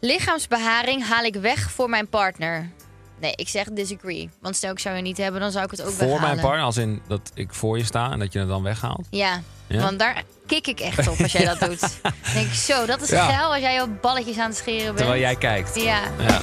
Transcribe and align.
Lichaamsbeharing 0.00 1.06
haal 1.08 1.24
ik 1.24 1.34
weg 1.34 1.70
voor 1.70 1.88
mijn 1.88 2.08
partner. 2.08 2.70
Nee, 3.20 3.32
ik 3.34 3.48
zeg 3.48 3.64
disagree. 3.72 4.30
Want 4.40 4.56
stel 4.56 4.70
ik 4.70 4.78
zou 4.78 4.96
je 4.96 5.02
niet 5.02 5.16
hebben, 5.16 5.40
dan 5.40 5.50
zou 5.50 5.64
ik 5.64 5.70
het 5.70 5.82
ook 5.82 5.88
Voor 5.88 5.98
weghalen. 5.98 6.22
mijn 6.22 6.40
partner, 6.40 6.64
als 6.64 6.76
in 6.76 7.02
dat 7.08 7.30
ik 7.34 7.54
voor 7.54 7.78
je 7.78 7.84
sta 7.84 8.10
en 8.10 8.18
dat 8.18 8.32
je 8.32 8.38
het 8.38 8.48
dan 8.48 8.62
weghaalt. 8.62 9.06
Ja, 9.10 9.40
Ja? 9.66 9.80
want 9.82 9.98
daar 9.98 10.22
kik 10.46 10.66
ik 10.66 10.80
echt 10.80 11.08
op 11.08 11.20
als 11.20 11.32
jij 11.32 11.44
dat 11.54 11.60
doet. 11.60 11.80
Dan 12.02 12.12
denk 12.34 12.46
ik 12.46 12.52
zo, 12.54 12.86
dat 12.86 13.00
is 13.02 13.08
Ja. 13.08 13.26
geil 13.28 13.52
als 13.52 13.60
jij 13.62 13.74
je 13.74 13.86
balletjes 14.00 14.38
aan 14.38 14.48
het 14.48 14.56
scheren 14.56 14.84
bent. 14.84 14.96
Terwijl 14.96 15.20
jij 15.20 15.36
kijkt. 15.36 15.74
Ja. 15.80 16.00
Ja. 16.18 16.40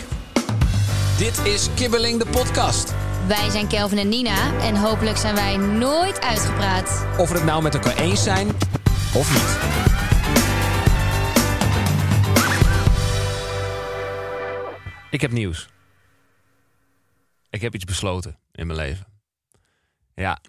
Dit 1.17 1.37
is 1.45 1.67
Kibbeling 1.75 2.19
de 2.23 2.25
podcast. 2.29 2.93
Wij 3.27 3.49
zijn 3.49 3.67
Kelvin 3.67 3.97
en 3.97 4.09
Nina 4.09 4.59
en 4.61 4.75
hopelijk 4.75 5.17
zijn 5.17 5.35
wij 5.35 5.57
nooit 5.57 6.21
uitgepraat. 6.21 7.05
Of 7.17 7.29
we 7.29 7.35
het 7.35 7.45
nou 7.45 7.61
met 7.61 7.73
elkaar 7.73 7.95
eens 7.97 8.23
zijn 8.23 8.47
of 9.13 9.33
niet. 9.33 9.96
Ik 15.09 15.21
heb 15.21 15.31
nieuws. 15.31 15.69
Ik 17.49 17.61
heb 17.61 17.75
iets 17.75 17.85
besloten 17.85 18.39
in 18.51 18.67
mijn 18.67 18.79
leven. 18.79 19.05
Ja. 20.15 20.39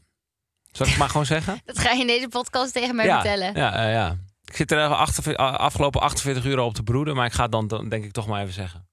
Zal 0.72 0.86
ik 0.86 0.92
het 0.92 1.00
maar 1.00 1.08
gewoon 1.10 1.26
zeggen? 1.36 1.60
Dat 1.64 1.78
ga 1.78 1.90
je 1.90 2.00
in 2.00 2.06
deze 2.06 2.28
podcast 2.28 2.72
tegen 2.72 2.96
mij 2.96 3.04
ja, 3.04 3.20
vertellen. 3.20 3.54
Ja, 3.54 3.82
ja, 3.82 3.90
ja. 3.90 4.16
Ik 4.44 4.56
zit 4.56 4.70
er 4.72 4.84
even 4.84 4.96
achter, 4.96 5.36
afgelopen 5.36 6.00
48 6.00 6.44
uur 6.44 6.58
al 6.58 6.66
op 6.66 6.74
te 6.74 6.82
broeden, 6.82 7.14
maar 7.16 7.26
ik 7.26 7.32
ga 7.32 7.42
het 7.42 7.52
dan, 7.52 7.68
dan 7.68 7.88
denk 7.88 8.04
ik 8.04 8.12
toch 8.12 8.26
maar 8.26 8.42
even 8.42 8.54
zeggen. 8.54 8.88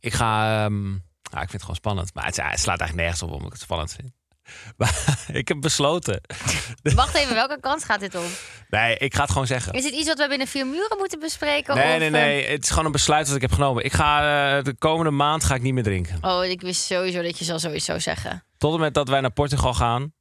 Ik 0.00 0.12
ga. 0.12 0.64
ehm, 0.64 0.82
nou, 1.30 1.42
ik 1.46 1.50
vind 1.50 1.52
het 1.52 1.60
gewoon 1.60 1.76
spannend, 1.76 2.14
maar 2.14 2.24
het, 2.24 2.36
het 2.36 2.60
slaat 2.60 2.80
eigenlijk 2.80 2.94
nergens 2.94 3.22
op 3.22 3.30
omdat 3.30 3.46
ik 3.46 3.52
het 3.52 3.60
spannend 3.62 3.92
vind. 3.92 4.12
Maar 4.76 5.18
ik 5.32 5.48
heb 5.48 5.60
besloten. 5.60 6.20
Wacht 6.82 7.14
even, 7.14 7.34
welke 7.34 7.60
kant 7.60 7.84
gaat 7.84 8.00
dit 8.00 8.14
om? 8.14 8.24
Nee, 8.68 8.96
ik 8.96 9.14
ga 9.14 9.20
het 9.22 9.30
gewoon 9.30 9.46
zeggen. 9.46 9.72
Is 9.72 9.84
het 9.84 9.94
iets 9.94 10.06
wat 10.08 10.18
we 10.18 10.28
binnen 10.28 10.46
vier 10.46 10.66
muren 10.66 10.98
moeten 10.98 11.18
bespreken? 11.18 11.74
Nee, 11.74 11.92
of, 11.92 11.98
nee, 11.98 12.06
eh, 12.06 12.12
nee. 12.12 12.46
Het 12.46 12.62
is 12.62 12.68
gewoon 12.70 12.84
een 12.84 12.92
besluit 12.92 13.26
dat 13.26 13.36
ik 13.36 13.40
heb 13.42 13.52
genomen. 13.52 13.84
Ik 13.84 13.92
ga 13.92 14.18
eh, 14.56 14.64
de 14.64 14.74
komende 14.78 15.10
maand 15.10 15.44
ga 15.44 15.54
ik 15.54 15.62
niet 15.62 15.74
meer 15.74 15.82
drinken. 15.82 16.18
Oh, 16.20 16.44
ik 16.44 16.60
wist 16.60 16.82
sowieso 16.84 17.22
dat 17.22 17.38
je 17.38 17.44
zal 17.44 17.58
sowieso 17.58 17.98
zeggen. 17.98 18.44
Tot 18.58 18.74
en 18.74 18.80
met 18.80 18.94
dat 18.94 19.08
wij 19.08 19.20
naar 19.20 19.32
Portugal 19.32 19.74
gaan. 19.74 20.12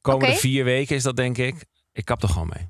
Komende 0.00 0.36
vier 0.36 0.64
weken 0.64 0.96
is 0.96 1.02
dat, 1.02 1.16
denk 1.16 1.38
ik. 1.38 1.64
Ik 1.92 2.04
kap 2.04 2.22
er 2.22 2.28
gewoon 2.28 2.50
mee. 2.56 2.68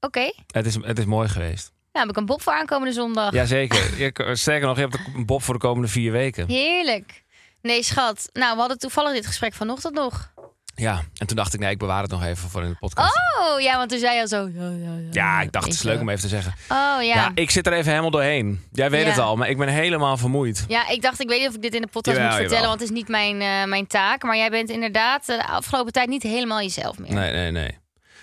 Oké, 0.00 0.32
Het 0.46 0.66
is, 0.66 0.74
het 0.74 0.98
is 0.98 1.04
mooi 1.04 1.28
geweest. 1.28 1.72
nou 1.92 2.06
heb 2.06 2.14
ik 2.14 2.20
een 2.20 2.26
bob 2.26 2.42
voor 2.42 2.52
aankomende 2.52 2.92
zondag. 2.94 3.32
Jazeker. 3.32 4.36
Sterker 4.38 4.66
nog, 4.66 4.76
je 4.76 4.82
hebt 4.82 4.98
een 5.14 5.26
bob 5.26 5.42
voor 5.42 5.54
de 5.54 5.60
komende 5.60 5.88
vier 5.88 6.12
weken. 6.12 6.48
Heerlijk. 6.48 7.24
Nee, 7.62 7.82
schat. 7.82 8.28
Nou, 8.32 8.54
we 8.54 8.60
hadden 8.60 8.78
toevallig 8.78 9.12
dit 9.12 9.26
gesprek 9.26 9.54
vanochtend 9.54 9.94
nog. 9.94 10.32
Ja, 10.74 11.02
en 11.16 11.26
toen 11.26 11.36
dacht 11.36 11.54
ik, 11.54 11.60
nee, 11.60 11.70
ik 11.70 11.78
bewaar 11.78 12.02
het 12.02 12.10
nog 12.10 12.24
even 12.24 12.48
voor 12.50 12.62
in 12.62 12.68
de 12.70 12.76
podcast. 12.78 13.14
Oh, 13.40 13.60
ja, 13.60 13.76
want 13.76 13.90
toen 13.90 13.98
zei 13.98 14.14
je 14.14 14.20
al 14.20 14.28
zo. 14.28 14.48
Ja, 14.54 14.68
ja, 14.70 14.94
ja, 14.98 15.08
Ja, 15.10 15.40
ik 15.40 15.52
dacht, 15.52 15.64
het 15.64 15.74
is 15.74 15.82
leuk 15.82 15.94
zo. 15.94 16.00
om 16.00 16.08
even 16.08 16.20
te 16.20 16.28
zeggen. 16.28 16.52
Oh, 16.62 16.68
ja. 16.68 17.00
Ja. 17.00 17.14
ja. 17.14 17.30
ik 17.34 17.50
zit 17.50 17.66
er 17.66 17.72
even 17.72 17.90
helemaal 17.90 18.10
doorheen. 18.10 18.64
Jij 18.72 18.90
weet 18.90 19.04
Ja. 19.04 19.10
het 19.10 19.18
al, 19.18 19.36
maar 19.36 19.48
ik 19.48 19.58
ben 19.58 19.68
helemaal 19.68 20.16
vermoeid. 20.16 20.64
ik 20.88 21.02
dacht, 21.02 21.20
ik 21.20 21.28
weet 21.28 21.38
niet 21.40 21.48
of 21.48 21.54
ik 21.54 21.62
dit 21.62 21.74
in 21.74 21.80
de 21.80 21.86
podcast 21.86 22.16
Jawel, 22.16 22.30
moet 22.32 22.40
vertellen, 22.40 22.62
jawel. 22.62 22.68
want 22.68 22.80
het 22.80 22.90
is 22.90 22.96
niet 22.96 23.08
mijn, 23.08 23.40
eh, 23.40 23.64
mijn 23.70 23.86
taak. 23.86 24.22
Maar 24.22 24.36
jij 24.36 24.50
bent 24.50 24.68
inderdaad 24.70 25.28
eh, 25.28 25.36
de 25.36 25.46
afgelopen 25.46 25.92
tijd 25.92 26.08
niet 26.08 26.22
helemaal 26.22 26.60
jezelf 26.60 26.98
meer. 26.98 27.12
Nee, 27.14 27.32
nee, 27.32 27.50
nee. 27.50 27.78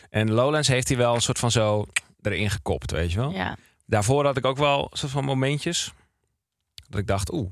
En 0.09 0.31
Lowlands 0.31 0.67
heeft 0.67 0.87
hij 0.87 0.97
wel 0.97 1.15
een 1.15 1.21
soort 1.21 1.39
van 1.39 1.51
zo 1.51 1.85
erin 2.21 2.49
gekopt, 2.49 2.91
weet 2.91 3.11
je 3.11 3.17
wel. 3.19 3.31
Ja. 3.31 3.55
Daarvoor 3.85 4.25
had 4.25 4.37
ik 4.37 4.45
ook 4.45 4.57
wel 4.57 4.87
een 4.91 4.97
soort 4.97 5.11
van 5.11 5.23
momentjes. 5.25 5.91
Dat 6.89 6.99
ik 6.99 7.07
dacht, 7.07 7.33
oeh, 7.33 7.51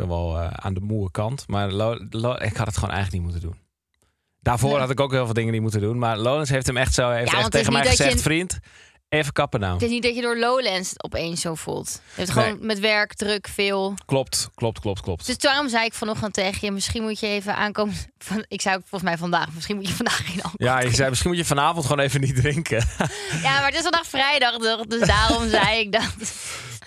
ben 0.00 0.08
wel 0.08 0.38
eh, 0.38 0.46
aan 0.50 0.74
de 0.74 0.80
moe 0.80 1.10
kant. 1.10 1.44
Maar 1.48 1.70
Lo- 1.72 1.98
Lo- 2.10 2.36
ik 2.38 2.56
had 2.56 2.66
het 2.66 2.76
gewoon 2.76 2.94
eigenlijk 2.94 3.12
niet 3.24 3.32
moeten 3.32 3.40
doen. 3.50 3.58
Daarvoor 4.40 4.70
Nee. 4.70 4.78
had 4.78 4.90
ik 4.90 5.00
ook 5.00 5.12
heel 5.12 5.24
veel 5.24 5.34
dingen 5.34 5.52
niet 5.52 5.62
moeten 5.62 5.80
doen. 5.80 5.98
Maar 5.98 6.16
Lowlands 6.16 6.50
heeft 6.50 6.66
hem 6.66 6.76
echt 6.76 6.94
zo 6.94 7.10
heeft 7.10 7.30
Ja, 7.30 7.38
echt 7.38 7.50
tegen 7.50 7.72
mij 7.72 7.82
je 7.82 7.88
gezegd, 7.88 8.22
vriend, 8.22 8.58
even 9.08 9.32
kappen 9.32 9.60
nou. 9.60 9.72
Het 9.72 9.82
is 9.82 9.90
niet 9.90 10.02
dat 10.02 10.14
je 10.14 10.20
door 10.22 10.38
Lowlands 10.38 10.92
opeens 10.96 11.40
zo 11.40 11.54
voelt. 11.54 12.02
Je 12.14 12.20
hebt 12.20 12.30
gewoon 12.30 12.66
met 12.66 12.78
werk, 12.78 13.14
druk, 13.14 13.48
veel. 13.48 13.94
Klopt, 14.04 14.50
klopt, 14.54 14.80
klopt, 14.80 15.00
klopt. 15.00 15.26
Dus 15.26 15.38
daarom 15.38 15.68
zei 15.68 15.84
ik 15.84 15.94
vanochtend 15.94 16.34
tegen 16.34 16.58
je, 16.62 16.70
misschien 16.70 17.02
moet 17.02 17.20
je 17.20 17.26
even 17.26 17.56
aankomen. 17.56 17.94
Van, 18.24 18.44
ik 18.48 18.60
zei 18.60 18.74
ook 18.76 18.82
volgens 18.86 19.10
mij 19.10 19.18
vandaag, 19.18 19.46
misschien 19.54 19.76
moet 19.76 19.88
je 19.88 19.94
vandaag 19.94 20.16
geen 20.26 20.42
alcohol 20.42 20.66
Ja, 20.66 20.80
je 20.80 20.94
zei 20.94 21.08
misschien 21.08 21.30
moet 21.30 21.38
je 21.38 21.44
vanavond 21.44 21.86
gewoon 21.86 22.04
even 22.04 22.20
niet 22.20 22.36
drinken. 22.36 22.78
Ja, 23.42 23.50
maar 23.58 23.66
het 23.66 23.74
is 23.74 23.82
vandaag 23.82 24.06
vrijdag, 24.06 24.58
toch? 24.58 24.86
dus 24.86 25.06
daarom 25.06 25.48
zei 25.60 25.78
ik 25.78 25.92
dat. 25.92 26.32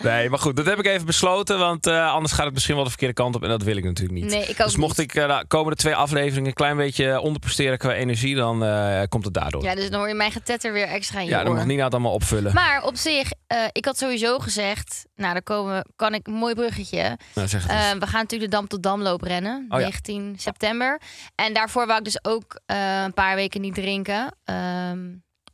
Nee, 0.02 0.30
maar 0.30 0.40
goed, 0.40 0.56
dat 0.56 0.66
heb 0.66 0.80
ik 0.80 0.86
even 0.86 1.06
besloten. 1.06 1.60
Want 1.60 1.88
eh, 1.88 2.12
anders 2.12 2.34
gaat 2.34 2.46
het 2.46 2.54
misschien 2.54 2.76
wel 2.76 2.84
de 2.84 2.90
verkeerde 2.90 3.14
kant 3.14 3.36
op. 3.36 3.44
En 3.44 3.50
dat 3.50 3.64
wil 3.64 3.78
ik 3.78 3.84
natuurlijk 3.84 4.22
niet. 4.22 4.30
Nee, 4.32 4.46
ik 4.46 4.58
dus 4.58 4.76
mocht 4.76 4.98
niet. 4.98 5.16
ik 5.16 5.22
eh, 5.22 5.40
de 5.40 5.46
komende 5.48 5.76
twee 5.76 5.96
afleveringen 5.96 6.48
een 6.48 6.54
klein 6.54 6.78
beetje 6.78 7.20
onderpresteren 7.20 7.78
qua 7.78 7.94
energie, 7.94 8.36
dan 8.36 8.64
eh, 8.64 9.02
komt 9.10 9.26
het 9.26 9.34
daardoor. 9.34 9.64
Ja, 9.64 9.76
dus 9.76 9.90
dan 9.90 10.00
hoor 10.00 10.08
je 10.08 10.14
mijn 10.14 10.32
getetter 10.32 10.74
weer 10.74 10.88
extra 10.88 11.20
in 11.20 11.26
je 11.26 11.32
Ja, 11.32 11.38
dan 11.38 11.48
oor. 11.48 11.56
mag 11.56 11.66
Nina 11.66 11.84
het 11.84 11.94
allemaal 11.94 12.14
opvullen. 12.14 12.54
Maar 12.54 12.84
op 12.84 12.96
zich, 12.96 13.32
ik 13.72 13.86
had 13.86 13.98
sowieso 13.98 14.40
gezegd, 14.40 15.06
nou, 15.16 15.34
daar 15.34 15.44
komen, 15.44 15.86
kan 15.96 16.14
ik 16.14 16.28
een 16.28 16.34
mooi 16.34 16.56
bruggetje. 16.56 17.18
Nou, 17.34 17.48
zeg 17.48 17.68
het 17.68 18.00
we 18.00 18.08
gaan 18.08 18.22
natuurlijk 18.22 18.52
de 18.52 18.58
Dam 18.58 18.68
tot 18.68 18.84
Damloop 18.84 19.22
rennen, 19.22 19.66
Oh 19.70 19.80
ja. 19.80 19.86
19 19.86 20.36
september. 20.38 21.02
En 21.36 21.54
daarvoor 21.54 21.86
wou 21.88 21.98
ik 22.00 22.06
dus 22.06 22.24
ook 22.26 22.60
eh, 22.66 23.02
een 23.04 23.14
paar 23.14 23.36
weken 23.36 23.62
niet 23.62 23.74
drinken. 23.76 24.36
Ehm, 24.44 25.00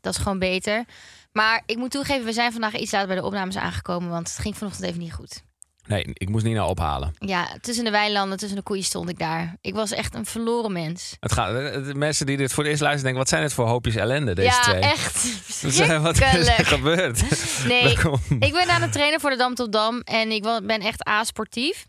dat 0.02 0.13
is 0.16 0.22
gewoon 0.22 0.40
beter. 0.40 0.85
Maar 1.31 1.63
ik 1.66 1.78
moet 1.78 1.91
toegeven, 1.91 2.25
we 2.25 2.34
zijn 2.34 2.52
vandaag 2.52 2.75
iets 2.75 2.91
later 2.91 3.07
bij 3.07 3.16
de 3.18 3.24
opnames 3.25 3.57
aangekomen, 3.57 4.09
want 4.09 4.28
het 4.28 4.38
ging 4.40 4.58
vanochtend 4.58 4.85
even 4.85 5.00
niet 5.00 5.13
goed. 5.13 5.44
Nee, 5.88 6.03
ik 6.13 6.29
moest 6.29 6.46
Nina 6.46 6.66
ophalen. 6.66 7.13
Ja, 7.19 7.47
tussen 7.62 7.84
de 7.84 7.91
weilanden, 7.91 8.38
tussen 8.38 8.58
de 8.58 8.63
koeien 8.63 8.84
stond 8.84 9.09
ik 9.09 9.19
daar. 9.19 9.56
Ik 9.62 9.74
was 9.74 9.91
echt 9.91 10.13
een 10.16 10.25
verloren 10.25 10.72
mens. 10.72 11.16
Het 11.19 11.31
gaat, 11.31 11.53
de 11.85 11.94
mensen 11.96 12.25
die 12.25 12.38
dit 12.38 12.53
voor 12.53 12.63
het 12.63 12.72
eerst 12.72 12.81
luisteren 12.84 13.13
denken, 13.13 13.19
wat 13.22 13.29
zijn 13.29 13.41
dit 13.41 13.53
voor 13.53 13.68
hoopjes 13.68 13.96
ellende, 13.96 14.35
deze 14.35 14.47
ja, 14.47 14.62
twee? 14.62 14.79
echt 14.79 15.24
Wat 15.62 15.74
zijn- 15.74 16.02
Wat 16.02 16.22
is 16.22 16.47
er 16.47 16.66
gebeurd? 16.66 17.24
Nee, 17.68 17.84
Welkom. 17.96 18.19
ik 18.40 18.53
ben 18.53 18.69
aan 18.69 18.81
het 18.81 18.91
trainen 18.91 19.19
voor 19.19 19.29
de 19.29 19.35
Dam 19.38 19.56
tot 19.56 19.72
Dam 19.72 20.00
en 20.00 20.31
ik 20.31 20.41
ben 20.63 20.79
echt 20.79 21.03
asportief. 21.03 21.85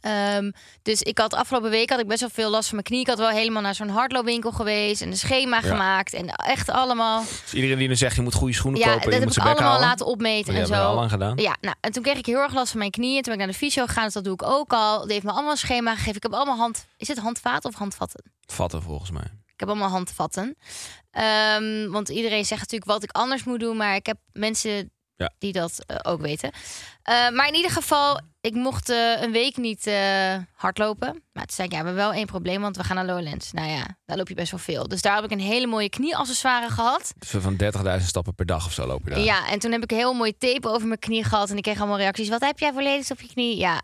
Ehm, 0.00 0.50
dus 0.82 1.02
ik 1.02 1.18
had 1.18 1.34
afgelopen 1.34 1.70
week 1.70 1.90
had 1.90 2.00
ik 2.00 2.06
best 2.06 2.20
wel 2.20 2.28
veel 2.32 2.50
last 2.50 2.64
van 2.64 2.74
mijn 2.74 2.86
knie. 2.86 3.00
Ik 3.00 3.06
had 3.06 3.18
wel 3.18 3.28
helemaal 3.28 3.62
naar 3.62 3.74
zo'n 3.74 3.88
hardloopwinkel 3.88 4.50
geweest 4.52 5.02
en 5.02 5.08
een 5.08 5.16
schema 5.16 5.60
gemaakt 5.60 6.12
en 6.12 6.28
echt 6.28 6.68
allemaal. 6.70 7.24
Dus 7.42 7.54
iedereen 7.54 7.78
die 7.78 7.88
nu 7.88 7.96
zegt, 7.96 8.16
je 8.16 8.22
moet 8.22 8.34
goede 8.34 8.54
schoenen 8.54 8.80
Ja, 8.80 8.86
kopen, 8.86 9.00
dat 9.02 9.12
je 9.12 9.18
heb 9.18 9.28
moet 9.28 9.36
ik 9.36 9.42
bek 9.42 9.52
allemaal 9.52 9.80
laten 9.80 10.06
opmeten 10.06 10.52
Die 10.52 10.62
en 10.62 10.68
we 10.68 10.76
al 10.76 10.90
zo. 10.90 10.94
lang 10.94 11.10
gedaan. 11.10 11.36
Ja, 11.36 11.56
nou, 11.60 11.74
en 11.80 11.92
toen 11.92 12.02
kreeg 12.02 12.16
ik 12.18 12.26
heel 12.26 12.40
erg 12.40 12.54
last 12.54 12.70
van 12.70 12.78
mijn 12.78 12.90
knieën. 12.90 13.22
Toen 13.22 13.32
ben 13.32 13.32
ik 13.32 13.38
naar 13.38 13.46
de 13.48 13.54
fysio 13.66 13.86
gegaan, 13.86 14.04
dus 14.04 14.12
dat 14.12 14.24
doe 14.24 14.32
ik 14.34 14.42
ook 14.42 14.72
al. 14.72 15.02
Die 15.02 15.12
heeft 15.12 15.24
me 15.24 15.30
allemaal 15.32 15.50
een 15.50 15.56
schema 15.56 15.90
gegeven. 15.92 16.16
Ik 16.16 16.22
heb 16.22 16.32
allemaal 16.32 16.56
hand... 16.56 16.86
Is 16.96 17.08
het 17.08 17.18
handvaten 17.18 17.70
of 17.70 17.76
handvatten? 17.76 18.22
Vatten 18.46 18.82
volgens 18.82 19.10
mij. 19.10 19.22
Ik 19.46 19.60
heb 19.60 19.68
allemaal 19.68 19.88
handvatten. 19.88 20.56
Ehm, 21.10 21.88
want 21.90 22.08
iedereen 22.08 22.44
zegt 22.44 22.60
natuurlijk 22.60 22.90
wat 22.90 23.02
ik 23.02 23.10
anders 23.12 23.44
moet 23.44 23.60
doen. 23.60 23.76
Maar 23.76 23.94
ik 23.94 24.06
heb 24.06 24.16
mensen 24.32 24.90
Ja. 25.18 25.30
die 25.38 25.52
dat 25.52 25.84
eh, 25.86 25.96
ook 26.02 26.20
weten. 26.20 26.50
Eh, 27.02 27.30
maar 27.30 27.48
in 27.48 27.54
ieder 27.54 27.70
geval, 27.70 28.20
ik 28.40 28.54
mocht 28.54 28.88
eh, 28.88 29.22
een 29.22 29.32
week 29.32 29.56
niet 29.56 29.90
hardlopen. 30.52 31.22
Maar 31.32 31.46
toen 31.46 31.56
zei 31.56 31.68
ik, 31.68 31.74
ja, 31.74 31.80
we 31.80 31.86
hebben 31.86 31.94
wel 31.94 32.12
één 32.12 32.26
probleem, 32.26 32.60
want 32.60 32.76
we 32.76 32.84
gaan 32.84 32.96
naar 32.96 33.04
Lowlands. 33.04 33.52
Nou 33.52 33.68
ja, 33.68 33.96
daar 34.04 34.16
loop 34.16 34.28
je 34.28 34.34
best 34.34 34.50
wel 34.50 34.60
veel. 34.60 34.88
Dus 34.88 35.02
daar 35.02 35.14
heb 35.14 35.24
ik 35.24 35.30
een 35.30 35.40
hele 35.40 35.66
mooie 35.66 35.88
knieaccessoire 35.88 36.68
gehad. 36.68 37.14
Dus 37.18 37.30
van 37.30 37.56
30.000 38.00 38.06
stappen 38.06 38.34
per 38.34 38.46
dag 38.46 38.66
of 38.66 38.72
zo 38.72 38.86
loop 38.86 39.04
je 39.04 39.10
daar. 39.10 39.20
Ja, 39.20 39.48
en 39.48 39.58
toen 39.58 39.72
heb 39.72 39.82
ik 39.82 39.90
een 39.90 39.96
heel 39.96 40.12
mooi 40.14 40.36
tape 40.38 40.68
over 40.68 40.86
mijn 40.86 41.00
knie 41.00 41.24
gehad. 41.24 41.50
En 41.50 41.56
ik 41.56 41.62
kreeg 41.62 41.78
allemaal 41.78 41.98
reacties. 41.98 42.28
Wat 42.28 42.40
heb 42.40 42.58
jij 42.58 42.72
voor 42.72 42.82
lelijks 42.82 43.10
op 43.10 43.20
je 43.20 43.28
knie? 43.28 43.56
Ja, 43.56 43.82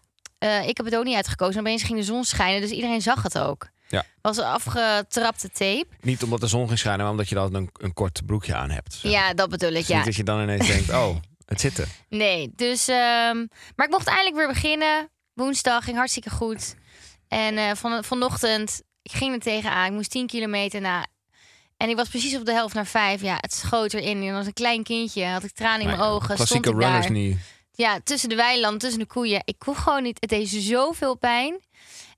ik 0.67 0.77
heb 0.77 0.87
het 0.87 0.97
ook 0.97 1.05
niet 1.05 1.17
uitgekozen. 1.17 1.61
Opeens 1.61 1.83
ging 1.83 1.99
de 1.99 2.05
zon 2.05 2.25
schijnen, 2.25 2.61
dus 2.61 2.71
iedereen 2.71 3.03
zag 3.03 3.23
het 3.23 3.39
ook. 3.39 3.73
Ja. 3.95 4.05
Was 4.23 4.37
een 4.37 4.45
afgetrapte 4.45 5.49
tape. 5.49 5.87
Niet 6.01 6.23
omdat 6.23 6.41
de 6.41 6.47
zon 6.47 6.67
ging 6.67 6.79
schijnen, 6.79 7.01
maar 7.03 7.11
omdat 7.11 7.29
je 7.29 7.35
dan 7.35 7.55
een, 7.55 7.71
een 7.73 7.93
kort 7.93 8.27
broekje 8.27 8.55
aan 8.55 8.71
hebt. 8.71 8.95
Zeg. 8.95 9.13
Ja, 9.13 9.35
dat 9.35 9.51
bedoel 9.51 9.69
ik, 9.73 9.75
Dus 9.75 9.87
ja. 9.87 9.97
Niet 9.97 10.05
dat 10.05 10.17
je 10.17 10.23
dan 10.25 10.43
ineens 10.43 10.67
denkt, 10.67 10.91
oh, 11.03 11.17
het 11.47 11.61
zit 11.61 11.79
er. 11.79 11.89
Nee, 12.09 12.53
dus... 12.57 12.89
ehm, 12.89 13.37
maar 13.77 13.87
ik 13.87 13.91
mocht 13.91 14.07
eindelijk 14.07 14.37
weer 14.37 14.49
beginnen. 14.49 15.09
Woensdag 15.35 15.85
ging 15.85 15.97
hartstikke 15.97 16.31
goed. 16.31 16.75
En 17.29 17.57
eh, 17.59 17.71
van, 17.75 18.05
vanochtend, 18.05 18.83
ik 19.03 19.13
ging 19.13 19.35
er 19.35 19.41
tegenaan. 19.41 19.87
Ik 19.87 19.93
moest 19.93 20.11
10 20.11 20.27
kilometer 20.27 20.81
na. 20.81 21.07
En 21.77 21.89
ik 21.89 21.97
was 21.97 22.09
precies 22.09 22.37
op 22.37 22.45
de 22.45 22.53
helft 22.53 22.75
naar 22.75 22.87
vijf. 22.87 23.21
Ja, 23.23 23.37
het 23.41 23.55
schoot 23.55 23.93
erin. 23.93 24.23
En 24.23 24.35
als 24.35 24.47
een 24.47 24.53
klein 24.53 24.83
kindje 24.83 25.25
had 25.25 25.45
ik 25.45 25.53
tranen 25.53 25.81
in 25.81 25.87
mijn 25.87 26.01
ogen. 26.01 26.35
Klassieke 26.35 26.47
stond 26.47 26.67
ik 26.67 26.83
runners 26.83 27.07
daar. 27.07 27.15
niet. 27.15 27.39
Ja, 27.73 27.99
tussen 28.05 28.29
de 28.29 28.35
weilanden, 28.35 28.79
tussen 28.81 28.99
de 29.01 29.07
koeien. 29.07 29.43
Ik 29.45 29.59
kon 29.59 29.77
gewoon 29.77 30.03
niet. 30.03 30.17
Het 30.21 30.31
deed 30.31 30.49
zoveel 30.49 31.15
pijn. 31.17 31.61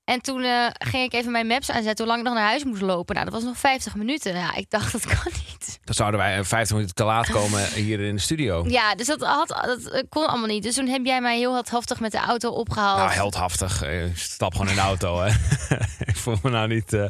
En 0.06 0.20
toen 0.20 0.42
eh, 0.42 0.66
ging 0.72 1.04
ik 1.04 1.12
even 1.12 1.32
mijn 1.32 1.46
maps 1.46 1.70
aanzetten 1.70 2.04
hoe 2.04 2.06
lang 2.06 2.18
ik 2.18 2.26
nog 2.26 2.34
naar 2.34 2.48
huis 2.48 2.64
moest 2.64 2.82
lopen. 2.82 3.14
Nou, 3.14 3.26
dat 3.30 3.34
was 3.34 3.44
nog 3.44 3.58
50 3.58 3.94
minuten. 3.94 4.34
Ja, 4.34 4.54
ik 4.54 4.70
dacht, 4.70 4.92
dat 5.02 5.06
kan 5.06 5.32
niet. 5.32 5.78
Dan 5.84 5.94
zouden 5.94 6.20
wij 6.20 6.38
eh, 6.38 6.44
50 6.44 6.74
minuten 6.74 6.94
te 6.94 7.04
laat 7.04 7.30
komen 7.30 7.66
hier 7.84 8.00
in 8.00 8.14
de 8.14 8.20
studio. 8.20 8.64
Ja, 8.68 8.94
dus 8.94 9.06
dat, 9.06 9.20
had, 9.22 9.48
dat 9.48 9.90
eh, 9.90 10.02
kon 10.08 10.26
allemaal 10.26 10.46
niet. 10.46 10.62
Dus 10.62 10.74
toen 10.74 10.86
heb 10.86 11.04
jij 11.04 11.20
mij 11.20 11.38
heel 11.38 11.52
heldhaftig 11.52 12.00
met 12.00 12.12
de 12.12 12.18
auto 12.18 12.50
opgehaald. 12.50 12.98
Nou, 12.98 13.10
heldhaftig. 13.10 13.82
Eh, 13.82 14.04
stap 14.14 14.52
gewoon 14.52 14.68
in 14.68 14.74
de 14.74 14.80
auto, 14.80 15.20
hè. 15.20 15.28
ik 16.12 16.16
voel 16.16 16.36
me 16.42 16.50
nou 16.50 16.68
niet, 16.68 16.92
eh 16.92 17.02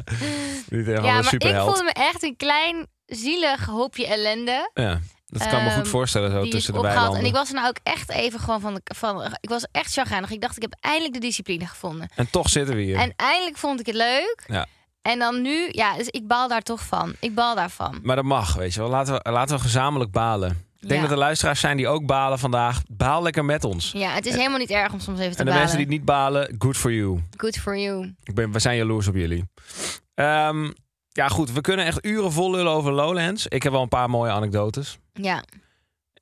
niet 0.69 0.85
helemaal 0.85 1.05
ja, 1.05 1.13
maar 1.13 1.23
ik 1.23 1.29
superheld. 1.29 1.65
voelde 1.67 1.83
me 1.83 2.03
echt 2.03 2.23
een 2.23 2.35
klein, 2.37 2.87
zielig 3.05 3.65
hoopje 3.65 4.07
ellende. 4.07 4.71
Ja, 4.73 4.99
dat 5.27 5.47
kan 5.47 5.63
me 5.63 5.69
goed 5.69 5.81
Ehm, 5.81 5.89
voorstellen 5.89 6.31
zo 6.31 6.43
tussen 6.49 6.73
de 6.73 6.79
opgehaald. 6.79 7.15
En 7.17 7.25
ik 7.25 7.33
was 7.33 7.47
er 7.49 7.55
nou 7.55 7.67
ook 7.67 7.79
echt 7.83 8.09
even 8.09 8.39
gewoon 8.39 8.59
van, 8.61 8.73
de, 8.73 8.81
van... 8.95 9.23
Ik 9.41 9.49
was 9.49 9.65
echt 9.71 9.91
chagrijnig. 9.93 10.29
Ik 10.31 10.41
dacht, 10.41 10.55
ik 10.55 10.61
heb 10.61 10.75
eindelijk 10.79 11.13
de 11.13 11.19
discipline 11.19 11.65
gevonden. 11.65 12.09
En 12.15 12.29
toch 12.29 12.49
zitten 12.49 12.75
we 12.75 12.81
hier. 12.81 12.97
En 12.97 13.13
eindelijk 13.15 13.57
vond 13.57 13.79
ik 13.79 13.85
het 13.85 13.95
leuk. 13.95 14.43
Ja. 14.47 14.65
En 15.01 15.19
dan 15.19 15.41
nu, 15.41 15.67
ja, 15.71 15.95
dus 15.97 16.07
ik 16.07 16.27
baal 16.27 16.47
daar 16.47 16.61
toch 16.61 16.81
van. 16.81 17.13
Ik 17.19 17.35
baal 17.35 17.55
daarvan. 17.55 17.99
Maar 18.03 18.15
dat 18.15 18.25
mag, 18.25 18.53
weet 18.55 18.73
je 18.73 18.79
wel. 18.79 18.89
Laten 18.89 19.13
we, 19.13 19.31
laten 19.31 19.55
we 19.55 19.61
gezamenlijk 19.61 20.11
balen. 20.11 20.65
Ik 20.79 20.87
denk 20.87 20.93
Ja. 21.01 21.01
dat 21.07 21.11
er 21.11 21.23
luisteraars 21.23 21.59
zijn 21.59 21.77
die 21.77 21.87
ook 21.87 22.05
balen 22.05 22.39
vandaag. 22.39 22.81
Baal 22.91 23.21
lekker 23.23 23.45
met 23.45 23.63
ons. 23.63 23.91
Ja, 23.91 24.09
het 24.13 24.25
is 24.25 24.35
helemaal 24.35 24.57
niet 24.57 24.69
erg 24.69 24.93
om 24.93 24.99
soms 24.99 25.19
even 25.19 25.31
te 25.31 25.37
En 25.37 25.45
de 25.45 25.51
balen. 25.51 25.59
mensen 25.59 25.77
die 25.77 25.87
niet 25.97 26.05
balen, 26.05 26.55
good 26.59 26.77
for 26.77 26.91
you. 26.93 27.19
Good 27.37 27.57
for 27.57 27.77
you. 27.77 28.13
Ik 28.23 28.35
ben, 28.35 28.51
we 28.51 28.59
zijn 28.59 28.77
jaloers 28.77 29.07
op 29.07 29.15
jullie. 29.15 29.45
Ehm, 30.15 30.71
ja, 31.17 31.27
goed. 31.27 31.51
We 31.51 31.61
kunnen 31.61 31.85
echt 31.85 32.05
uren 32.05 32.31
vol 32.31 32.51
lullen 32.51 32.71
over 32.71 32.91
Lowlands. 32.91 33.47
Ik 33.47 33.63
heb 33.63 33.71
wel 33.71 33.81
een 33.81 33.87
paar 33.87 34.09
mooie 34.09 34.31
anekdotes. 34.31 34.97
Ja. 35.13 35.43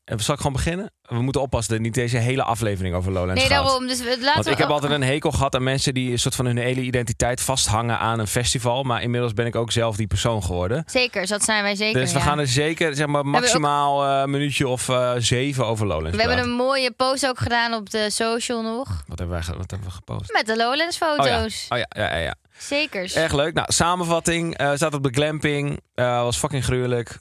En 0.06 0.20
zal 0.20 0.34
ik 0.34 0.40
gewoon 0.42 0.56
beginnen? 0.56 0.92
We 1.02 1.22
moeten 1.22 1.42
oppassen 1.42 1.74
dat 1.74 1.82
niet 1.84 1.94
deze 1.94 2.18
hele 2.18 2.44
aflevering 2.44 2.96
over 2.96 3.12
Lowlands 3.12 3.42
Nee, 3.42 3.50
gaat. 3.52 3.64
daarom. 3.64 3.88
Dus 3.88 4.00
we- 4.00 4.06
laten 4.10 4.34
Want 4.34 4.46
we 4.46 4.52
ik 4.52 4.58
heb 4.58 4.70
altijd 4.70 4.92
een 4.92 5.04
hekel 5.04 5.32
gehad 5.32 5.56
aan 5.56 5.64
mensen 5.64 5.94
die 5.94 6.12
een 6.12 6.20
soort 6.20 6.36
van 6.36 6.46
hun 6.46 6.58
hele 6.58 6.82
identiteit 6.82 7.42
vasthangen 7.42 8.00
aan 8.00 8.20
een 8.20 8.28
festival. 8.28 8.84
Maar 8.84 9.02
inmiddels 9.02 9.34
ben 9.34 9.46
ik 9.46 9.56
ook 9.56 9.72
zelf 9.72 9.96
die 9.96 10.08
persoon 10.08 10.44
geworden. 10.44 10.84
Zeker, 10.88 11.28
dat 11.28 11.44
zijn 11.44 11.64
wij 11.64 11.76
zeker. 11.76 12.02
Dus 12.02 12.12
we 12.12 12.18
ja. 12.20 12.24
gaan 12.26 12.40
er 12.40 12.48
zeker 12.48 12.96
zeg 12.96 13.08
maar, 13.08 13.20
ook- 13.20 13.26
maximaal 13.28 14.04
eh, 14.06 14.20
een 14.22 14.30
minuutje 14.30 14.68
of 14.68 14.90
eh, 14.90 15.12
zeven 15.18 15.66
over 15.66 15.88
Lowlands 15.88 16.16
We 16.18 16.24
hebben 16.24 16.44
een 16.44 16.52
mooie 16.56 16.92
post 16.92 17.28
ook 17.28 17.40
gedaan 17.40 17.74
op 17.74 17.90
de 17.90 18.10
social 18.10 18.62
nog. 18.62 19.04
Wat 19.08 19.20
hebben, 19.20 19.38
wij, 19.46 19.56
wat 19.58 19.72
hebben 19.72 19.88
we 19.88 19.94
gepost? 19.96 20.34
Met 20.34 20.46
de 20.46 20.56
Lowlands 20.58 21.02
Oh 21.02 21.10
ja. 21.18 21.24
foto's. 21.24 21.66
Oh 21.70 21.78
ja, 21.78 21.86
ja, 21.90 22.10
ja, 22.16 22.18
ja. 22.18 22.36
Zeker. 22.58 23.16
Erg 23.16 23.34
leuk. 23.34 23.54
Nou, 23.54 23.72
samenvatting. 23.72 24.58
eh 24.58 24.72
staat 24.76 24.94
op 24.94 25.04
de 25.04 25.10
glamping. 25.14 25.80
Eh, 25.94 26.22
was 26.22 26.38
fucking 26.38 26.64
gruwelijk. 26.64 27.20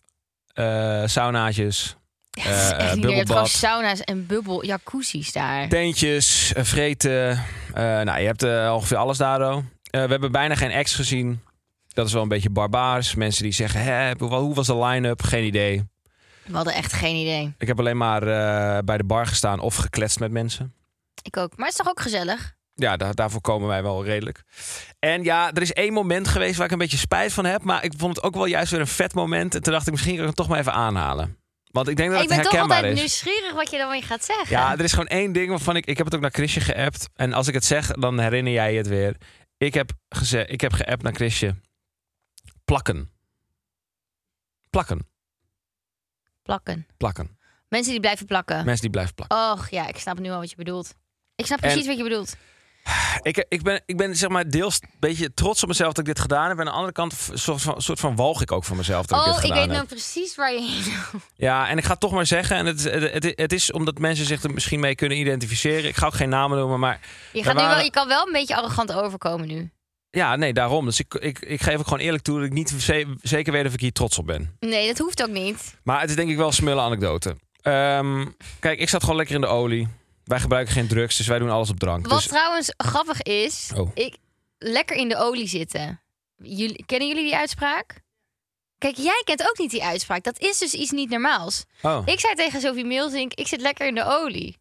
Eh 0.52 1.02
saunaatjes. 1.06 1.96
Ja, 2.31 2.42
echt. 2.50 2.58
Je 2.58 2.75
hebt 2.75 2.90
gewoon 2.90 3.00
bubbelbad. 3.16 3.48
sauna's 3.48 4.00
en 4.00 4.26
bubbel 4.26 4.64
jacuzzi's 4.64 5.32
daar. 5.32 5.69
Tentjes, 5.69 6.52
vreten. 6.56 7.44
Nou, 7.75 8.19
je 8.20 8.26
hebt 8.26 8.42
ongeveer 8.72 8.96
alles 8.96 9.19
daar. 9.19 9.38
we 9.90 9.98
hebben 9.98 10.32
bijna 10.32 10.54
geen 10.54 10.72
acts 10.72 10.94
gezien. 10.94 11.42
Dat 11.88 12.06
is 12.06 12.12
wel 12.12 12.22
een 12.22 12.28
beetje 12.28 12.50
barbaars. 12.50 13.14
Mensen 13.14 13.42
die 13.42 13.52
zeggen, 13.52 13.80
Hè, 13.82 14.12
hoe 14.19 14.54
was 14.54 14.66
de 14.66 14.76
line-up? 14.78 15.22
Geen 15.22 15.44
idee. 15.44 15.88
We 16.46 16.54
hadden 16.56 16.75
echt 16.75 16.92
geen 16.92 17.16
idee. 17.16 17.54
Ik 17.58 17.66
heb 17.66 17.78
alleen 17.78 17.96
maar 17.96 18.20
bij 18.84 18.96
de 18.96 19.04
bar 19.04 19.26
gestaan 19.26 19.60
of 19.60 19.76
gekletst 19.76 20.20
met 20.20 20.30
mensen. 20.30 20.75
Ik 21.22 21.37
ook. 21.37 21.56
Maar 21.56 21.66
het 21.69 21.78
is 21.78 21.84
toch 21.84 21.88
ook 21.92 22.00
gezellig? 22.00 22.54
Ja, 22.75 22.97
daar, 22.97 23.15
daarvoor 23.15 23.41
komen 23.41 23.69
wij 23.69 23.82
wel 23.82 24.05
redelijk. 24.05 24.43
En 24.99 25.23
ja, 25.23 25.53
er 25.53 25.62
is 25.62 25.73
één 25.73 25.93
moment 25.93 26.29
geweest 26.29 26.56
waar 26.56 26.67
ik 26.67 26.73
een 26.73 26.79
beetje 26.79 26.97
spijt 26.97 27.32
van 27.32 27.44
heb. 27.44 27.62
Maar 27.62 27.85
ik 27.85 27.93
vond 27.97 28.17
het 28.17 28.25
ook 28.25 28.35
wel 28.35 28.44
juist 28.47 28.71
weer 28.71 28.81
een 28.81 28.87
vet 28.87 29.15
moment. 29.15 29.55
En 29.55 29.62
toen 29.62 29.73
dacht 29.73 29.87
ik, 29.87 29.93
misschien 29.93 30.12
kan 30.12 30.23
ik 30.23 30.29
het 30.29 30.37
toch 30.37 30.49
maar 30.49 30.59
even 30.59 30.73
aanhalen. 30.73 31.38
Want 31.71 31.88
ik 31.88 31.97
denk 31.97 32.11
dat 32.11 32.23
ik 32.23 32.29
het 32.29 32.37
ben 32.37 32.44
toch 32.44 32.53
herkenbaar 32.53 32.76
altijd 32.76 32.94
is. 32.94 33.00
nieuwsgierig 33.00 33.53
wat 33.53 33.71
je 33.71 33.79
dan 33.79 33.91
weer 33.91 34.03
gaat 34.03 34.25
zeggen. 34.25 34.49
Ja, 34.49 34.73
er 34.73 34.85
is 34.85 34.93
gewoon 34.93 35.06
één 35.06 35.32
ding 35.32 35.49
waarvan 35.49 35.76
ik... 35.76 35.87
Ik 35.87 35.97
heb 35.97 36.06
het 36.06 36.15
ook 36.15 36.21
naar 36.21 36.31
Chrisje 36.31 36.61
geappt. 36.61 37.09
En 37.15 37.32
als 37.32 37.49
ik 37.49 37.55
het 37.55 37.65
zeg, 37.65 37.87
dan 37.87 38.21
herinner 38.21 38.53
jij 38.53 38.75
het 38.75 38.87
weer. 38.87 39.17
Ik 39.56 39.75
heb, 39.75 39.91
gezegd, 40.09 40.50
ik 40.50 40.61
heb 40.61 40.73
geappt 40.73 41.03
naar 41.03 41.15
Chrisje. 41.15 41.55
Plakken. 42.65 43.11
Plakken. 44.71 45.09
Plakken. 46.43 46.87
Plakken. 46.97 47.38
Mensen 47.69 47.93
die 47.93 48.00
blijven 48.00 48.26
plakken. 48.26 48.65
Mensen 48.65 48.81
die 48.82 48.91
blijven 48.91 49.15
plakken. 49.15 49.38
Och 49.53 49.71
ja, 49.71 49.88
ik 49.88 49.99
snap 49.99 50.19
nu 50.19 50.31
al 50.31 50.38
wat 50.38 50.50
je 50.50 50.56
bedoelt. 50.56 50.94
Ik 51.35 51.47
snap 51.47 51.59
precies 51.61 51.81
En- 51.81 51.87
wat 51.87 51.97
je 51.97 52.03
bedoelt. 52.03 52.37
Ik, 53.22 53.44
ik, 53.48 53.62
ben, 53.62 53.82
ik 53.86 53.96
ben 53.96 54.16
zeg 54.16 54.28
maar 54.28 54.48
deels 54.50 54.78
een 54.82 54.88
beetje 55.00 55.34
trots 55.34 55.62
op 55.62 55.69
mezelf 55.69 55.88
dat 55.92 55.98
ik 55.98 56.14
dit 56.14 56.20
gedaan 56.20 56.48
heb. 56.48 56.52
En 56.52 56.58
aan 56.58 56.64
de 56.64 56.70
andere 56.72 56.92
kant 56.92 57.28
een 57.31 57.38
soort 57.38 57.62
van, 57.62 57.82
soort 57.82 58.00
van 58.00 58.16
walg 58.16 58.42
ik 58.42 58.52
ook 58.52 58.64
van 58.64 58.76
mezelf 58.76 59.06
dat 59.06 59.19
ik 59.19 59.25
Oh, 59.26 59.34
dit 59.34 59.44
ik 59.44 59.48
gedaan 59.50 59.58
weet 59.69 59.76
heb. 59.76 59.76
nou 59.76 59.86
precies 60.00 60.34
waar 60.36 60.52
je 60.52 60.60
heen 60.60 60.82
wil. 61.10 61.20
Ja, 61.36 61.69
en 61.69 61.78
ik 61.78 61.84
ga 61.84 61.90
het 61.90 62.00
toch 62.00 62.12
maar 62.12 62.26
zeggen. 62.26 62.56
En 62.56 62.66
het, 62.66 62.82
het, 62.84 63.12
het, 63.12 63.32
het 63.34 63.52
is 63.52 63.72
omdat 63.72 63.98
mensen 63.98 64.26
zich 64.26 64.42
er 64.42 64.50
misschien 64.50 64.81
mee 64.81 64.94
kunnen 64.94 65.19
identificeren. 65.19 65.84
Ik 65.88 65.96
ga 65.96 66.06
ook 66.06 66.14
geen 66.14 66.28
namen 66.28 66.58
noemen, 66.58 66.78
maar 66.81 67.00
Je, 67.32 67.42
gaat 67.42 67.56
nu 67.56 67.62
wel, 67.62 67.78
je 67.81 67.90
kan 67.90 68.08
wel 68.08 68.26
een 68.26 68.32
beetje 68.32 68.56
arrogant 68.56 68.92
overkomen 68.92 69.48
nu. 69.48 69.70
ja, 70.10 70.37
nee, 70.37 70.52
daarom. 70.52 70.84
Dus 70.84 70.98
ik, 71.00 71.14
ik, 71.14 71.38
ik 71.38 71.62
geef 71.62 71.78
ook 71.78 71.84
gewoon 71.84 71.98
eerlijk 72.04 72.22
toe 72.22 72.37
dat 72.37 72.46
ik 72.46 72.52
niet 72.52 72.75
ze- 72.78 73.14
zeker 73.22 73.52
weet 73.52 73.66
of 73.66 73.72
ik 73.72 73.80
hier 73.80 73.92
trots 73.92 74.19
op 74.19 74.26
ben. 74.26 74.56
Nee, 74.60 74.87
dat 74.87 74.98
hoeft 74.98 75.22
ook 75.22 75.28
niet. 75.30 75.76
Maar 75.82 76.00
het 76.00 76.10
is 76.10 76.16
denk 76.16 76.30
ik 76.30 76.37
wel 76.37 76.46
een 76.46 76.52
smulle 76.52 76.80
anekdote. 76.80 77.37
Ehm, 77.62 78.26
kijk, 78.60 78.78
ik 78.80 78.88
zat 78.88 79.00
gewoon 79.02 79.16
lekker 79.16 79.34
in 79.34 79.40
de 79.40 79.46
olie. 79.46 79.88
Wij 80.25 80.41
gebruiken 80.41 80.73
geen 80.75 80.88
drugs, 80.88 81.17
dus 81.17 81.26
wij 81.26 81.38
doen 81.38 81.50
alles 81.50 81.71
op 81.71 81.79
drank. 81.79 82.06
Wat 82.06 82.19
Dus, 82.19 82.26
trouwens 82.29 82.73
grappig 82.76 83.23
is, 83.23 83.71
Oh. 83.76 83.91
ik 83.94 84.17
lekker 84.59 84.97
in 84.97 85.09
de 85.09 85.17
olie 85.17 85.49
zitten. 85.49 86.00
Jullie, 86.37 86.85
kennen 86.87 87.09
jullie 87.09 87.25
die 87.25 87.37
uitspraak? 87.37 88.03
Kijk, 88.79 88.97
jij 88.97 89.23
kent 89.25 89.49
ook 89.49 89.59
niet 89.59 89.71
die 89.71 89.85
uitspraak. 89.85 90.23
Dat 90.25 90.38
is 90.38 90.59
dus 90.59 90.73
iets 90.75 90.91
niet 90.91 91.11
normaals. 91.11 91.65
oh. 91.82 92.03
Ik 92.05 92.21
zei 92.21 92.35
tegen 92.35 92.61
Sophie 92.61 92.85
Meelsink, 92.85 93.35
ik 93.35 93.47
zit 93.47 93.61
lekker 93.61 93.87
in 93.87 93.94
de 93.94 94.05
olie. 94.06 94.56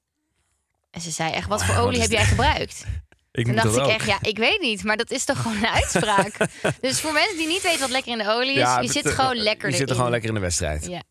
En 0.91 1.01
ze 1.01 1.11
zei 1.11 1.31
echt, 1.31 1.47
wat 1.47 1.63
voor 1.65 1.75
Wat 1.75 1.83
olie 1.85 1.95
is 1.97 2.01
heb 2.03 2.11
jij 2.11 2.25
gebruikt? 2.25 2.83
ik 3.31 3.47
moet 3.47 3.55
dacht 3.55 3.75
ik 3.75 3.81
ook. 3.83 3.89
echt, 3.89 4.05
ja, 4.05 4.17
ik 4.21 4.37
weet 4.37 4.61
niet. 4.61 4.83
Maar 4.83 4.97
dat 4.97 5.11
is 5.11 5.25
toch 5.25 5.41
gewoon 5.41 5.57
een 5.57 5.67
uitspraak. 5.81 6.37
dus 6.81 6.99
voor 7.01 7.13
mensen 7.13 7.37
die 7.37 7.47
niet 7.47 7.61
weten 7.61 7.79
wat 7.79 7.89
lekker 7.89 8.11
in 8.11 8.17
de 8.17 8.29
olie 8.31 8.51
is, 8.51 8.57
Ja, 8.57 8.79
je 8.79 8.91
zit 8.91 9.09
gewoon 9.09 9.35
lekker 9.35 9.69
Je 9.69 9.75
zit 9.75 9.89
er 9.89 9.95
gewoon 9.95 10.11
lekker 10.11 10.29
in 10.29 10.35
de 10.35 10.41
wedstrijd. 10.41 10.85
Ja. 10.85 11.01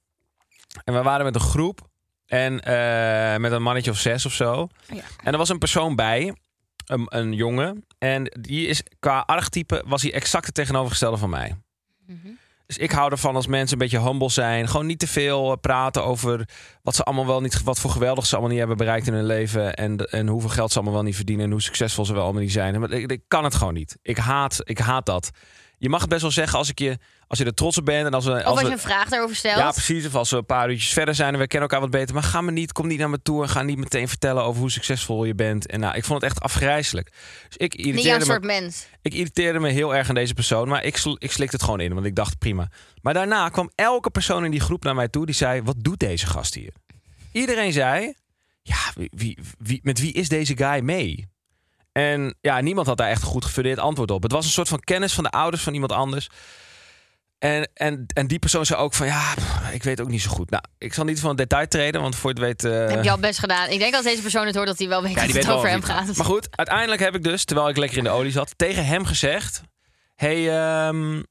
En 0.84 0.94
we 0.94 1.02
waren 1.02 1.24
met 1.24 1.34
een 1.34 1.40
groep. 1.40 1.90
En 2.32 2.60
eh, 2.60 3.40
met 3.40 3.52
een 3.52 3.62
mannetje 3.62 3.90
of 3.90 3.98
zes 3.98 4.26
of 4.26 4.32
zo. 4.32 4.68
Ja. 4.94 5.02
En 5.22 5.32
er 5.32 5.38
was 5.38 5.48
een 5.48 5.58
persoon 5.58 5.96
bij. 5.96 6.34
Een, 6.86 7.06
een 7.08 7.32
jongen. 7.32 7.84
En 7.98 8.38
die 8.40 8.66
is 8.66 8.82
qua 8.98 9.20
archetype 9.26 9.84
was 9.86 10.02
hij 10.02 10.12
exact 10.12 10.46
het 10.46 10.54
tegenovergestelde 10.54 11.16
van 11.16 11.30
mij. 11.30 11.56
Mhm. 12.06 12.28
Dus 12.66 12.78
ik 12.78 12.90
hou 12.90 13.10
ervan 13.10 13.36
als 13.36 13.46
mensen 13.46 13.72
een 13.72 13.88
beetje 13.88 14.08
humble 14.08 14.30
zijn. 14.30 14.68
Gewoon 14.68 14.86
niet 14.86 14.98
te 14.98 15.06
veel 15.06 15.52
eh, 15.52 15.56
praten 15.60 16.04
over 16.04 16.48
wat 16.82 16.94
ze 16.94 17.02
allemaal 17.02 17.26
wel 17.26 17.40
niet, 17.40 17.62
wat 17.62 17.80
voor 17.80 17.90
geweldig 17.90 18.26
ze 18.26 18.32
allemaal 18.32 18.50
niet 18.50 18.58
hebben 18.58 18.76
bereikt 18.76 19.06
in 19.06 19.14
hun 19.14 19.26
leven. 19.26 19.74
En, 19.74 19.96
en 19.96 20.28
hoeveel 20.28 20.50
geld 20.50 20.70
ze 20.70 20.76
allemaal 20.76 20.94
wel 20.94 21.04
niet 21.04 21.16
verdienen. 21.16 21.44
En 21.44 21.50
hoe 21.50 21.62
succesvol 21.62 22.04
ze 22.04 22.12
wel 22.12 22.22
allemaal 22.22 22.42
niet 22.42 22.52
zijn. 22.52 22.80
Maar 22.80 22.90
ik, 22.90 23.10
ik 23.10 23.22
kan 23.28 23.44
het 23.44 23.54
gewoon 23.54 23.74
niet. 23.74 23.96
Ik 24.02 24.16
haat, 24.16 24.60
ik 24.64 24.78
haat 24.78 25.06
dat. 25.06 25.30
Je 25.78 25.88
mag 25.88 26.00
het 26.00 26.08
best 26.08 26.22
wel 26.22 26.30
zeggen 26.30 26.58
als, 26.58 26.68
ik 26.68 26.78
je, 26.78 26.98
als 27.32 27.40
je 27.40 27.46
er 27.46 27.54
trots 27.54 27.78
op 27.78 27.84
bent. 27.84 28.06
En 28.06 28.14
als 28.14 28.24
we, 28.24 28.30
Of 28.30 28.36
als 28.36 28.46
als 28.46 28.60
we, 28.60 28.66
je 28.66 28.72
een 28.72 28.78
vraag 28.78 29.08
daarover 29.08 29.36
stelt. 29.36 29.56
ja, 29.58 29.70
precies. 29.70 30.06
Of 30.06 30.14
als 30.14 30.30
we 30.30 30.36
een 30.36 30.46
paar 30.46 30.70
uurtjes 30.70 30.92
verder 30.92 31.14
zijn 31.14 31.32
en 31.32 31.38
we 31.40 31.46
kennen 31.46 31.68
elkaar 31.68 31.80
wat 31.88 31.98
beter. 31.98 32.14
Maar 32.14 32.22
ga 32.24 32.40
me 32.40 32.50
niet, 32.50 32.72
kom 32.72 32.86
niet 32.86 32.98
naar 32.98 33.10
me 33.10 33.22
toe 33.22 33.42
en 33.42 33.48
ga 33.48 33.62
niet 33.62 33.78
meteen 33.78 34.08
vertellen 34.08 34.42
over 34.44 34.60
hoe 34.60 34.70
succesvol 34.70 35.24
je 35.24 35.34
bent. 35.34 35.66
En 35.66 35.80
nou, 35.80 35.96
ik 35.96 36.04
vond 36.04 36.22
het 36.22 36.30
echt 36.30 36.40
afgrijzelijk. 36.42 37.12
Dus 37.48 37.56
ik 37.56 37.76
niet 37.76 37.86
irriteerde, 37.86 38.24
soort 38.24 38.40
me, 38.40 38.46
mens. 38.46 38.86
ik 39.02 39.14
irriteerde 39.14 39.58
me 39.58 39.68
heel 39.70 39.94
erg 39.94 40.08
aan 40.08 40.14
deze 40.14 40.34
persoon. 40.34 40.68
Maar 40.68 40.84
ik, 40.84 41.02
ik 41.18 41.32
slikte 41.32 41.56
het 41.56 41.64
gewoon 41.64 41.80
in, 41.80 41.94
want 41.94 42.06
ik 42.06 42.14
dacht 42.16 42.38
prima. 42.38 42.68
Maar 43.02 43.14
daarna 43.14 43.48
kwam 43.48 43.70
elke 43.74 44.10
persoon 44.10 44.44
in 44.44 44.50
die 44.50 44.60
groep 44.60 44.84
naar 44.84 44.94
mij 44.94 45.08
toe 45.08 45.26
die 45.26 45.34
zei: 45.34 45.62
Wat 45.62 45.76
doet 45.78 45.98
deze 45.98 46.26
gast 46.26 46.54
hier? 46.54 46.72
Iedereen 47.32 47.72
zei: 47.72 48.14
Ja, 48.62 48.78
wie, 48.94 49.10
wie, 49.14 49.38
wie- 49.58 49.80
met 49.82 49.98
wie 50.00 50.12
is 50.12 50.28
deze 50.28 50.56
guy 50.56 50.80
mee? 50.80 51.30
En 51.92 52.34
ja, 52.40 52.60
niemand 52.60 52.86
had 52.86 52.96
daar 52.96 53.08
echt 53.08 53.22
een 53.22 53.28
goed 53.28 53.44
gefundeerd 53.44 53.78
antwoord 53.78 54.10
op. 54.10 54.22
Het 54.22 54.32
was 54.32 54.44
een 54.44 54.50
soort 54.50 54.68
van 54.68 54.80
kennis 54.80 55.12
van 55.12 55.24
de 55.24 55.30
ouders 55.30 55.62
van 55.62 55.72
iemand 55.74 55.92
anders. 55.92 56.28
En, 57.42 57.70
en, 57.74 58.06
en 58.14 58.26
die 58.26 58.38
persoon 58.38 58.66
zei 58.66 58.80
ook 58.80 58.94
van 58.94 59.06
ja, 59.06 59.34
ik 59.72 59.82
weet 59.82 60.00
ook 60.00 60.08
niet 60.08 60.22
zo 60.22 60.30
goed. 60.30 60.50
Nou, 60.50 60.62
ik 60.78 60.94
zal 60.94 61.04
niet 61.04 61.20
van 61.20 61.28
het 61.28 61.38
detail 61.38 61.68
treden, 61.68 62.00
want 62.00 62.16
voor 62.16 62.30
het 62.30 62.38
weet. 62.38 62.64
eh, 62.64 62.88
heb 62.88 63.04
je 63.04 63.10
al 63.10 63.18
best 63.18 63.38
gedaan. 63.38 63.68
Ik 63.68 63.78
denk 63.78 63.94
als 63.94 64.04
deze 64.04 64.22
persoon 64.22 64.46
het 64.46 64.54
hoort 64.54 64.66
dat 64.66 64.78
hij 64.78 64.88
wel 64.88 65.02
weet 65.02 65.14
ja, 65.14 65.26
dat 65.26 65.34
het 65.34 65.50
over 65.50 65.68
hem 65.68 65.82
gaat. 65.82 66.16
Maar 66.16 66.26
goed, 66.26 66.48
uiteindelijk 66.50 67.00
heb 67.00 67.14
ik 67.14 67.22
dus, 67.22 67.44
terwijl 67.44 67.68
ik 67.68 67.76
lekker 67.76 67.98
in 67.98 68.04
de 68.04 68.10
olie 68.10 68.32
zat, 68.32 68.54
tegen 68.56 68.86
hem 68.86 69.04
gezegd: 69.04 69.62
hey, 70.14 70.50
ehm, 70.58 71.22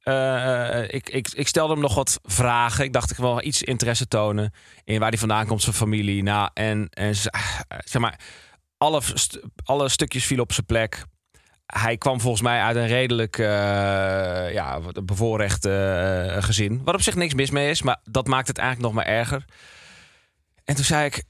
eh, 0.00 0.78
eh, 0.78 0.88
ik, 0.88 1.08
ik, 1.08 1.28
ik 1.32 1.48
stelde 1.48 1.72
hem 1.72 1.82
nog 1.82 1.94
wat 1.94 2.18
vragen. 2.22 2.84
Ik 2.84 2.92
dacht 2.92 3.10
ik 3.10 3.16
wil 3.16 3.44
iets 3.44 3.62
interesse 3.62 4.08
tonen 4.08 4.52
in 4.84 5.00
waar 5.00 5.10
hij 5.10 5.18
vandaan 5.18 5.46
komt, 5.46 5.62
zijn 5.62 5.74
familie. 5.74 6.22
Nou, 6.22 6.50
en, 6.54 6.88
en 6.90 7.14
ah, 7.30 7.60
zeg 7.68 8.02
maar, 8.02 8.20
alle, 8.78 9.00
alle 9.64 9.88
stukjes 9.88 10.26
vielen 10.26 10.44
op 10.44 10.52
zijn 10.52 10.66
plek. 10.66 11.04
Hij 11.66 11.96
kwam 11.96 12.20
volgens 12.20 12.42
mij 12.42 12.60
uit 12.60 12.76
een 12.76 12.86
redelijk 12.86 13.38
eh, 13.38 13.46
ja, 14.52 14.80
bevoorrecht 15.04 15.64
eh, 15.64 16.42
gezin. 16.42 16.80
Waar 16.84 16.94
op 16.94 17.02
zich 17.02 17.14
niks 17.14 17.34
mis 17.34 17.50
mee 17.50 17.70
is, 17.70 17.82
maar 17.82 17.96
dat 18.10 18.26
maakt 18.26 18.48
het 18.48 18.58
eigenlijk 18.58 18.94
nog 18.94 19.04
maar 19.04 19.14
erger. 19.14 19.44
En 20.64 20.74
toen 20.74 20.84
zei 20.84 21.04
ik, 21.06 21.24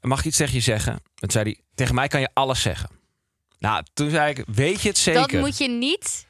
mag 0.00 0.18
ik 0.18 0.24
iets 0.24 0.36
tegen 0.36 0.54
je 0.54 0.60
zeggen? 0.60 0.98
Toen 1.14 1.30
zei 1.30 1.44
hij, 1.44 1.60
tegen 1.74 1.94
mij 1.94 2.08
kan 2.08 2.20
je 2.20 2.28
alles 2.32 2.62
zeggen. 2.62 2.90
Nou, 3.58 3.84
toen 3.92 4.10
zei 4.10 4.30
ik, 4.30 4.44
weet 4.54 4.80
je 4.82 4.88
het 4.88 4.98
zeker? 4.98 5.20
Dat 5.28 5.40
moet 5.40 5.58
je 5.58 5.68
niet 5.68 6.26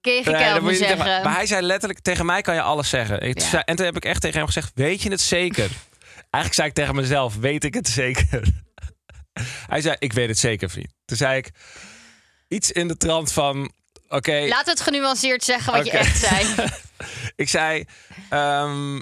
tegen 0.00 0.32
Nee, 0.32 0.74
zeggen. 0.76 0.98
tegen- 0.98 1.22
maar 1.22 1.34
hij 1.34 1.46
zei 1.46 1.62
letterlijk, 1.62 2.00
tegen 2.00 2.26
mij 2.26 2.40
kan 2.42 2.54
je 2.54 2.62
alles 2.62 2.88
zeggen. 2.88 3.20
Ik 3.20 3.40
Ja. 3.40 3.46
zei, 3.48 3.62
en 3.66 3.76
toen 3.76 3.84
heb 3.84 3.96
ik 3.96 4.04
echt 4.04 4.20
tegen 4.20 4.36
hem 4.36 4.46
gezegd, 4.46 4.72
weet 4.74 5.02
je 5.02 5.10
het 5.10 5.20
zeker? 5.20 5.70
Eigenlijk 6.16 6.54
zei 6.54 6.68
ik 6.68 6.74
tegen 6.74 6.94
mezelf, 6.94 7.36
weet 7.36 7.64
ik 7.64 7.74
het 7.74 7.88
zeker? 7.88 8.64
hij 9.72 9.80
zei, 9.80 9.96
ik 9.98 10.12
weet 10.12 10.28
het 10.28 10.38
zeker, 10.38 10.70
vriend. 10.70 10.92
Toen 11.04 11.16
zei 11.16 11.36
ik, 11.36 11.50
iets 12.48 12.72
in 12.72 12.88
de 12.88 12.96
trant 12.96 13.32
van... 13.32 13.72
Oké, 14.08 14.32
we 14.32 14.62
het 14.64 14.80
genuanceerd 14.80 15.44
zeggen 15.44 15.72
wat 15.72 15.86
je 15.86 15.90
echt 15.90 16.18
zei. 16.18 16.54
ik 17.36 17.48
zei... 17.48 17.84
ehm, 18.28 19.00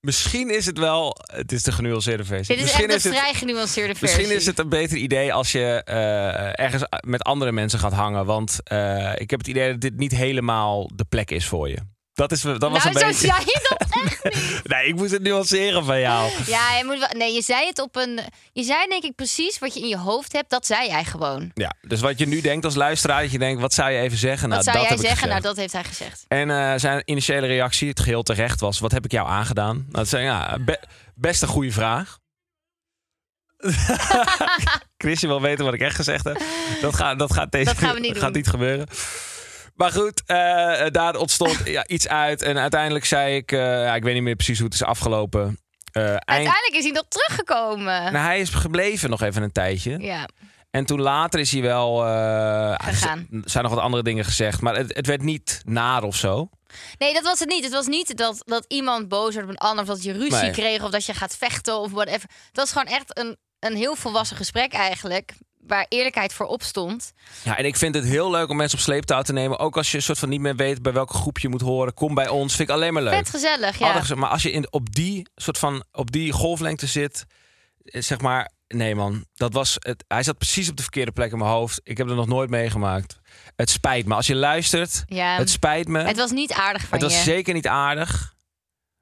misschien 0.00 0.50
is 0.50 0.66
het 0.66 0.78
wel... 0.78 1.16
Het 1.32 1.52
is 1.52 1.62
de 1.62 1.72
genuanceerde 1.72 2.24
versie. 2.24 2.56
Dit 2.56 2.56
is 2.56 2.62
misschien 2.62 2.90
echt 2.90 3.04
een 3.04 3.10
het, 3.10 3.20
vrij 3.20 3.34
genuanceerde 3.34 3.94
versie. 3.94 4.16
Misschien 4.16 4.36
is 4.36 4.46
het 4.46 4.58
een 4.58 4.68
beter 4.68 4.96
idee 4.96 5.32
als 5.32 5.52
je 5.52 5.82
eh, 5.84 6.64
ergens 6.64 6.84
met 7.00 7.22
andere 7.22 7.52
mensen 7.52 7.78
gaat 7.78 7.92
hangen. 7.92 8.26
Want 8.26 8.60
eh, 8.64 9.12
ik 9.14 9.30
heb 9.30 9.38
het 9.38 9.48
idee 9.48 9.70
dat 9.70 9.80
dit 9.80 9.96
niet 9.96 10.12
helemaal 10.12 10.90
de 10.94 11.04
plek 11.04 11.30
is 11.30 11.46
voor 11.46 11.68
je. 11.68 11.78
Dat, 12.14 12.32
is, 12.32 12.40
dat 12.40 12.60
was 12.60 12.84
nou, 12.84 12.88
een 12.88 13.00
zo 13.00 13.06
beetje... 13.06 13.26
zei 13.26 13.40
je 13.44 13.66
dat 13.68 13.88
echt 14.04 14.24
niet. 14.34 14.60
Nee, 14.64 14.86
ik 14.86 14.94
moest 14.94 15.10
het 15.10 15.22
nuanceren 15.22 15.84
van 15.84 16.00
jou. 16.00 16.30
Ja, 16.46 16.76
je 16.76 16.84
moet 16.84 16.98
wel, 16.98 17.08
nee, 17.16 17.32
je 17.32 17.42
zei 17.42 17.66
het 17.66 17.80
op 17.80 17.96
een. 17.96 18.20
Je 18.52 18.62
zei 18.62 18.88
denk 18.88 19.02
ik 19.04 19.14
precies 19.14 19.58
wat 19.58 19.74
je 19.74 19.80
in 19.80 19.88
je 19.88 19.98
hoofd 19.98 20.32
hebt. 20.32 20.50
Dat 20.50 20.66
zei 20.66 20.88
jij 20.88 21.04
gewoon. 21.04 21.50
Ja, 21.54 21.72
dus 21.82 22.00
wat 22.00 22.18
je 22.18 22.26
nu 22.26 22.40
denkt 22.40 22.64
als 22.64 22.74
luisteraar, 22.74 23.22
dat 23.22 23.30
je 23.30 23.38
denkt, 23.38 23.60
wat 23.60 23.72
zou 23.74 23.90
je 23.90 24.00
even 24.00 24.18
zeggen? 24.18 24.48
Wat 24.48 24.64
nou, 24.64 24.76
zou 24.76 24.88
dat 24.88 25.00
jij 25.00 25.08
zeggen? 25.08 25.28
Nou, 25.28 25.40
dat 25.40 25.56
heeft 25.56 25.72
hij 25.72 25.84
gezegd. 25.84 26.24
En 26.28 26.50
eh, 26.50 26.72
zijn 26.76 27.02
initiële 27.04 27.46
reactie, 27.46 27.88
het 27.88 28.00
geheel 28.00 28.22
terecht, 28.22 28.60
was: 28.60 28.78
wat 28.78 28.92
heb 28.92 29.04
ik 29.04 29.12
jou 29.12 29.28
aangedaan? 29.28 29.76
Nou, 29.76 29.88
dat 29.90 30.08
zei 30.08 30.24
ja, 30.24 30.58
be- 30.60 30.80
best 31.14 31.42
een 31.42 31.48
goede 31.48 31.72
vraag. 31.72 32.18
Chrisje 35.04 35.26
wil 35.26 35.40
weten 35.40 35.64
wat 35.64 35.74
ik 35.74 35.80
echt 35.80 35.96
gezegd 35.96 36.24
heb. 36.24 36.42
Dat 36.80 36.94
gaat, 36.94 37.18
dat 37.18 37.32
gaat, 37.32 37.52
deze, 37.52 37.64
Dat 37.64 37.78
gaan 37.78 37.94
we 37.94 38.00
niet 38.00 38.08
dat 38.08 38.22
gaat 38.22 38.32
doen. 38.32 38.36
niet 38.42 38.48
gebeuren. 38.50 38.86
Maar 39.74 39.92
goed, 39.92 40.22
eh, 40.26 40.36
daar 40.90 41.16
ontstond 41.16 41.60
ja, 41.64 41.86
iets 41.86 42.08
uit. 42.08 42.42
En 42.42 42.58
uiteindelijk 42.58 43.04
zei 43.04 43.36
ik, 43.36 43.52
eh, 43.52 43.58
ja, 43.60 43.94
ik 43.94 44.02
weet 44.02 44.14
niet 44.14 44.22
meer 44.22 44.36
precies 44.36 44.56
hoe 44.58 44.66
het 44.66 44.74
is 44.74 44.82
afgelopen. 44.84 45.58
Eh, 45.92 46.02
eind... 46.02 46.20
Uiteindelijk 46.24 46.74
is 46.74 46.82
hij 46.84 46.92
nog 46.92 47.04
teruggekomen. 47.08 48.02
Nou, 48.12 48.16
hij 48.16 48.40
is 48.40 48.50
gebleven 48.50 49.10
nog 49.10 49.22
even 49.22 49.42
een 49.42 49.52
tijdje. 49.52 49.98
ja, 49.98 50.28
En 50.70 50.84
toen 50.86 51.00
later 51.00 51.40
is 51.40 51.52
hij 51.52 51.62
wel. 51.62 51.96
Gegaan. 52.76 53.26
Er 53.30 53.50
zijn 53.50 53.64
nog 53.64 53.72
wat 53.74 53.82
andere 53.82 54.02
dingen 54.02 54.24
gezegd. 54.24 54.60
Maar 54.60 54.76
het, 54.76 54.94
het 54.94 55.06
werd 55.06 55.22
niet 55.22 55.62
naar 55.64 56.02
of 56.02 56.16
zo. 56.16 56.48
nee, 56.98 57.12
dat 57.12 57.22
was 57.22 57.38
het 57.38 57.48
niet. 57.48 57.64
Het 57.64 57.72
was 57.72 57.86
niet 57.86 58.16
dat, 58.16 58.42
dat 58.44 58.64
iemand 58.68 59.08
boos 59.08 59.34
werd 59.34 59.46
op 59.46 59.52
een 59.52 59.58
ander, 59.58 59.82
of 59.84 59.90
dat 59.90 60.02
je 60.02 60.12
ruzie 60.12 60.30
Nee. 60.42 60.50
kreeg, 60.50 60.82
of 60.82 60.90
dat 60.90 61.06
je 61.06 61.14
gaat 61.14 61.36
vechten 61.36 61.78
of 61.78 61.90
whatever. 61.92 62.28
Het 62.46 62.56
was 62.56 62.72
gewoon 62.72 62.86
echt 62.94 63.18
een, 63.18 63.36
een 63.58 63.76
heel 63.76 63.96
volwassen 63.96 64.36
gesprek 64.36 64.72
eigenlijk, 64.72 65.32
waar 65.66 65.86
eerlijkheid 65.88 66.32
voor 66.32 66.46
opstond. 66.46 67.12
Ja, 67.42 67.56
en 67.58 67.64
ik 67.64 67.76
vind 67.76 67.94
het 67.94 68.04
heel 68.04 68.30
leuk 68.30 68.48
om 68.48 68.56
mensen 68.56 68.78
op 68.78 68.84
sleeptouw 68.84 69.22
te 69.22 69.32
nemen. 69.32 69.58
Ook 69.58 69.76
als 69.76 69.90
je 69.90 69.96
een 69.96 70.02
soort 70.02 70.18
van 70.18 70.28
niet 70.28 70.40
meer 70.40 70.56
weet 70.56 70.82
bij 70.82 70.92
welke 70.92 71.14
groep 71.14 71.38
je 71.38 71.48
moet 71.48 71.60
horen. 71.60 71.94
Kom 71.94 72.14
bij 72.14 72.28
ons. 72.28 72.54
Vind 72.56 72.68
ik 72.68 72.74
alleen 72.74 72.92
maar 72.92 73.02
leuk. 73.02 73.14
Vet 73.14 73.30
gezellig, 73.30 73.78
ja. 73.78 74.02
Maar 74.14 74.30
als 74.30 74.42
je 74.42 74.50
in, 74.50 74.72
op 74.72 74.94
die 74.94 75.26
soort 75.34 75.58
van 75.58 75.84
op 75.92 76.10
die 76.12 76.32
golflengte 76.32 76.86
zit, 76.86 77.24
eh, 77.84 78.02
zeg 78.02 78.20
maar. 78.20 78.52
Nee 78.68 78.94
man, 78.94 79.24
dat 79.34 79.52
was 79.52 79.76
het. 79.78 80.04
Hij 80.08 80.22
zat 80.22 80.38
precies 80.38 80.68
op 80.68 80.76
de 80.76 80.82
verkeerde 80.82 81.12
plek 81.12 81.32
in 81.32 81.38
mijn 81.38 81.50
hoofd. 81.50 81.80
Ik 81.82 81.96
heb 81.96 82.06
het 82.06 82.16
nog 82.16 82.26
nooit 82.26 82.50
meegemaakt. 82.50 83.18
Het 83.56 83.70
spijt 83.70 84.06
me. 84.06 84.14
Als 84.14 84.26
je 84.26 84.34
luistert, 84.34 85.02
Ja. 85.06 85.36
het 85.36 85.50
spijt 85.50 85.88
me. 85.88 85.98
Het 86.02 86.16
was 86.16 86.30
niet 86.30 86.52
aardig 86.52 86.82
van 86.82 86.90
Het 86.98 87.02
was 87.02 87.16
je. 87.16 87.22
zeker 87.22 87.54
niet 87.54 87.66
aardig. 87.66 88.34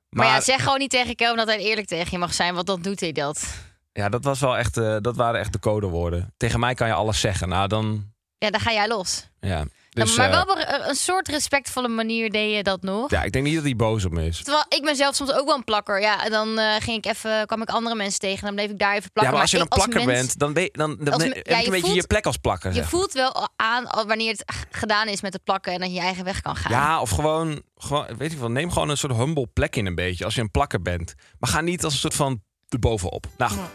Maar, 0.08 0.26
ja, 0.26 0.40
zeg 0.40 0.62
gewoon 0.62 0.78
niet 0.78 0.90
tegen 0.90 1.14
Kelvin 1.14 1.36
dat 1.36 1.46
hij 1.46 1.58
eerlijk 1.58 1.86
tegen 1.86 2.08
je 2.10 2.18
mag 2.18 2.34
zijn, 2.34 2.54
want 2.54 2.66
dan 2.66 2.82
doet 2.82 3.00
hij 3.00 3.12
dat. 3.12 3.44
Ja, 3.92 4.08
dat, 4.08 4.24
was 4.24 4.40
wel 4.40 4.56
echt, 4.56 4.76
eh, 4.76 4.96
dat 5.00 5.16
waren 5.16 5.40
echt 5.40 5.52
de 5.52 5.58
codewoorden. 5.58 6.34
Tegen 6.36 6.60
mij 6.60 6.74
kan 6.74 6.86
je 6.86 6.92
alles 6.94 7.20
zeggen. 7.20 7.48
Nou, 7.48 7.68
dan... 7.68 8.10
Ja, 8.38 8.50
dan 8.50 8.60
ga 8.60 8.72
jij 8.72 8.88
los. 8.88 9.28
Ja. 9.40 9.64
Dus, 9.90 10.16
maar 10.16 10.26
eh, 10.26 10.32
wel 10.32 10.42
op 10.42 10.56
een, 10.56 10.88
een 10.88 10.94
soort 10.94 11.28
respectvolle 11.28 11.88
manier 11.88 12.30
deed 12.30 12.56
je 12.56 12.62
dat 12.62 12.82
nog. 12.82 13.10
ja, 13.10 13.22
ik 13.22 13.32
denk 13.32 13.44
niet 13.44 13.54
dat 13.54 13.64
hij 13.64 13.76
boos 13.76 14.04
op 14.04 14.12
me 14.12 14.26
is. 14.26 14.36
Terwijl 14.42 14.64
ik 14.68 14.82
ben 14.84 14.96
zelf 14.96 15.14
soms 15.14 15.32
ook 15.32 15.46
wel 15.46 15.54
een 15.56 15.64
plakker. 15.64 16.00
Ja, 16.00 16.24
en 16.24 16.30
dan 16.30 16.58
eh, 16.58 16.74
ging 16.78 16.96
ik 16.96 17.06
even, 17.06 17.46
kwam 17.46 17.62
ik 17.62 17.68
andere 17.68 17.94
mensen 17.94 18.20
tegen. 18.20 18.44
Dan 18.44 18.54
bleef 18.54 18.70
ik 18.70 18.78
daar 18.78 18.90
even 18.94 19.02
Ja, 19.02 19.10
plakken. 19.12 19.32
maar 19.32 19.42
als 19.42 19.50
je 19.50 19.56
een 19.56 19.62
ik 19.62 19.68
plakker 19.68 20.04
mens- 20.04 20.08
bent, 20.26 20.38
dan, 20.38 20.52
ben 20.52 20.62
je- 20.62 20.68
dan, 20.72 20.96
dan 21.00 21.12
Als 21.12 21.22
heb 21.22 21.34
je 21.34 21.42
ja, 21.50 21.56
een 21.58 21.64
je 21.64 21.70
beetje 21.70 21.86
voelt- 21.86 22.00
je 22.00 22.06
plek 22.06 22.26
als 22.26 22.36
plakker. 22.36 22.74
Je 22.74 22.84
voelt 22.84 23.12
wel 23.12 23.48
aan 23.56 23.84
wanneer 24.06 24.30
het 24.30 24.44
gedaan 24.70 25.08
is 25.08 25.20
met 25.20 25.32
het 25.32 25.44
plakken 25.44 25.72
en 25.72 25.78
dat 25.80 25.88
je 25.88 25.94
je 25.94 26.00
eigen 26.00 26.24
weg 26.24 26.40
kan 26.40 26.56
gaan. 26.56 26.72
Ja, 26.72 27.00
of 27.00 27.10
gewoon, 27.10 27.62
gewoon, 27.76 28.06
weet 28.18 28.32
je 28.32 28.38
wel, 28.38 28.50
neem 28.50 28.70
gewoon 28.72 28.88
een 28.88 28.96
soort 28.96 29.16
humble 29.16 29.46
plek 29.46 29.76
in 29.76 29.86
een 29.86 29.94
beetje. 29.94 30.24
Als 30.24 30.34
je 30.34 30.40
een 30.40 30.50
plakker 30.50 30.82
bent. 30.82 31.14
Maar 31.38 31.50
ga 31.50 31.60
niet 31.60 31.84
als 31.84 31.92
een 31.92 31.98
soort 32.00 32.14
van 32.14 32.42
erbovenop. 32.72 33.26
Nou, 33.36 33.50
goed. 33.50 33.70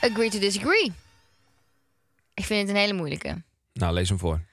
Agree 0.00 0.30
to 0.30 0.38
disagree. 0.38 0.92
Ik 2.34 2.44
vind 2.44 2.60
het 2.60 2.68
een 2.68 2.82
hele 2.82 2.92
moeilijke. 2.92 3.42
nou 3.72 3.92
lees 3.92 4.08
hem 4.08 4.18
voor. 4.18 4.32
Oké. 4.34 4.48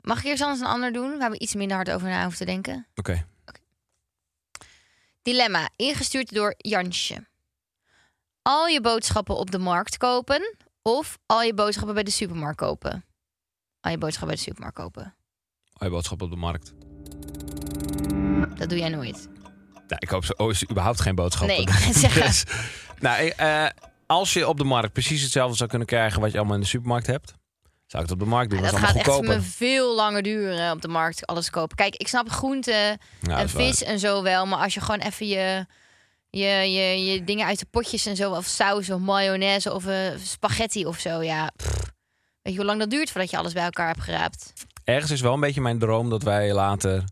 Mag 0.00 0.18
ik 0.18 0.24
eerst 0.24 0.42
anders 0.42 0.60
een 0.60 0.66
ander 0.66 0.92
doen? 0.92 1.18
Waar 1.18 1.30
we 1.30 1.38
iets 1.38 1.54
minder 1.54 1.76
hard 1.76 1.90
over 1.90 2.08
na 2.08 2.20
hoeven 2.22 2.38
te 2.38 2.44
denken. 2.44 2.86
Dilemma, 5.22 5.68
ingestuurd 5.76 6.34
door 6.34 6.54
Jansje. 6.56 7.26
Al 8.42 8.66
je 8.66 8.80
boodschappen 8.80 9.36
op 9.36 9.50
de 9.50 9.58
markt 9.58 9.96
kopen 9.96 10.56
of 10.82 11.18
al 11.26 11.42
je 11.42 11.54
boodschappen 11.54 11.94
bij 11.94 12.02
de 12.02 12.10
supermarkt 12.10 12.56
kopen? 12.56 13.04
Al 13.80 13.90
je 13.90 13.98
boodschappen 13.98 14.28
bij 14.28 14.36
de 14.36 14.42
supermarkt 14.42 14.76
kopen. 14.76 15.14
Oh, 15.74 15.82
je 15.82 15.90
boodschap 15.90 16.22
op 16.22 16.30
de 16.30 16.36
markt. 16.36 16.72
Dat 18.58 18.68
doe 18.68 18.78
jij 18.78 18.88
nooit. 18.88 19.28
Ja, 19.88 19.96
ik 19.98 20.08
hoop 20.08 20.24
zo, 20.24 20.32
oh, 20.36 20.50
is 20.50 20.62
er 20.62 20.70
überhaupt 20.70 21.00
geen 21.00 21.14
boodschap. 21.14 21.46
Nee, 21.46 21.60
ik 21.60 21.68
zeggen. 21.92 22.22
Dus, 22.22 22.44
nou, 22.98 23.28
eh, 23.28 23.66
als 24.06 24.32
je 24.32 24.48
op 24.48 24.58
de 24.58 24.64
markt 24.64 24.92
precies 24.92 25.22
hetzelfde 25.22 25.56
zou 25.56 25.68
kunnen 25.68 25.86
krijgen 25.86 26.20
wat 26.20 26.30
je 26.32 26.36
allemaal 26.38 26.54
in 26.56 26.60
de 26.62 26.66
supermarkt 26.66 27.06
hebt, 27.06 27.34
zou 27.86 28.02
ik 28.02 28.08
het 28.08 28.18
op 28.18 28.24
de 28.24 28.30
markt 28.30 28.50
doen. 28.50 28.62
dat 28.62 28.70
dat 28.70 28.80
is 28.80 28.86
gaat 28.86 28.96
echt 28.96 29.20
me 29.20 29.40
veel 29.40 29.94
langer 29.94 30.22
duren 30.22 30.72
op 30.72 30.82
de 30.82 30.88
markt 30.88 31.26
alles 31.26 31.50
kopen. 31.50 31.76
Kijk, 31.76 31.96
ik 31.96 32.08
snap 32.08 32.30
groenten 32.30 32.74
Ja, 32.74 32.96
dat 33.20 33.28
en 33.28 33.36
waar. 33.36 33.48
vis 33.48 33.82
en 33.82 33.98
zo 33.98 34.22
wel. 34.22 34.46
Maar 34.46 34.58
als 34.58 34.74
je 34.74 34.80
gewoon 34.80 35.00
even 35.00 35.26
je, 35.26 35.66
je, 36.30 36.46
je, 36.46 37.04
je 37.04 37.24
dingen 37.24 37.46
uit 37.46 37.58
de 37.58 37.66
potjes 37.70 38.06
en 38.06 38.16
zo... 38.16 38.30
of 38.30 38.46
saus 38.46 38.90
of 38.90 39.00
mayonaise 39.00 39.72
of 39.72 39.86
eh, 39.86 39.96
spaghetti 40.22 40.86
of 40.86 40.98
zo, 40.98 41.22
ja... 41.22 41.50
pff. 41.56 41.92
weet 42.42 42.52
je 42.52 42.56
hoe 42.58 42.64
lang 42.64 42.78
dat 42.78 42.90
duurt 42.90 43.10
voordat 43.10 43.30
je 43.30 43.36
alles 43.36 43.52
bij 43.52 43.64
elkaar 43.64 43.86
hebt 43.86 44.00
geraapt? 44.02 44.52
Ergens 44.84 45.10
is 45.10 45.20
wel 45.20 45.32
een 45.32 45.40
beetje 45.40 45.60
mijn 45.60 45.78
droom 45.78 46.10
dat 46.10 46.22
wij 46.22 46.52
later 46.52 47.04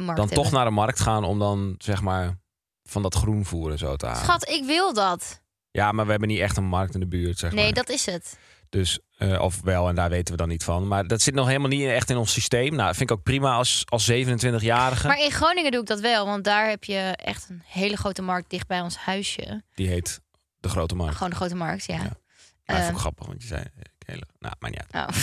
markt 0.00 0.20
dan 0.20 0.28
toch 0.28 0.50
naar 0.50 0.64
de 0.64 0.70
markt 0.70 1.00
gaan 1.00 1.24
om 1.24 1.38
dan 1.38 1.74
zeg 1.78 2.02
maar 2.02 2.38
van 2.82 3.02
dat 3.02 3.14
groenvoer 3.14 3.70
en 3.70 3.78
zo 3.78 3.96
te 3.96 4.06
halen. 4.06 4.22
Schat, 4.22 4.48
ik 4.48 4.64
wil 4.64 4.92
dat. 4.94 5.40
Ja, 5.70 5.92
maar 5.92 6.04
we 6.04 6.10
hebben 6.10 6.28
niet 6.28 6.38
echt 6.40 6.56
een 6.56 6.64
markt 6.64 6.94
in 6.94 7.00
de 7.00 7.06
buurt, 7.06 7.38
zeg 7.38 7.52
Nee, 7.52 7.64
maar. 7.64 7.72
dat 7.74 7.88
is 7.88 8.06
het. 8.06 8.38
Dus, 8.68 8.98
eh, 9.16 9.40
of 9.40 9.60
wel, 9.62 9.88
en 9.88 9.94
daar 9.94 10.10
weten 10.10 10.32
we 10.32 10.38
dan 10.40 10.48
niet 10.48 10.64
van. 10.64 10.88
Maar 10.88 11.06
dat 11.06 11.20
zit 11.22 11.34
nog 11.34 11.46
helemaal 11.46 11.68
niet 11.68 11.86
echt 11.88 12.10
in 12.10 12.16
ons 12.16 12.32
systeem. 12.32 12.74
Nou, 12.74 12.94
vind 12.94 13.10
ik 13.10 13.16
ook 13.16 13.22
prima 13.22 13.52
als, 13.54 13.82
als 13.88 14.10
27-jarige. 14.10 15.06
Maar 15.06 15.20
in 15.20 15.30
Groningen 15.30 15.70
doe 15.70 15.80
ik 15.80 15.86
dat 15.86 16.00
wel, 16.00 16.26
want 16.26 16.44
daar 16.44 16.68
heb 16.68 16.84
je 16.84 16.98
echt 17.16 17.48
een 17.48 17.62
hele 17.66 17.96
grote 17.96 18.22
markt 18.22 18.50
dicht 18.50 18.66
bij 18.66 18.80
ons 18.80 18.96
huisje. 18.96 19.62
Die 19.74 19.88
heet 19.88 20.20
de 20.60 20.68
Grote 20.68 20.94
Markt. 20.94 21.14
Gewoon 21.14 21.30
de 21.30 21.36
grote 21.36 21.54
markt, 21.54 21.84
ja. 21.84 21.96
Ja. 21.96 22.16
Eh, 22.64 22.74
dat 22.76 22.84
vond 22.84 22.90
ik 22.94 23.00
grappig, 23.00 23.26
want 23.26 23.42
je 23.42 23.48
zei... 23.48 23.60
ik 23.62 23.88
Hele, 24.06 24.26
nou, 24.38 24.54
maar 24.58 24.70
niet 24.70 24.80
uit. 24.90 25.08
oh. 25.08 25.16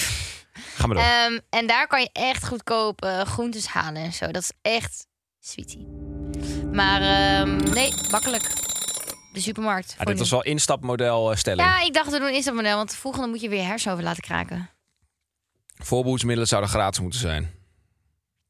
Ga 0.76 0.88
maar 0.88 0.96
door. 0.96 1.06
Ehm, 1.06 1.40
en 1.50 1.68
daar 1.68 1.88
kan 1.88 2.02
je 2.02 2.10
echt 2.14 2.48
goedkoop 2.48 3.02
eh, 3.02 3.22
groentes 3.22 3.68
halen 3.68 4.02
en 4.02 4.14
zo. 4.14 4.32
Dat 4.32 4.42
is 4.42 4.52
echt 4.62 5.08
sweetie. 5.40 5.88
Maar 6.72 7.02
ehm, 7.02 7.74
nee, 7.74 7.94
makkelijk. 8.12 8.44
De 9.34 9.40
supermarkt. 9.40 9.96
Voor 9.96 10.06
dit 10.06 10.14
nu. 10.14 10.20
was 10.20 10.30
wel 10.30 10.44
instapmodel 10.44 11.32
eh, 11.32 11.38
stelling. 11.38 11.68
Ja, 11.68 11.82
ik 11.82 11.94
dacht 11.94 12.12
we 12.12 12.20
doen 12.20 12.28
eerst 12.28 12.46
dat 12.46 12.54
model, 12.56 12.76
want 12.76 12.90
de 12.90 12.98
volgende 12.98 13.28
moet 13.28 13.42
je 13.42 13.50
weer 13.50 13.66
hersen 13.66 13.92
over 13.92 14.04
laten 14.04 14.24
kraken. 14.24 14.70
Voorbehoedsmiddelen 15.76 16.48
zouden 16.48 16.70
gratis 16.70 17.00
moeten 17.00 17.20
zijn. 17.20 17.52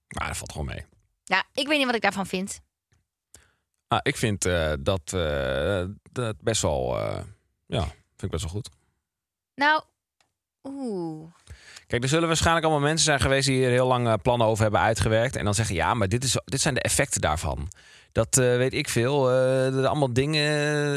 Maar 0.07 0.27
dat 0.27 0.37
valt 0.37 0.51
gewoon 0.51 0.67
mee. 0.67 0.85
Ja, 1.23 1.43
ik 1.53 1.67
weet 1.67 1.77
niet 1.77 1.85
wat 1.85 1.95
ik 1.95 2.01
daarvan 2.01 2.27
vind. 2.27 2.59
Ah, 3.87 3.99
ik 4.01 4.17
vind 4.17 4.45
eh, 4.45 4.73
dat, 4.79 5.09
dat 6.11 6.41
best 6.41 6.61
wel... 6.61 6.97
ja, 7.65 7.81
vind 7.81 8.23
ik 8.23 8.29
best 8.29 8.43
wel 8.43 8.51
goed. 8.51 8.69
Nou, 9.55 9.83
oeh. 10.63 11.33
Kijk, 11.87 12.03
er 12.03 12.09
zullen 12.09 12.27
waarschijnlijk 12.27 12.65
allemaal 12.65 12.83
mensen 12.87 13.05
zijn 13.05 13.19
geweest 13.19 13.47
die 13.47 13.57
hier 13.57 13.69
heel 13.69 13.87
lang 13.87 14.07
eh, 14.07 14.13
plannen 14.21 14.47
over 14.47 14.63
hebben 14.63 14.81
uitgewerkt. 14.81 15.35
En 15.35 15.45
dan 15.45 15.53
zeggen, 15.53 15.75
ja, 15.75 15.93
maar 15.93 16.07
dit, 16.09 16.23
is, 16.23 16.37
dit 16.45 16.61
zijn 16.61 16.73
de 16.73 16.81
effecten 16.81 17.21
daarvan. 17.21 17.71
Dat 18.11 18.37
eh, 18.37 18.55
weet 18.55 18.73
ik 18.73 18.89
veel. 18.89 19.29
er 19.31 19.87
allemaal 19.87 20.13
dingen, 20.13 20.43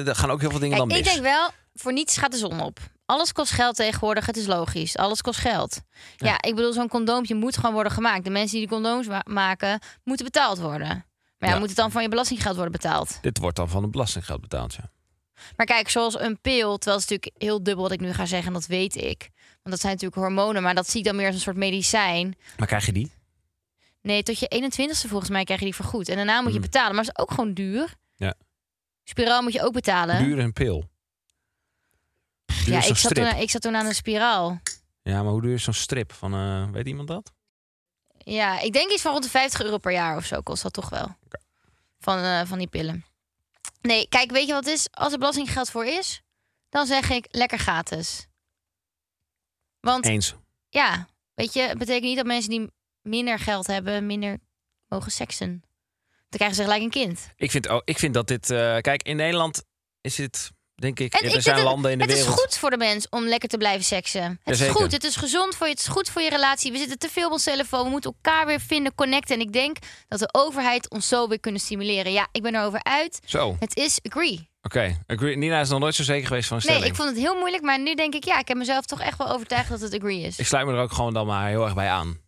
er 0.07 0.15
gaan 0.17 0.31
ook 0.31 0.41
heel 0.41 0.51
veel 0.51 0.59
dingen 0.59 0.77
Kijk, 0.77 0.89
dan 0.89 0.99
ik 0.99 1.05
mis. 1.05 1.13
denk 1.13 1.25
wel, 1.27 1.51
voor 1.75 1.93
niets 1.93 2.17
gaat 2.17 2.31
de 2.31 2.37
zon 2.37 2.61
op. 2.61 2.79
Alles 3.07 3.33
kost 3.33 3.53
geld 3.53 3.77
tegenwoordig, 3.77 4.27
het 4.27 4.37
is 4.37 4.47
logisch. 4.47 4.97
Alles 4.97 5.21
kost 5.21 5.39
geld. 5.41 5.81
Ja, 6.17 6.37
ik 6.43 6.55
bedoel, 6.55 6.73
zo'n 6.73 6.89
condoompje 6.89 7.35
moet 7.35 7.57
gewoon 7.57 7.73
worden 7.75 7.93
gemaakt. 7.93 8.25
De 8.25 8.31
mensen 8.31 8.59
die 8.59 8.67
die 8.69 8.77
condooms 8.77 9.07
ma- 9.07 9.23
maken, 9.25 9.79
moeten 10.05 10.25
betaald 10.25 10.59
worden. 10.59 10.89
Maar 11.39 11.49
ja, 11.49 11.55
Ja. 11.55 11.59
moet 11.61 11.69
het 11.69 11.77
dan 11.77 11.91
van 11.91 12.03
je 12.03 12.09
belastinggeld 12.09 12.55
worden 12.55 12.73
betaald? 12.73 13.19
Dit 13.23 13.39
wordt 13.39 13.57
dan 13.57 13.69
van 13.69 13.83
het 13.83 13.91
belastinggeld 13.91 14.41
betaald, 14.41 14.75
ja. 14.75 14.91
Maar 15.57 15.67
kijk, 15.67 15.89
zoals 15.89 16.21
een 16.21 16.41
pil, 16.41 16.77
terwijl 16.79 16.99
het 17.01 17.11
is 17.11 17.11
natuurlijk 17.11 17.43
heel 17.43 17.63
dubbel 17.63 17.83
wat 17.83 17.93
ik 17.93 18.01
nu 18.01 18.13
ga 18.13 18.27
zeggen, 18.27 18.47
en 18.49 18.53
dat 18.53 18.67
weet 18.67 18.97
ik. 18.97 19.29
Want 19.62 19.75
dat 19.75 19.81
zijn 19.81 19.93
natuurlijk 19.93 20.21
hormonen, 20.21 20.62
maar 20.62 20.75
dat 20.75 20.88
zie 20.90 21.00
ik 21.00 21.07
dan 21.07 21.17
meer 21.17 21.26
als 21.26 21.35
een 21.35 21.40
soort 21.40 21.57
medicijn. 21.57 22.37
Maar 22.57 22.67
krijg 22.67 22.87
je 22.87 22.93
die? 22.93 23.12
Nee, 24.02 24.23
tot 24.23 24.38
je 24.38 24.47
21ste 24.49 25.09
volgens 25.09 25.31
mij 25.31 25.45
krijg 25.45 25.61
je 25.61 25.67
die 25.67 25.75
vergoed. 25.75 26.09
En 26.09 26.17
daarna 26.17 26.37
moet 26.40 26.52
je 26.52 26.59
Hmm. 26.59 26.61
betalen, 26.71 26.95
maar 26.95 27.05
dat 27.05 27.14
is 27.19 27.23
ook 27.23 27.31
gewoon 27.31 27.55
duur. 27.55 27.95
Ja. 28.17 28.35
Spiraal 29.05 29.43
moet 29.43 29.52
je 29.52 29.62
ook 29.62 29.73
betalen. 29.73 30.23
Duur 30.25 30.38
een 30.38 30.52
pil. 30.52 30.88
Duur 32.64 32.75
ja, 32.75 32.85
ik 32.85 32.97
zat, 32.97 33.14
toen, 33.14 33.26
ik 33.26 33.50
zat 33.50 33.62
toen 33.62 33.76
aan 33.76 33.87
een 33.87 33.95
spiraal. 33.95 34.61
Ja, 35.02 35.23
maar 35.23 35.33
hoe 35.33 35.43
duur 35.43 35.55
is 35.55 35.62
zo'n 35.64 35.75
strip? 35.75 36.12
Van, 36.12 36.35
eh, 36.35 36.71
weet 36.71 36.87
iemand 36.87 37.09
dat? 37.09 37.33
Ja, 38.19 38.61
ik 38.61 38.73
denk 38.73 38.90
iets 38.90 39.02
van 39.02 39.12
rond 39.12 39.25
de 39.25 39.31
50 39.31 39.61
euro 39.62 39.79
per 39.79 39.93
jaar 39.93 40.17
of 40.17 40.25
zo 40.25 40.40
kost 40.40 40.62
dat 40.62 40.73
toch 40.73 40.88
wel. 40.88 41.17
Van, 41.99 42.19
eh, 42.19 42.40
van 42.45 42.59
die 42.59 42.67
pillen. 42.67 43.05
Nee, 43.81 44.09
kijk, 44.09 44.31
weet 44.31 44.47
je 44.47 44.52
wat 44.52 44.64
het 44.64 44.75
is? 44.75 44.87
Als 44.90 45.12
er 45.12 45.19
belastinggeld 45.19 45.71
voor 45.71 45.85
is, 45.85 46.23
dan 46.69 46.87
zeg 46.87 47.11
ik 47.11 47.26
lekker 47.31 47.59
gratis. 47.59 48.26
Want 49.81 50.07
Eens. 50.07 50.35
ja, 50.69 51.09
weet 51.35 51.53
je, 51.53 51.61
het 51.61 51.79
betekent 51.79 52.05
niet 52.05 52.17
dat 52.17 52.27
mensen 52.27 52.51
die 52.51 52.71
minder 53.03 53.39
geld 53.39 53.67
hebben, 53.67 54.07
minder 54.07 54.39
mogen 54.89 55.13
seksen. 55.13 55.49
Dan 56.09 56.39
krijgen 56.39 56.57
ze 56.57 56.63
gelijk 56.63 56.83
een 56.83 56.91
kind. 56.91 57.33
Ik 57.37 57.51
vind, 57.51 57.69
oh, 57.69 57.81
ik 57.85 57.99
vind 57.99 58.15
dat 58.15 58.27
dit... 58.29 58.51
eh, 58.51 58.77
kijk, 58.79 59.03
in 59.03 59.17
Nederland 59.17 59.65
is 60.01 60.19
het, 60.19 60.51
denk 60.81 61.01
ik... 61.01 61.15
En 61.15 61.29
er 61.29 61.35
ik 61.35 61.43
zijn 61.43 61.57
het, 61.57 61.65
landen 61.65 61.91
in 61.91 61.99
de 61.99 62.05
het 62.05 62.13
wereld... 62.13 62.35
is 62.35 62.41
goed 62.41 62.57
voor 62.57 62.71
de 62.71 62.77
mens 62.77 63.09
om 63.09 63.25
lekker 63.25 63.49
te 63.49 63.57
blijven 63.57 63.85
seksen. 63.85 64.41
Het 64.45 64.61
is 64.61 64.69
goed, 64.69 64.93
het 64.93 65.05
is 65.05 65.17
gezond 65.17 65.55
voor 65.57 65.67
je, 65.67 65.73
het 65.73 65.81
is 65.83 65.89
goed 65.89 66.09
voor 66.11 66.23
je 66.23 66.31
relatie. 66.31 66.73
We 66.73 66.79
zitten 66.79 66.99
te 66.99 67.09
veel 67.09 67.27
op 67.27 67.33
ons 67.33 67.45
telefoon, 67.45 67.85
we 67.85 67.91
moeten 67.91 68.15
elkaar 68.23 68.47
weer 68.47 68.61
vinden, 68.61 68.95
connecten. 68.95 69.35
En 69.35 69.41
ik 69.41 69.53
denk 69.53 69.77
dat 70.09 70.19
de 70.19 70.29
overheid 70.33 70.91
ons 70.91 71.09
zo 71.09 71.29
weer 71.29 71.41
kunnen 71.41 71.61
stimuleren. 71.61 72.13
Ja, 72.13 72.29
ik 72.33 72.43
ben 72.43 72.55
erover 72.55 72.83
uit. 72.83 73.21
Zo, 73.25 73.47
oké. 73.47 73.57
Het 73.61 73.77
is 73.77 73.99
agree. 74.03 74.49
Agree- 75.07 75.37
Nina 75.37 75.61
is 75.61 75.69
nog 75.69 75.81
nooit 75.81 75.95
zo 75.95 76.03
zeker 76.03 76.27
geweest 76.27 76.49
van 76.49 76.57
een 76.57 76.73
Nee, 76.75 76.89
ik 76.89 76.95
vond 76.95 77.09
het 77.09 77.19
heel 77.19 77.35
moeilijk, 77.35 77.63
maar 77.63 77.81
nu 77.81 77.95
denk 77.95 78.15
ik, 78.15 78.25
ja, 78.25 78.39
ik 78.39 78.49
heb 78.49 78.57
mezelf 78.57 78.85
toch 78.85 79.01
echt 79.01 79.19
wel 79.19 79.29
overtuigd 79.29 79.69
dat 79.69 79.81
het 79.81 79.95
agree 79.95 80.21
is. 80.21 80.39
Ik 80.39 80.47
sluit 80.47 80.67
me 80.67 80.73
er 80.73 80.79
ook 80.79 80.93
gewoon 80.93 81.15
dan 81.15 81.27
maar 81.27 81.49
heel 81.49 81.65
erg 81.65 81.75
bij 81.75 81.89
aan. 81.89 82.19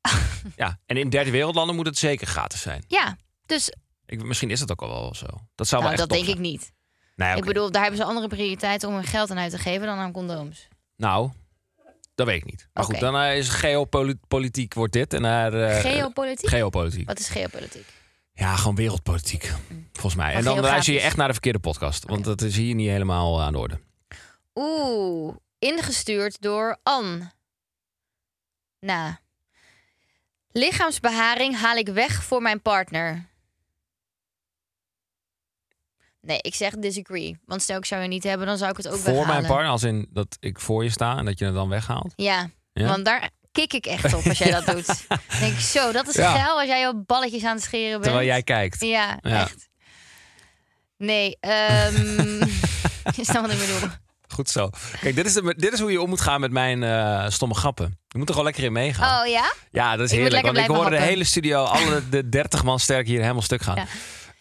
ja, 0.56 0.78
en 0.86 0.96
in 0.96 1.10
derde 1.10 1.30
wereldlanden 1.30 1.76
moet 1.76 1.86
het 1.86 1.98
zeker 1.98 2.26
gratis 2.26 2.60
zijn. 2.60 2.84
Ja, 2.86 3.16
dus 3.46 3.72
Ik, 4.06 4.24
misschien 4.24 4.50
is 4.50 4.60
het 4.60 4.70
ook 4.70 4.82
al 4.82 4.88
wel 4.88 5.14
zo. 5.14 5.26
Dat 5.54 5.68
zou 5.68 5.82
nou, 5.82 5.96
wel 5.96 6.06
dat 6.06 6.16
echt 6.16 6.26
denk 6.26 6.36
top 6.36 6.44
ik 6.44 6.50
niet. 6.50 6.72
Ik 7.36 7.44
bedoel, 7.44 7.70
daar 7.70 7.82
hebben 7.82 8.00
ze 8.00 8.06
andere 8.06 8.28
prioriteiten 8.28 8.88
om 8.88 8.94
hun 8.94 9.04
geld 9.04 9.30
aan 9.30 9.38
uit 9.38 9.50
te 9.50 9.58
geven 9.58 9.86
dan 9.86 9.98
aan 9.98 10.12
condooms. 10.12 10.68
Nou, 10.96 11.30
dat 12.14 12.26
weet 12.26 12.36
ik 12.36 12.44
niet. 12.44 12.68
Maar 12.72 12.84
goed, 12.84 13.00
dan 13.00 13.16
eh, 13.16 13.36
is 13.36 13.48
geopolitiek 13.48 14.74
wordt 14.74 14.92
dit. 14.92 15.14
En 15.14 15.20
naar, 15.22 15.54
eh, 15.54 15.80
Geopolitiek? 15.80 16.48
Geopolitiek. 16.48 17.06
Wat 17.06 17.18
is 17.18 17.28
geopolitiek? 17.28 17.86
Ja, 18.32 18.56
gewoon 18.56 18.74
wereldpolitiek. 18.74 19.52
Volgens 19.92 20.14
mij. 20.14 20.26
Maar 20.26 20.34
En 20.34 20.44
dan 20.44 20.60
luister 20.60 20.94
je 20.94 21.00
echt 21.00 21.16
naar 21.16 21.26
de 21.26 21.32
verkeerde 21.32 21.58
podcast. 21.58 22.04
Want 22.04 22.24
dat 22.24 22.40
is 22.40 22.56
hier 22.56 22.74
niet 22.74 22.88
helemaal 22.88 23.42
aan 23.42 23.52
de 23.52 23.58
orde. 23.58 23.80
Oeh, 24.54 25.36
ingestuurd 25.58 26.40
door 26.40 26.76
Ann. 26.82 27.30
Nou. 28.80 29.14
Lichaamsbeharing 30.52 31.56
haal 31.56 31.76
ik 31.76 31.88
weg 31.88 32.24
voor 32.24 32.42
mijn 32.42 32.62
partner. 32.62 33.28
Nee, 36.20 36.38
ik 36.40 36.54
zeg 36.54 36.72
disagree. 36.74 37.38
Want 37.46 37.62
stel 37.62 37.76
ik 37.78 37.84
zou 37.84 38.02
je 38.02 38.08
niet 38.08 38.22
hebben, 38.24 38.46
dan 38.46 38.56
zou 38.58 38.70
ik 38.70 38.76
het 38.76 38.88
ook 38.88 38.94
voor 38.94 39.04
weghalen. 39.04 39.28
mijn 39.28 39.46
partner, 39.46 39.70
als 39.70 39.82
in 39.82 40.06
dat 40.10 40.36
ik 40.40 40.60
voor 40.60 40.84
je 40.84 40.90
sta 40.90 41.16
en 41.16 41.24
dat 41.24 41.38
je 41.38 41.44
het 41.44 41.54
dan 41.54 41.68
weghaalt. 41.68 42.12
Ja, 42.16 42.50
Ja? 42.72 42.86
want 42.86 43.04
daar 43.04 43.30
kik 43.52 43.72
ik 43.72 43.86
echt 43.86 44.14
op 44.14 44.26
als 44.26 44.38
jij 44.38 44.50
dat 44.60 44.66
doet. 44.66 44.86
Dan 45.08 45.18
denk 45.40 45.52
ik 45.52 45.60
zo, 45.60 45.92
dat 45.92 46.08
is 46.08 46.14
Ja. 46.14 46.32
geil 46.34 46.58
als 46.58 46.68
jij 46.68 46.80
je 46.80 47.02
balletjes 47.06 47.44
aan 47.44 47.54
het 47.54 47.62
scheren 47.64 47.90
bent. 47.90 48.02
Terwijl 48.02 48.26
jij 48.26 48.42
kijkt. 48.42 48.80
Ja, 48.80 49.18
Ja. 49.22 49.40
echt. 49.40 49.68
Nee, 50.96 51.36
ehm 51.40 52.42
is 53.20 53.26
dat 53.26 53.40
wat 53.40 53.50
ik 53.52 53.58
bedoel? 53.58 53.88
Goed 54.28 54.50
zo. 54.50 54.70
Kijk, 55.00 55.14
dit 55.14 55.26
is, 55.26 55.32
de, 55.32 55.54
dit 55.56 55.72
is 55.72 55.80
hoe 55.80 55.90
je 55.92 56.00
om 56.00 56.08
moet 56.08 56.20
gaan 56.20 56.40
met 56.40 56.50
mijn 56.50 56.82
eh, 56.82 57.28
stomme 57.28 57.54
grappen. 57.54 57.98
Je 58.08 58.18
moet 58.18 58.26
er 58.28 58.34
gewoon 58.34 58.44
lekker 58.48 58.64
in 58.64 58.72
meegaan. 58.72 59.20
Oh 59.22 59.26
ja? 59.30 59.52
Ja, 59.70 59.96
dat 59.96 60.06
is 60.06 60.12
Ik 60.12 60.18
heerlijk. 60.18 60.44
Want 60.44 60.56
ik 60.56 60.66
hoorde 60.66 60.90
de 60.90 61.02
hele 61.02 61.24
studio, 61.24 61.62
alle 61.64 62.08
de 62.08 62.28
30 62.28 62.64
man 62.64 62.78
sterk 62.80 63.06
hier 63.06 63.20
helemaal 63.20 63.42
stuk 63.42 63.62
gaan. 63.62 63.76
Ja. 63.76 63.86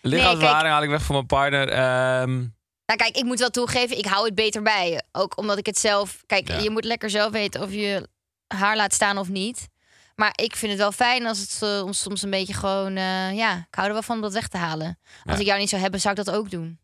Lichaamsbeharing 0.01 0.73
haal 0.73 0.83
ik 0.83 0.89
weg 0.89 1.03
van 1.03 1.15
mijn 1.15 1.27
partner. 1.27 1.69
Ehm, 1.69 2.37
Nou 2.85 2.99
kijk, 3.01 3.15
ik 3.17 3.23
moet 3.23 3.39
wel 3.39 3.49
toegeven, 3.49 3.97
ik 3.97 4.05
hou 4.05 4.25
het 4.25 4.35
beter 4.35 4.61
bij. 4.61 5.01
Ook 5.11 5.37
omdat 5.37 5.57
ik 5.57 5.65
het 5.65 5.77
zelf... 5.77 6.23
Kijk, 6.25 6.47
Ja. 6.47 6.57
je 6.57 6.69
moet 6.69 6.83
lekker 6.85 7.09
zelf 7.09 7.31
weten 7.31 7.61
of 7.61 7.71
je 7.71 8.07
haar 8.47 8.75
laat 8.75 8.93
staan 8.93 9.17
of 9.17 9.29
niet. 9.29 9.67
Maar 10.15 10.31
ik 10.35 10.55
vind 10.55 10.71
het 10.71 10.81
wel 10.81 10.91
fijn 10.91 11.25
als 11.27 11.39
het 11.39 11.61
eh, 11.61 11.87
soms- 11.91 12.21
een 12.21 12.29
beetje 12.29 12.53
gewoon... 12.53 12.95
eh, 12.95 13.35
ja, 13.37 13.57
ik 13.57 13.75
hou 13.75 13.87
er 13.87 13.93
wel 13.93 14.01
van 14.01 14.15
om 14.15 14.21
dat 14.21 14.33
weg 14.33 14.47
te 14.47 14.57
halen. 14.57 14.99
Als 15.23 15.33
Ja. 15.35 15.39
ik 15.39 15.45
jou 15.45 15.59
niet 15.59 15.69
zou 15.69 15.81
hebben, 15.81 15.99
zou 16.01 16.15
ik 16.19 16.25
dat 16.25 16.35
ook 16.35 16.49
doen. 16.51 16.79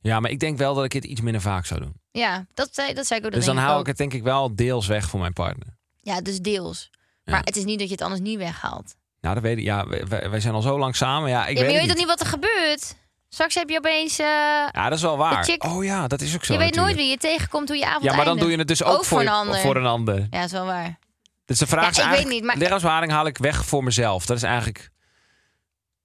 ja, 0.00 0.20
maar 0.20 0.30
ik 0.30 0.38
denk 0.40 0.58
wel 0.58 0.74
dat 0.74 0.84
ik 0.84 0.92
het 0.92 1.04
iets 1.04 1.20
minder 1.20 1.40
vaak 1.42 1.66
zou 1.66 1.80
doen. 1.80 1.94
Ja, 2.10 2.46
dat 2.54 2.74
zei, 2.74 2.94
dat 2.94 3.06
zei 3.06 3.20
ik 3.20 3.26
ook. 3.26 3.32
dus 3.32 3.44
dan 3.44 3.56
hou 3.56 3.80
ik 3.80 3.86
het 3.86 3.96
denk 3.96 4.12
ik 4.12 4.22
wel 4.22 4.54
deels 4.54 4.86
weg 4.86 5.08
voor 5.08 5.20
mijn 5.20 5.32
partner. 5.32 5.76
Ja, 6.00 6.20
dus 6.20 6.38
deels. 6.40 6.90
Ja. 7.24 7.32
Maar 7.32 7.42
het 7.44 7.56
is 7.56 7.64
niet 7.64 7.78
dat 7.78 7.88
je 7.88 7.94
het 7.94 8.02
anders 8.02 8.20
niet 8.20 8.38
weghaalt. 8.38 8.94
Nou, 9.20 9.34
dat 9.34 9.42
weet 9.42 9.58
ik. 9.58 9.64
Ja, 9.64 9.86
wij, 10.30 10.40
zijn 10.40 10.54
al 10.54 10.62
zo 10.62 10.78
lang 10.78 10.96
samen. 10.96 11.30
Ja, 11.30 11.46
ik 11.46 11.56
ja, 11.56 11.62
weet 11.62 11.72
je 11.72 11.78
weet 11.78 11.88
toch 11.88 11.96
niet. 11.96 12.06
wat 12.06 12.20
er 12.20 12.26
gebeurt? 12.26 12.94
Straks 13.28 13.54
heb 13.54 13.68
je 13.68 13.78
opeens... 13.78 14.18
eh, 14.18 14.26
Ja, 14.72 14.84
dat 14.88 14.92
is 14.92 15.02
wel 15.02 15.16
waar. 15.16 15.44
chick- 15.44 15.64
Oh 15.64 15.84
ja, 15.84 16.06
dat 16.06 16.20
is 16.20 16.34
ook 16.34 16.44
zo 16.44 16.52
je 16.52 16.58
weet 16.58 16.68
natuurlijk. 16.68 16.96
nooit 16.96 17.06
wie 17.06 17.16
je 17.30 17.36
tegenkomt, 17.36 17.68
hoe 17.68 17.76
je 17.78 17.86
avond 17.86 18.04
Ja, 18.04 18.14
maar 18.16 18.24
dan 18.24 18.38
doe 18.38 18.50
je 18.50 18.56
het 18.58 18.68
dus 18.68 18.82
ook, 18.82 19.04
voor 19.04 19.20
een 19.20 19.28
ander. 19.28 19.60
Voor 19.60 19.76
een 19.76 19.86
ander. 19.86 20.26
Ja, 20.30 20.42
is 20.42 20.52
wel 20.52 20.64
waar. 20.64 20.98
Dus 21.44 21.58
de 21.58 21.66
vraag 21.66 21.96
Ja, 21.96 22.12
is 22.12 22.18
ik 22.18 22.24
weet 22.24 22.32
niet, 22.32 22.44
maar- 22.44 23.10
haal 23.10 23.26
ik 23.26 23.38
weg 23.38 23.64
voor 23.64 23.84
mezelf. 23.84 24.26
Dat 24.26 24.36
is 24.36 24.42
eigenlijk... 24.42 24.90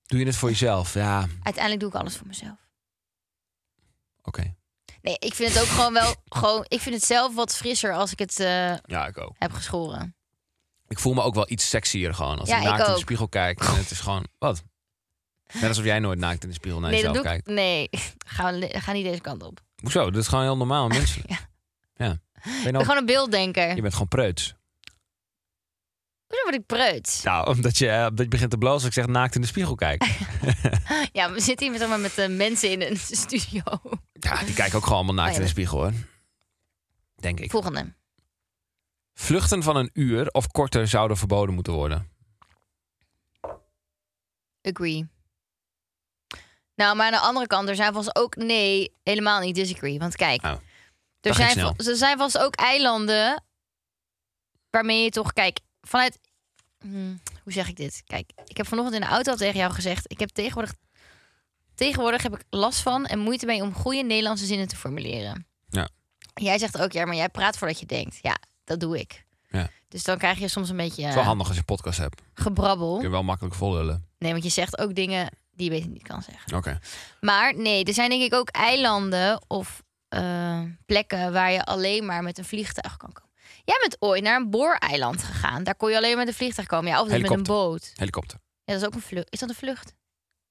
Doe 0.06 0.20
je 0.20 0.26
het 0.26 0.36
voor 0.36 0.50
jezelf? 0.50 0.94
Ja, 0.94 1.20
oké. 1.20 1.30
Uiteindelijk 1.44 1.80
doe 1.80 1.90
ik 1.90 1.96
alles 1.96 2.18
voor 2.18 2.28
mezelf. 2.28 2.58
Nee, 5.02 5.16
ik 5.20 5.34
vind 5.34 5.54
het 5.54 5.62
ook 5.62 5.68
gewoon 5.68 5.94
wel... 5.94 6.16
Gewoon, 6.40 6.66
ik 6.68 6.82
vind 6.82 6.96
het 6.96 7.04
zelf 7.04 7.36
wat 7.36 7.56
frisser 7.56 7.94
als 7.94 8.12
ik 8.12 8.20
het 8.20 8.40
eh, 8.40 8.76
Ja, 8.86 9.08
ik 9.08 9.18
ook. 9.18 9.36
heb 9.38 9.52
geschoren. 9.52 10.15
Ik 10.88 11.00
voel 11.00 11.14
me 11.14 11.22
ook 11.22 11.36
wel 11.36 11.50
iets 11.50 11.70
sexier 11.70 12.14
gewoon. 12.14 12.40
Als 12.40 12.50
Ja, 12.50 12.56
ik 12.56 12.62
ik 12.62 12.70
naakt 12.70 12.88
in 12.88 12.94
de 12.94 13.00
spiegel 13.00 13.28
kijk. 13.28 13.60
En 13.60 13.76
het 13.76 13.92
is 13.92 14.00
gewoon... 14.00 14.28
Wat? 14.40 14.64
Net 15.54 15.64
alsof 15.64 15.84
jij 15.84 16.00
nooit 16.00 16.20
naakt 16.20 16.44
in 16.44 16.50
de 16.50 16.56
spiegel 16.56 16.80
naar 16.80 16.92
nee, 16.92 17.02
jezelf 17.02 17.22
kijkt. 17.22 17.48
Nee, 17.48 17.90
ga, 18.36 18.54
ga 18.68 18.92
niet 18.92 19.06
deze 19.06 19.22
kant 19.22 19.44
op. 19.44 19.62
Hoezo? 19.82 20.12
Dat 20.12 20.22
is 20.22 20.28
gewoon 20.28 20.44
heel 20.44 20.58
normaal 20.58 20.90
en 20.90 20.96
menselijk. 20.98 21.30
Ja. 21.30 21.40
ja. 21.96 22.20
Ben 22.44 22.54
je, 22.64 22.72
nou, 22.72 22.84
gewoon 22.84 23.00
een 23.00 23.06
beelddenker. 23.06 23.76
je 23.76 23.82
bent 23.82 23.94
gewoon 23.94 24.08
preuts. 24.08 24.56
Hoezo 26.28 26.44
word 26.44 26.56
ik 26.56 26.66
preut? 26.66 27.22
Nou, 27.24 27.48
omdat 27.48 27.78
je, 27.78 27.90
eh, 27.90 28.06
omdat 28.06 28.24
je 28.24 28.28
begint 28.28 28.52
te 28.52 28.58
blozen 28.58 28.76
als 28.76 28.86
ik 28.86 28.94
zeg 28.94 29.08
naakt 29.08 29.36
in 29.36 29.42
de 29.42 29.48
spiegel 29.48 29.76
kijken. 29.76 30.10
Ja, 31.12 31.32
we 31.32 31.40
zitten 31.40 31.66
hier 31.66 31.72
met, 31.72 31.82
allemaal 31.82 32.00
met 32.00 32.16
de 32.16 32.28
mensen 32.28 32.72
in 32.72 32.82
een 32.82 32.98
studio. 32.98 33.62
Ja, 34.12 34.44
die 34.44 34.54
kijken 34.54 34.76
ook 34.76 34.84
gewoon 34.84 34.98
allemaal 34.98 35.16
naakt 35.16 35.30
Oh 35.30 35.34
ja, 35.34 35.40
in 35.40 35.46
de 35.46 35.52
spiegel 35.52 35.78
hoor. 35.78 35.94
Denk 37.16 37.40
ik. 37.40 37.52
Volgende. 37.52 37.94
Vluchten 39.18 39.64
van 39.64 39.76
een 39.76 39.90
uur 39.94 40.28
of 40.32 40.48
korter 40.48 40.88
zouden 40.88 41.18
verboden 41.18 41.56
moeten 41.56 41.74
worden. 41.74 42.10
Agree. 44.62 45.08
Nou, 46.76 46.96
maar 46.96 47.06
aan 47.06 47.12
de 47.12 47.20
andere 47.20 47.48
kant, 47.48 47.70
er 47.70 47.76
zijn 47.76 47.94
vast 47.94 48.16
ook... 48.16 48.36
Nee, 48.36 48.92
helemaal 49.04 49.40
niet 49.40 49.56
disagree. 49.56 50.00
Want 50.00 50.16
kijk, 50.16 50.44
Oh, 50.44 50.54
er, 51.22 51.34
zijn, 51.34 51.58
er 51.78 51.96
zijn 51.96 52.18
vast 52.18 52.38
ook 52.38 52.56
eilanden... 52.56 53.44
waarmee 54.70 55.04
je 55.04 55.10
toch... 55.10 55.34
Kijk, 55.34 55.60
vanuit... 55.82 56.20
Hmm, 56.80 57.20
hoe 57.44 57.54
zeg 57.54 57.68
ik 57.68 57.76
dit? 57.76 58.04
Kijk, 58.06 58.32
ik 58.46 58.58
heb 58.58 58.68
vanochtend 58.68 58.96
in 58.96 59.02
de 59.02 59.14
auto 59.14 59.32
al 59.32 59.38
tegen 59.38 59.60
jou 59.60 59.74
gezegd... 59.74 60.12
ik 60.12 60.20
heb 60.20 60.30
tegenwoordig... 60.30 60.74
Tegenwoordig 61.76 62.24
heb 62.24 62.36
ik 62.36 62.44
last 62.50 62.80
van 62.80 63.06
en 63.06 63.20
moeite 63.20 63.46
mee 63.46 63.62
om 63.62 63.74
goede 63.74 64.04
Nederlandse 64.04 64.46
zinnen 64.46 64.68
te 64.68 64.76
formuleren. 64.76 65.48
Ja. 65.68 65.90
Jij 66.34 66.58
zegt 66.58 66.82
ook, 66.82 66.92
ja, 66.92 67.06
maar 67.06 67.16
jij 67.16 67.30
praat 67.30 67.58
voordat 67.58 67.80
je 67.80 67.86
denkt. 67.86 68.20
Ja, 68.22 68.38
dat 68.66 68.80
doe 68.80 69.00
ik. 69.00 69.26
Ja. 69.50 69.70
Dus 69.88 70.04
dan 70.04 70.18
krijg 70.18 70.40
je 70.40 70.48
soms 70.48 70.70
een 70.70 70.78
beetje 70.78 71.02
Het 71.02 71.10
is 71.10 71.16
wel 71.16 71.24
handig 71.24 71.46
als 71.48 71.56
je 71.56 71.60
een 71.68 71.76
podcast 71.76 71.98
hebt. 72.00 72.22
gebrabbel. 72.34 72.94
Kun 72.96 73.04
je 73.04 73.10
wel 73.10 73.24
makkelijk 73.24 73.56
vollullen. 73.56 74.06
Nee, 74.20 74.32
want 74.32 74.44
je 74.44 74.50
zegt 74.50 74.78
ook 74.80 74.96
dingen 74.96 75.30
die 75.52 75.66
je 75.72 75.76
beter 75.76 75.90
niet 75.90 76.04
kan 76.04 76.22
zeggen. 76.22 76.58
Oké. 76.58 76.80
Maar 77.22 77.56
nee, 77.58 77.84
er 77.84 77.94
zijn 77.94 78.10
denk 78.10 78.22
ik 78.22 78.34
ook 78.34 78.50
eilanden 78.50 79.42
of 79.48 79.84
eh, 80.08 80.62
plekken 80.86 81.34
waar 81.34 81.52
je 81.52 81.64
alleen 81.64 82.06
maar 82.06 82.24
met 82.24 82.38
een 82.38 82.46
vliegtuig 82.46 82.98
kan 82.98 83.12
komen. 83.14 83.24
Jij 83.64 83.78
bent 83.82 83.96
ooit 84.00 84.24
naar 84.24 84.36
een 84.42 84.50
booreiland 84.50 85.24
gegaan. 85.24 85.64
Daar 85.64 85.76
kon 85.76 85.90
je 85.92 85.98
alleen 85.98 86.18
met 86.18 86.28
een 86.28 86.34
vliegtuig 86.34 86.68
komen. 86.68 86.92
Ja, 86.92 87.02
of 87.02 87.08
dus 87.08 87.22
met 87.22 87.32
een 87.32 87.44
boot. 87.44 87.92
Helikopter. 87.96 88.40
Ja, 88.64 88.74
dat 88.74 88.82
is 88.82 88.88
ook 88.88 88.94
een 88.94 89.02
vlucht. 89.02 89.28
Is 89.34 89.40
dat 89.40 89.50
een 89.50 89.56
vlucht? 89.56 89.94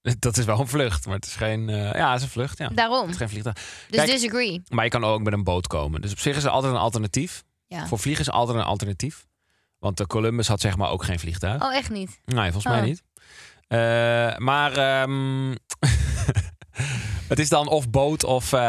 Dat 0.18 0.36
is 0.36 0.44
wel 0.44 0.60
een 0.60 0.68
vlucht, 0.68 1.06
maar 1.06 1.14
het 1.14 1.24
is 1.26 1.34
geen... 1.34 1.68
eh, 1.68 1.92
ja, 1.92 2.08
het 2.10 2.18
is 2.18 2.24
een 2.24 2.30
vlucht, 2.32 2.58
ja. 2.58 2.66
Het 2.66 2.76
Daarom. 2.76 3.08
is 3.08 3.16
geen 3.16 3.28
vliegtuig. 3.28 3.54
Dus 3.54 3.64
Kijk- 3.90 4.10
disagree. 4.10 4.62
Maar 4.68 4.84
je 4.84 4.90
kan 4.90 5.04
ook 5.04 5.20
met 5.22 5.32
een 5.32 5.44
boot 5.44 5.66
komen. 5.66 6.00
Dus 6.00 6.12
op 6.12 6.18
zich 6.18 6.36
is 6.36 6.44
er 6.44 6.50
altijd 6.50 6.72
een 6.72 6.78
alternatief. 6.78 7.44
Ja. 7.66 7.86
Voor 7.86 7.98
vliegen 7.98 8.24
is 8.24 8.30
altijd 8.30 8.58
een 8.58 8.64
alternatief. 8.64 9.26
Want 9.78 9.96
de 9.96 10.06
Columbus 10.06 10.48
had 10.48 10.60
zeg 10.60 10.76
maar 10.76 10.90
ook 10.90 11.04
geen 11.04 11.18
vliegtuig. 11.18 11.62
Oh, 11.62 11.74
echt 11.74 11.90
niet. 11.90 12.20
Nee, 12.24 12.52
volgens 12.52 12.64
mij 12.72 12.78
Oh. 12.80 12.84
niet. 12.86 13.02
Eh, 13.66 14.36
maar 14.38 14.72
ehm, 14.76 15.54
het 17.28 17.38
is 17.38 17.48
dan 17.48 17.68
of 17.68 17.90
boot 17.90 18.24
of... 18.24 18.52
eh, 18.52 18.60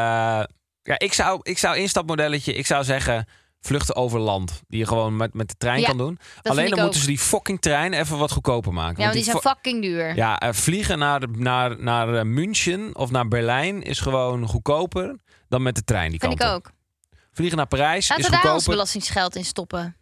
ja, 0.81 0.97
ik 0.99 1.13
zou, 1.13 1.39
ik 1.43 1.58
zou 1.58 1.77
instapmodelletje... 1.77 2.53
Ik 2.53 2.65
zou 2.65 2.84
zeggen 2.84 3.25
vluchten 3.62 3.95
over 3.95 4.19
land. 4.19 4.62
Die 4.67 4.79
je 4.79 4.88
gewoon 4.88 5.15
met, 5.15 5.34
met 5.34 5.47
de 5.49 5.55
trein 5.58 5.79
Ja, 5.79 5.88
kan 5.88 5.97
doen. 5.97 6.19
Alleen 6.41 6.69
dan 6.69 6.77
ook. 6.77 6.84
moeten 6.84 7.01
ze 7.01 7.08
die 7.08 7.17
fucking 7.19 7.62
trein 7.62 7.93
even 7.93 8.17
wat 8.17 8.31
goedkoper 8.31 8.73
maken. 8.73 8.95
Ja, 8.97 9.01
want 9.01 9.13
die 9.13 9.23
zijn 9.23 9.38
vo- 9.38 9.49
fucking 9.49 9.81
duur. 9.81 10.15
ja, 10.15 10.39
eh, 10.39 10.53
vliegen 10.53 10.99
naar, 10.99 11.21
naar, 11.31 11.79
naar 11.84 12.15
eh, 12.15 12.23
München 12.23 12.95
of 12.95 13.12
naar 13.12 13.27
Berlijn 13.27 13.81
is 13.84 13.99
gewoon 13.99 14.47
goedkoper 14.47 15.15
dan 15.47 15.62
met 15.62 15.75
de 15.75 15.84
trein 15.84 16.10
die 16.10 16.19
Vind 16.19 16.38
kant 16.39 16.51
ik 16.51 16.58
op. 16.58 16.65
ook. 16.65 16.73
Vliegen 17.36 17.58
naar 17.58 17.67
Parijs 17.67 18.10
Laten 18.10 18.24
is 18.24 18.30
we 18.30 18.36
daar 18.36 18.41
ons 18.43 18.52
goedkoper. 18.52 18.74
belastingsgeld 18.74 19.36
in 19.36 19.45
stoppen. 19.45 19.95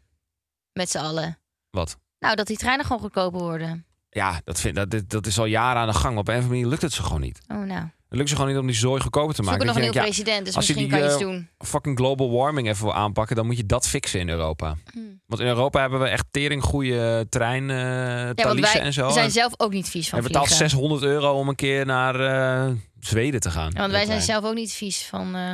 Met 0.73 0.89
z'n 0.89 0.97
allen. 0.97 1.37
Wat? 1.69 1.97
Nou, 2.19 2.35
dat 2.35 2.47
die 2.47 2.57
treinen 2.57 2.85
gewoon 2.85 3.01
goedkoper 3.01 3.39
worden. 3.39 3.85
Ja, 4.09 4.41
dat, 4.43 4.59
vind, 4.59 4.75
dat, 4.75 4.89
dit- 4.91 5.09
dat 5.09 5.25
is 5.27 5.39
al 5.39 5.45
jaren 5.45 5.81
aan 5.81 5.87
de 5.87 5.93
gang. 5.93 6.17
Op 6.17 6.27
een 6.27 6.33
of 6.33 6.39
andere 6.39 6.49
manier 6.55 6.67
lukt 6.69 6.81
het 6.81 6.93
ze 6.93 7.03
gewoon 7.03 7.21
niet. 7.21 7.39
Oh, 7.47 7.57
nou. 7.57 7.81
Het 8.09 8.21
lukt 8.21 8.29
ze 8.29 8.35
gewoon 8.35 8.51
niet 8.51 8.59
om 8.59 8.67
die 8.67 8.75
zooi 8.75 9.01
goedkoper 9.01 9.35
te 9.35 9.43
Zoeken 9.43 9.51
maken. 9.59 9.65
nog 9.75 9.75
een 9.75 9.91
Dat 9.93 9.93
nieuwe 10.03 10.17
je 10.17 10.23
denkt, 10.23 10.35
president, 10.35 10.45
dus 10.45 10.55
als 10.55 10.67
je 10.67 10.73
misschien 10.73 10.99
die, 10.99 10.99
kan 10.99 11.09
je 11.09 11.13
iets 11.13 11.23
eh, 11.23 11.29
doen. 11.29 11.49
ja, 11.59 11.65
fucking 11.65 11.97
global 11.97 12.31
warming 12.31 12.67
even 12.67 12.83
wil 12.83 12.93
aanpakken, 12.93 13.35
dan 13.35 13.45
moet 13.45 13.57
je 13.57 13.65
dat 13.65 13.87
fixen 13.87 14.19
in 14.19 14.29
Europa. 14.29 14.75
Hmm. 14.91 15.21
Want 15.27 15.41
in 15.41 15.47
Europa 15.47 15.81
hebben 15.81 15.99
we 15.99 16.07
echt 16.07 16.25
tering 16.31 16.63
goede 16.63 17.25
trein 17.29 17.69
eh 17.69 17.77
Ja, 17.77 18.23
want 18.25 18.37
taliezen 18.37 18.73
wij 18.73 18.81
en 18.81 18.93
zo. 18.93 19.09
zijn 19.09 19.25
En 19.25 19.31
zelf 19.31 19.53
ook 19.57 19.71
niet 19.71 19.89
vies 19.89 20.09
van 20.09 20.19
je 20.21 20.25
betaalt 20.27 20.45
vliegen. 20.47 20.69
600 20.69 21.03
euro 21.03 21.31
om 21.33 21.47
een 21.49 21.55
keer 21.55 21.85
naar 21.85 22.19
eh, 22.67 22.73
Zweden 22.99 23.39
te 23.39 23.51
gaan. 23.51 23.71
Ja, 23.73 23.79
want 23.79 23.91
wij 23.91 24.05
zijn 24.05 24.19
trein. 24.21 24.21
zelf 24.21 24.43
ook 24.45 24.55
niet 24.55 24.71
vies 24.71 25.05
van, 25.05 25.35
eh 25.35 25.53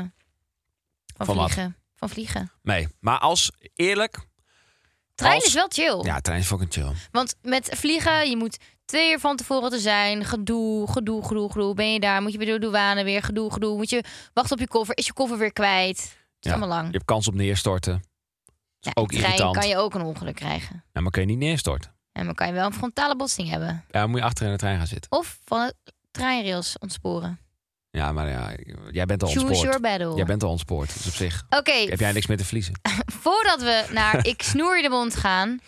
van, 1.26 1.36
Van 1.36 1.36
wat? 1.36 1.52
vliegen. 1.52 1.76
van 1.96 2.10
vliegen. 2.10 2.52
Nee, 2.64 2.88
maar 3.00 3.20
als 3.20 3.52
eerlijk... 3.74 4.28
Trein 5.16 5.36
als- 5.36 5.46
is 5.46 5.54
wel 5.54 5.68
chill. 5.70 6.04
Ja, 6.04 6.20
trein 6.20 6.40
is 6.40 6.46
fucking 6.48 6.74
chill. 6.74 6.92
Want 7.12 7.36
met 7.42 7.70
vliegen, 7.74 8.30
je 8.30 8.38
moet 8.38 8.58
twee 8.86 9.12
uur 9.12 9.20
van 9.20 9.36
tevoren 9.36 9.70
te 9.70 9.80
zijn. 9.80 10.26
Gedoe, 10.26 10.92
gedoe, 10.92 11.24
gedoe, 11.26 11.52
gedoe. 11.52 11.74
Ben 11.74 11.94
je 11.94 12.00
daar? 12.00 12.22
Moet 12.22 12.32
je 12.32 12.38
bij 12.38 12.48
de 12.48 12.60
douane 12.60 13.04
weer? 13.04 13.24
Gedoe, 13.24 13.54
gedoe. 13.54 13.78
Moet 13.78 13.90
je 13.90 14.04
wachten 14.34 14.54
op 14.54 14.60
je 14.60 14.68
koffer? 14.68 14.98
Is 14.98 15.06
je 15.06 15.14
koffer 15.14 15.38
weer 15.38 15.54
kwijt? 15.54 15.98
Het 15.98 16.08
is 16.08 16.16
Ja, 16.40 16.52
allemaal 16.52 16.70
lang. 16.70 16.86
Je 16.88 16.92
hebt 16.94 17.06
kans 17.06 17.28
op 17.28 17.34
neerstorten. 17.34 18.04
Ja, 18.80 18.92
ook 18.94 19.12
in 19.12 19.18
de 19.18 19.24
trein 19.24 19.34
irritant. 19.38 19.58
kan 19.58 19.68
je 19.68 19.78
ook 19.78 19.94
een 19.94 20.02
ongeluk 20.02 20.36
krijgen. 20.36 20.84
Ja, 20.94 21.02
maar 21.02 21.12
kun 21.12 21.22
je 21.22 21.28
niet 21.28 21.38
neerstorten. 21.38 21.96
En 22.12 22.26
dan 22.26 22.36
kan 22.36 22.48
je 22.48 22.54
wel 22.54 22.66
een 22.66 22.74
frontale 22.74 23.16
botsing 23.16 23.50
hebben. 23.50 23.68
Ja, 23.68 24.00
dan 24.00 24.10
moet 24.10 24.20
je 24.20 24.26
achter 24.26 24.46
in 24.46 24.52
de 24.52 24.58
trein 24.58 24.78
gaan 24.78 24.88
zitten. 24.88 25.12
Of 25.12 25.40
van 25.46 25.62
het 25.62 25.76
treinrails 26.12 26.78
ontsporen. 26.78 27.40
Ja, 27.92 28.12
maar 28.12 28.30
ja, 28.30 28.52
jij 28.92 29.06
bent 29.06 29.24
al 29.24 29.30
Choose 29.30 29.46
your 29.46 29.56
ontspoord. 29.56 29.82
battle. 29.82 30.16
Jij 30.16 30.26
bent 30.26 30.44
al 30.44 30.50
ontspoord. 30.50 30.94
Dus 30.94 31.08
op 31.08 31.14
zich 31.14 31.46
Oké, 31.50 31.72
heb 31.72 32.00
jij 32.00 32.12
niks 32.12 32.28
meer 32.28 32.38
te 32.38 32.46
verliezen. 32.46 32.74
voordat 33.24 33.62
we 33.62 33.86
naar 33.92 34.26
Ik 34.26 34.42
snoer 34.42 34.76
je 34.76 34.84
de 34.84 34.90
mond 34.90 35.16
gaan. 35.16 35.60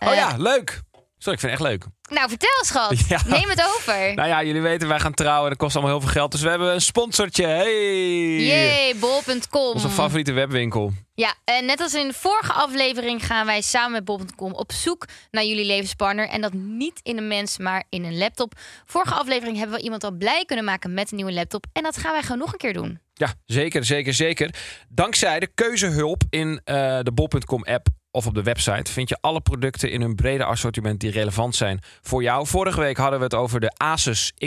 Oh 0.00 0.08
eh, 0.08 0.14
ja, 0.16 0.36
leuk. 0.36 0.80
Sorry, 1.24 1.38
ik 1.38 1.48
vind 1.48 1.52
het 1.52 1.60
echt 1.60 1.70
leuk. 1.70 1.86
Nou, 2.10 2.28
vertel 2.28 2.64
schat. 2.64 2.98
Ja. 3.08 3.20
Neem 3.26 3.48
het 3.48 3.62
over. 3.74 4.14
Nou 4.14 4.28
ja, 4.28 4.42
jullie 4.42 4.62
weten, 4.62 4.88
wij 4.88 5.00
gaan 5.00 5.14
trouwen. 5.14 5.48
Dat 5.48 5.58
kost 5.58 5.76
allemaal 5.76 5.92
heel 5.94 6.02
veel 6.02 6.12
geld. 6.12 6.32
Dus 6.32 6.40
we 6.40 6.48
hebben 6.48 6.72
een 6.74 6.80
sponsortje. 6.80 7.46
Hey! 7.46 8.36
Yay, 8.36 8.96
bol.com. 8.96 9.72
Onze 9.72 9.88
favoriete 9.88 10.32
webwinkel. 10.32 10.92
Ja, 11.14 11.34
en 11.44 11.66
net 11.66 11.80
als 11.80 11.94
in 11.94 12.06
de 12.06 12.14
vorige 12.14 12.52
aflevering 12.52 13.26
gaan 13.26 13.46
wij 13.46 13.60
samen 13.60 13.92
met 13.92 14.04
bol.com 14.04 14.52
op 14.52 14.72
zoek 14.72 15.06
naar 15.30 15.44
jullie 15.44 15.64
levenspartner. 15.64 16.28
En 16.28 16.40
dat 16.40 16.52
niet 16.52 17.00
in 17.02 17.16
een 17.16 17.28
mens, 17.28 17.58
maar 17.58 17.84
in 17.88 18.04
een 18.04 18.18
laptop. 18.18 18.52
Vorige 18.84 19.14
aflevering 19.14 19.56
hebben 19.58 19.76
we 19.76 19.82
iemand 19.82 20.04
al 20.04 20.12
blij 20.12 20.44
kunnen 20.44 20.64
maken 20.64 20.94
met 20.94 21.10
een 21.10 21.16
nieuwe 21.16 21.32
laptop. 21.32 21.66
En 21.72 21.82
dat 21.82 21.96
gaan 21.96 22.12
wij 22.12 22.22
gewoon 22.22 22.38
nog 22.38 22.52
een 22.52 22.58
keer 22.58 22.72
doen. 22.72 23.00
Ja, 23.14 23.34
zeker, 23.46 23.84
zeker, 23.84 24.14
zeker. 24.14 24.54
Dankzij 24.88 25.40
de 25.40 25.50
keuzehulp 25.54 26.22
in 26.30 26.60
eh, 26.64 26.98
de 27.02 27.12
bol.com 27.12 27.64
app 27.64 27.86
of 28.14 28.26
op 28.26 28.34
de 28.34 28.42
website 28.42 28.92
vind 28.92 29.08
je 29.08 29.18
alle 29.20 29.40
producten 29.40 29.90
in 29.90 30.00
hun 30.00 30.14
brede 30.14 30.44
assortiment 30.44 31.00
die 31.00 31.10
relevant 31.10 31.54
zijn 31.54 31.80
voor 32.02 32.22
jou. 32.22 32.46
Vorige 32.46 32.80
week 32.80 32.96
hadden 32.96 33.18
we 33.18 33.24
het 33.24 33.34
over 33.34 33.60
de 33.60 33.72
Asus 33.76 34.32
X515. 34.32 34.38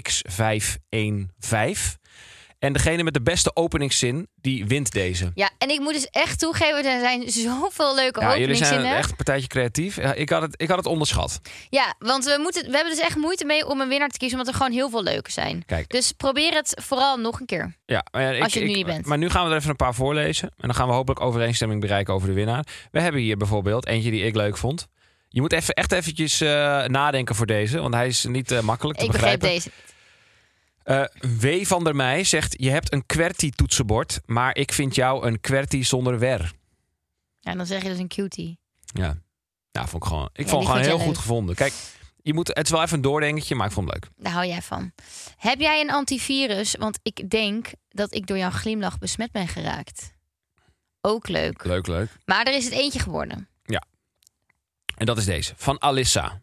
En 2.59 2.73
degene 2.73 3.03
met 3.03 3.13
de 3.13 3.21
beste 3.21 3.55
openingszin, 3.55 4.27
die 4.41 4.65
wint 4.65 4.91
deze. 4.91 5.31
Ja, 5.35 5.49
en 5.57 5.69
ik 5.69 5.79
moet 5.79 5.93
dus 5.93 6.07
echt 6.11 6.39
toegeven, 6.39 6.85
er 6.85 6.99
zijn 6.99 7.29
zoveel 7.29 7.95
leuke 7.95 8.19
Ja, 8.21 8.37
jullie 8.37 8.55
zijn 8.55 8.85
echt 8.85 9.09
een 9.09 9.15
partijtje 9.15 9.47
creatief. 9.47 9.95
Ja, 9.95 10.13
ik, 10.13 10.29
had 10.29 10.41
het, 10.41 10.53
ik 10.61 10.67
had 10.67 10.77
het 10.77 10.85
onderschat. 10.85 11.41
Ja, 11.69 11.95
want 11.99 12.25
we, 12.25 12.37
moeten, 12.41 12.65
we 12.65 12.75
hebben 12.75 12.95
dus 12.95 13.03
echt 13.03 13.15
moeite 13.15 13.45
mee 13.45 13.67
om 13.67 13.81
een 13.81 13.87
winnaar 13.87 14.09
te 14.09 14.17
kiezen, 14.17 14.37
omdat 14.37 14.53
er 14.53 14.59
gewoon 14.59 14.75
heel 14.75 14.89
veel 14.89 15.03
leuke 15.03 15.31
zijn. 15.31 15.63
Kijk. 15.65 15.89
Dus 15.89 16.11
probeer 16.11 16.53
het 16.53 16.81
vooral 16.83 17.17
nog 17.17 17.39
een 17.39 17.45
keer. 17.45 17.75
Ja, 17.85 18.05
ik, 18.11 18.43
Als 18.43 18.53
je 18.53 18.59
het 18.59 18.67
nu 18.67 18.69
ik- 18.69 18.75
niet 18.75 18.85
bent. 18.85 19.05
Maar 19.05 19.17
nu 19.17 19.29
gaan 19.29 19.45
we 19.45 19.51
er 19.51 19.57
even 19.57 19.69
een 19.69 19.75
paar 19.75 19.95
voorlezen. 19.95 20.47
En 20.47 20.67
dan 20.67 20.75
gaan 20.75 20.87
we 20.87 20.93
hopelijk 20.93 21.21
overeenstemming 21.21 21.81
bereiken 21.81 22.13
over 22.13 22.27
de 22.27 22.33
winnaar. 22.33 22.65
We 22.91 23.01
hebben 23.01 23.21
hier 23.21 23.37
bijvoorbeeld 23.37 23.85
eentje 23.87 24.11
die 24.11 24.23
ik 24.23 24.35
leuk 24.35 24.57
vond. 24.57 24.87
Je 25.29 25.41
moet 25.41 25.53
even, 25.53 25.73
echt 25.73 25.91
eventjes 25.91 26.41
eh, 26.41 26.47
nadenken 26.85 27.35
voor 27.35 27.45
deze, 27.45 27.79
want 27.81 27.93
hij 27.93 28.07
is 28.07 28.25
niet 28.25 28.51
eh, 28.51 28.59
makkelijk 28.59 28.99
te 28.99 29.05
ik 29.05 29.11
begreep 29.11 29.39
begrijpen. 29.39 29.63
deze. 29.71 29.75
Eh, 30.87 31.03
w. 31.39 31.65
van 31.65 31.83
der 31.83 31.95
Meij 31.95 32.23
zegt: 32.23 32.55
Je 32.61 32.69
hebt 32.69 32.93
een 32.93 33.03
QWERTY-toetsenbord, 33.05 34.19
maar 34.25 34.55
ik 34.55 34.73
vind 34.73 34.95
jou 34.95 35.27
een 35.27 35.39
QWERTY 35.41 35.83
zonder 35.83 36.19
wer. 36.19 36.53
Ja, 37.39 37.53
dan 37.55 37.65
zeg 37.65 37.81
je 37.81 37.89
dus 37.89 37.97
een 37.97 38.07
cutie. 38.07 38.59
Ja, 38.85 39.17
ja 39.71 39.87
vond 39.87 40.03
ik 40.03 40.09
gewoon, 40.09 40.29
ik 40.33 40.47
vond 40.47 40.63
het 40.63 40.71
gewoon 40.71 40.87
heel 40.87 40.97
leuk. 40.97 41.07
goed 41.07 41.17
gevonden. 41.17 41.55
Kijk, 41.55 41.73
je 42.21 42.33
moet, 42.33 42.47
het 42.47 42.65
is 42.65 42.69
wel 42.71 42.81
even 42.81 42.95
een 42.95 43.01
doordenketje, 43.01 43.55
maar 43.55 43.67
ik 43.67 43.73
vond 43.73 43.89
het 43.89 44.03
leuk. 44.03 44.11
Daar 44.23 44.33
hou 44.33 44.45
jij 44.45 44.61
van. 44.61 44.91
Heb 45.37 45.59
jij 45.59 45.81
een 45.81 45.91
antivirus? 45.91 46.75
Want 46.75 46.99
ik 47.01 47.29
denk 47.29 47.71
dat 47.89 48.13
ik 48.13 48.27
door 48.27 48.37
jouw 48.37 48.51
glimlach 48.51 48.97
besmet 48.97 49.31
ben 49.31 49.47
geraakt. 49.47 50.13
Ook 51.01 51.27
leuk. 51.27 51.63
Leuk, 51.63 51.87
leuk. 51.87 52.09
Maar 52.25 52.45
er 52.45 52.55
is 52.55 52.65
het 52.65 52.73
eentje 52.73 52.99
geworden. 52.99 53.47
En 54.97 55.05
dat 55.05 55.17
is 55.17 55.25
deze, 55.25 55.53
van 55.55 55.81
Alissa. 55.81 56.41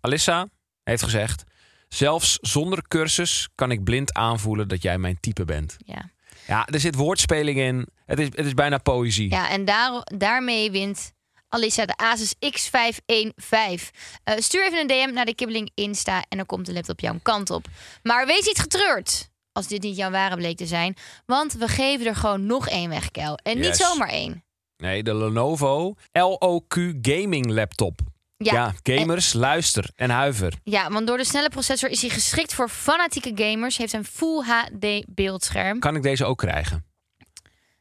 Alissa 0.00 0.48
heeft 0.82 1.02
gezegd: 1.02 1.44
Zelfs 1.88 2.38
zonder 2.40 2.82
cursus 2.88 3.48
kan 3.54 3.70
ik 3.70 3.84
blind 3.84 4.12
aanvoelen 4.14 4.68
dat 4.68 4.82
jij 4.82 4.98
mijn 4.98 5.20
type 5.20 5.44
bent. 5.44 5.76
Ja, 5.78 6.10
Ja, 6.46 6.66
er 6.66 6.80
zit 6.80 6.94
woordspeling 6.94 7.58
in. 7.58 7.86
Het 8.06 8.18
is, 8.18 8.26
het 8.26 8.46
is 8.46 8.54
bijna 8.54 8.78
poëzie. 8.78 9.30
ja 9.30 9.50
en 9.50 9.64
daar, 9.64 10.00
daarmee 10.16 10.70
wint 10.70 11.12
Alissa 11.48 11.86
de 11.86 11.96
Asus 11.96 12.34
X515. 12.34 13.90
Eh, 14.24 14.36
stuur 14.38 14.66
even 14.66 14.78
een 14.80 14.86
DM 14.86 15.12
naar 15.14 15.24
de 15.24 15.34
Kibbeling 15.34 15.70
Insta 15.74 16.24
en 16.28 16.36
dan 16.36 16.46
komt 16.46 16.66
de 16.66 16.72
laptop 16.72 17.00
jouw 17.00 17.18
kant 17.22 17.50
op. 17.50 17.66
Maar 18.02 18.26
wees 18.26 18.46
niet 18.46 18.58
getreurd 18.58 19.28
als 19.52 19.66
dit 19.66 19.82
niet 19.82 19.96
jouw 19.96 20.10
ware 20.10 20.36
bleek 20.36 20.56
te 20.56 20.66
zijn. 20.66 20.96
Want 21.26 21.52
we 21.52 21.68
geven 21.68 22.06
er 22.06 22.16
gewoon 22.16 22.46
nog 22.46 22.68
één 22.68 22.88
weg, 22.90 23.10
Kel. 23.10 23.36
En 23.42 23.58
niet 23.58 23.76
zomaar 23.76 24.08
één. 24.08 24.44
Nee, 24.76 25.02
de 25.02 25.14
Lenovo 25.14 25.94
LOQ 26.12 26.98
Gaming 27.02 27.50
Laptop. 27.50 28.00
Ja, 28.44 28.52
Ja, 28.84 28.96
gamers, 28.96 29.32
luister 29.32 29.90
en 29.94 30.10
huiver. 30.10 30.52
Ja, 30.64 30.90
want 30.90 31.06
door 31.06 31.16
de 31.16 31.24
snelle 31.24 31.48
processor 31.48 31.90
is 31.90 32.00
hij 32.00 32.10
geschikt 32.10 32.54
voor 32.54 32.68
fanatieke 32.68 33.32
gamers. 33.34 33.76
Heeft 33.76 33.92
een 33.92 34.04
Full 34.04 34.42
HD 34.44 35.04
beeldscherm. 35.08 35.78
Kan 35.78 35.96
ik 35.96 36.02
deze 36.02 36.24
ook 36.24 36.38
krijgen? 36.38 36.84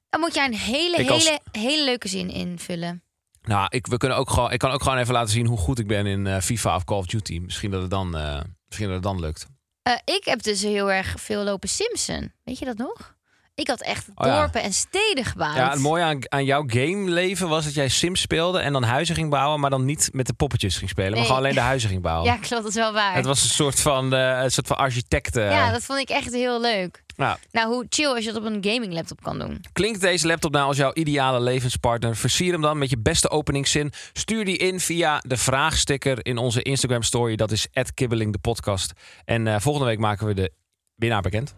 Dan 0.10 0.20
moet 0.20 0.34
jij 0.36 0.46
een 0.46 0.54
hele, 0.56 0.98
Ik 0.98 1.10
als- 1.10 1.24
hele, 1.28 1.40
hele 1.52 1.84
leuke 1.84 2.08
zin 2.08 2.30
invullen. 2.30 3.02
Nou, 3.42 3.68
ik, 3.70 3.88
we 3.88 3.98
kunnen 3.98 4.18
ook 4.18 4.30
gewoon, 4.30 4.52
ik 4.52 4.60
kan 4.60 4.72
ook 4.72 4.84
gewoon 4.84 4.98
even 4.98 5.14
laten 5.14 5.34
zien 5.34 5.46
hoe 5.46 5.58
goed 5.58 5.80
ik 5.80 5.88
ben 5.88 6.06
in 6.06 6.28
eh, 6.28 6.40
FIFA 6.40 6.76
of 6.76 6.84
Call 6.84 6.98
of 6.98 7.06
Duty. 7.06 7.40
Misschien 7.40 7.72
dat 7.72 7.82
het 7.82 7.90
dan, 7.90 8.18
eh, 8.18 8.40
misschien 8.66 8.86
dat 8.88 8.96
het 8.96 9.04
dan 9.04 9.20
lukt. 9.20 9.48
Eh, 9.82 9.94
ik 10.06 10.22
heb 10.26 10.44
dus 10.44 10.62
heel 10.62 10.92
erg 10.92 11.14
veel 11.22 11.44
lopen 11.44 11.70
Simpson. 11.70 12.32
Weet 12.44 12.60
je 12.60 12.66
dat 12.66 12.78
nog? 12.78 13.16
Ik 13.58 13.68
had 13.68 13.82
echt 13.82 14.08
Oh 14.16 14.28
ja. 14.28 14.40
dorpen 14.40 14.62
en 14.62 14.74
steden 14.74 15.26
gebouwd. 15.26 15.56
Ja, 15.56 15.70
het 15.70 15.80
mooie 15.80 16.04
aan, 16.04 16.20
aan 16.32 16.46
jouw 16.46 16.64
gameleven 16.68 17.50
was 17.50 17.64
dat 17.64 17.74
jij 17.74 17.88
Sims 17.90 18.22
speelde 18.22 18.60
en 18.60 18.74
dan 18.74 18.84
huizen 18.84 19.16
ging 19.16 19.30
bouwen, 19.30 19.60
maar 19.60 19.70
dan 19.70 19.86
niet 19.86 20.10
met 20.14 20.28
de 20.28 20.34
poppetjes 20.34 20.78
ging 20.78 20.90
spelen, 20.90 21.12
maar 21.12 21.22
gewoon 21.22 21.38
alleen 21.38 21.54
de 21.54 21.60
huizen 21.60 21.90
ging 21.90 22.02
bouwen. 22.02 22.26
Ja, 22.32 22.36
klopt, 22.38 22.50
dat 22.64 22.66
is 22.66 22.76
wel 22.76 22.94
waar. 22.94 23.16
Het 23.16 23.26
was 23.26 23.44
een 23.44 23.50
soort 23.50 23.80
van, 23.80 24.14
eh, 24.14 24.40
een 24.44 24.52
soort 24.52 24.68
van 24.68 24.78
architect. 24.78 25.36
eh. 25.36 25.52
Ja, 25.52 25.72
dat 25.72 25.84
vond 25.84 26.00
ik 26.00 26.10
echt 26.10 26.34
heel 26.34 26.62
leuk. 26.62 27.04
Nou, 27.16 27.38
Nou, 27.52 27.68
hoe 27.74 27.86
chill 27.90 28.06
als 28.08 28.24
je 28.26 28.32
dat 28.32 28.42
op 28.42 28.46
een 28.48 28.64
gaming 28.64 28.94
laptop 28.94 29.22
kan 29.24 29.40
doen. 29.40 29.62
Klinkt 29.74 30.02
deze 30.02 30.28
laptop 30.28 30.52
nou 30.52 30.68
als 30.68 30.78
jouw 30.78 30.92
ideale 30.94 31.40
levenspartner? 31.40 32.16
Versier 32.16 32.52
hem 32.52 32.62
dan 32.62 32.78
met 32.78 32.90
je 32.90 32.98
beste 32.98 33.30
openingszin. 33.30 33.92
Stuur 34.14 34.46
die 34.46 34.58
in 34.58 34.80
via 34.80 35.20
de 35.28 35.38
vraagsticker 35.38 36.26
in 36.26 36.38
onze 36.38 36.62
Instagram 36.62 37.02
story. 37.04 37.36
Dat 37.36 37.52
is 37.52 37.68
@kibbeling 37.94 38.32
de 38.34 38.40
podcast. 38.40 38.92
En 39.26 39.48
eh, 39.48 39.60
volgende 39.60 39.88
week 39.88 40.00
maken 40.00 40.28
we 40.28 40.34
de 40.34 40.52
winnaar 40.96 41.22
bekend. 41.22 41.56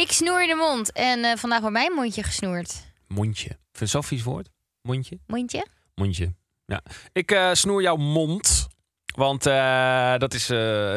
Ik 0.00 0.12
snoer 0.12 0.46
de 0.46 0.54
mond 0.54 0.92
en 0.92 1.24
eh, 1.24 1.36
vandaag 1.36 1.60
wordt 1.60 1.76
mijn 1.76 1.92
mondje 1.92 2.22
gesnoerd. 2.22 2.84
Mondje. 3.08 3.48
Vind 3.48 3.58
je 3.72 3.78
het 3.78 3.90
zo'n 3.90 4.02
vies 4.04 4.22
woord? 4.22 4.48
Mondje? 4.82 5.18
Mondje? 5.26 5.66
Mondje. 5.94 6.34
Ja. 6.66 6.82
Ik 7.12 7.30
eh, 7.30 7.50
snoer 7.52 7.82
jouw 7.82 7.96
mond. 7.96 8.68
Want 9.14 9.46
eh, 9.46 10.16
dat 10.16 10.34
is, 10.34 10.46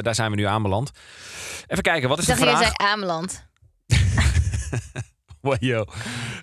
daar 0.01 0.15
zijn 0.15 0.29
we 0.29 0.35
nu 0.35 0.43
aanbeland. 0.43 0.91
Even 1.67 1.83
kijken, 1.83 2.09
wat 2.09 2.17
is 2.17 2.27
Ik 2.27 2.35
de 2.35 2.39
dacht 2.45 2.51
dat 2.51 2.59
jij 2.61 2.71
vraag? 2.71 2.87
zei 2.87 2.91
Ameland. 2.91 3.45
Wow, 5.41 5.55
yo. 5.59 5.85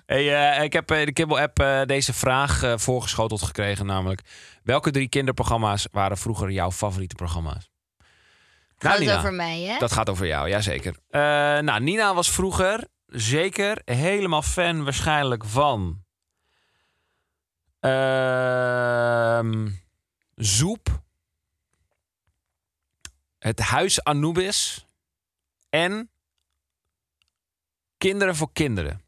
Hey, 0.05 0.63
ik 0.63 0.73
heb 0.73 0.91
in 0.91 1.05
de 1.05 1.13
Kibbel-app 1.13 1.59
eh, 1.59 1.81
deze 1.85 2.13
vraag 2.13 2.63
voorgeschoteld 2.75 3.41
gekregen. 3.41 3.85
Namelijk, 3.85 4.21
welke 4.63 4.91
drie 4.91 5.09
kinderprogramma's 5.09 5.87
waren 5.91 6.17
vroeger 6.17 6.51
jouw 6.51 6.71
favoriete 6.71 7.15
programma's? 7.15 7.70
Gaat 8.81 8.99
het 8.99 9.17
over 9.17 9.33
mij, 9.33 9.61
hè? 9.61 9.77
dat 9.79 9.91
gaat 9.91 10.09
over 10.09 10.27
jou, 10.27 10.49
jazeker. 10.49 10.95
Eh 11.09 11.21
nou, 11.59 11.79
Nina 11.81 12.13
was 12.13 12.31
vroeger 12.31 12.87
zeker 13.05 13.81
helemaal 13.85 14.41
fan 14.41 14.83
waarschijnlijk 14.83 15.45
van... 15.45 16.03
ehm, 17.79 19.69
Zoep. 20.35 21.01
Het 23.39 23.59
Huis 23.59 24.03
Anubis. 24.03 24.85
En 25.69 26.09
Kinderen 27.97 28.35
voor 28.35 28.49
Kinderen. 28.53 29.01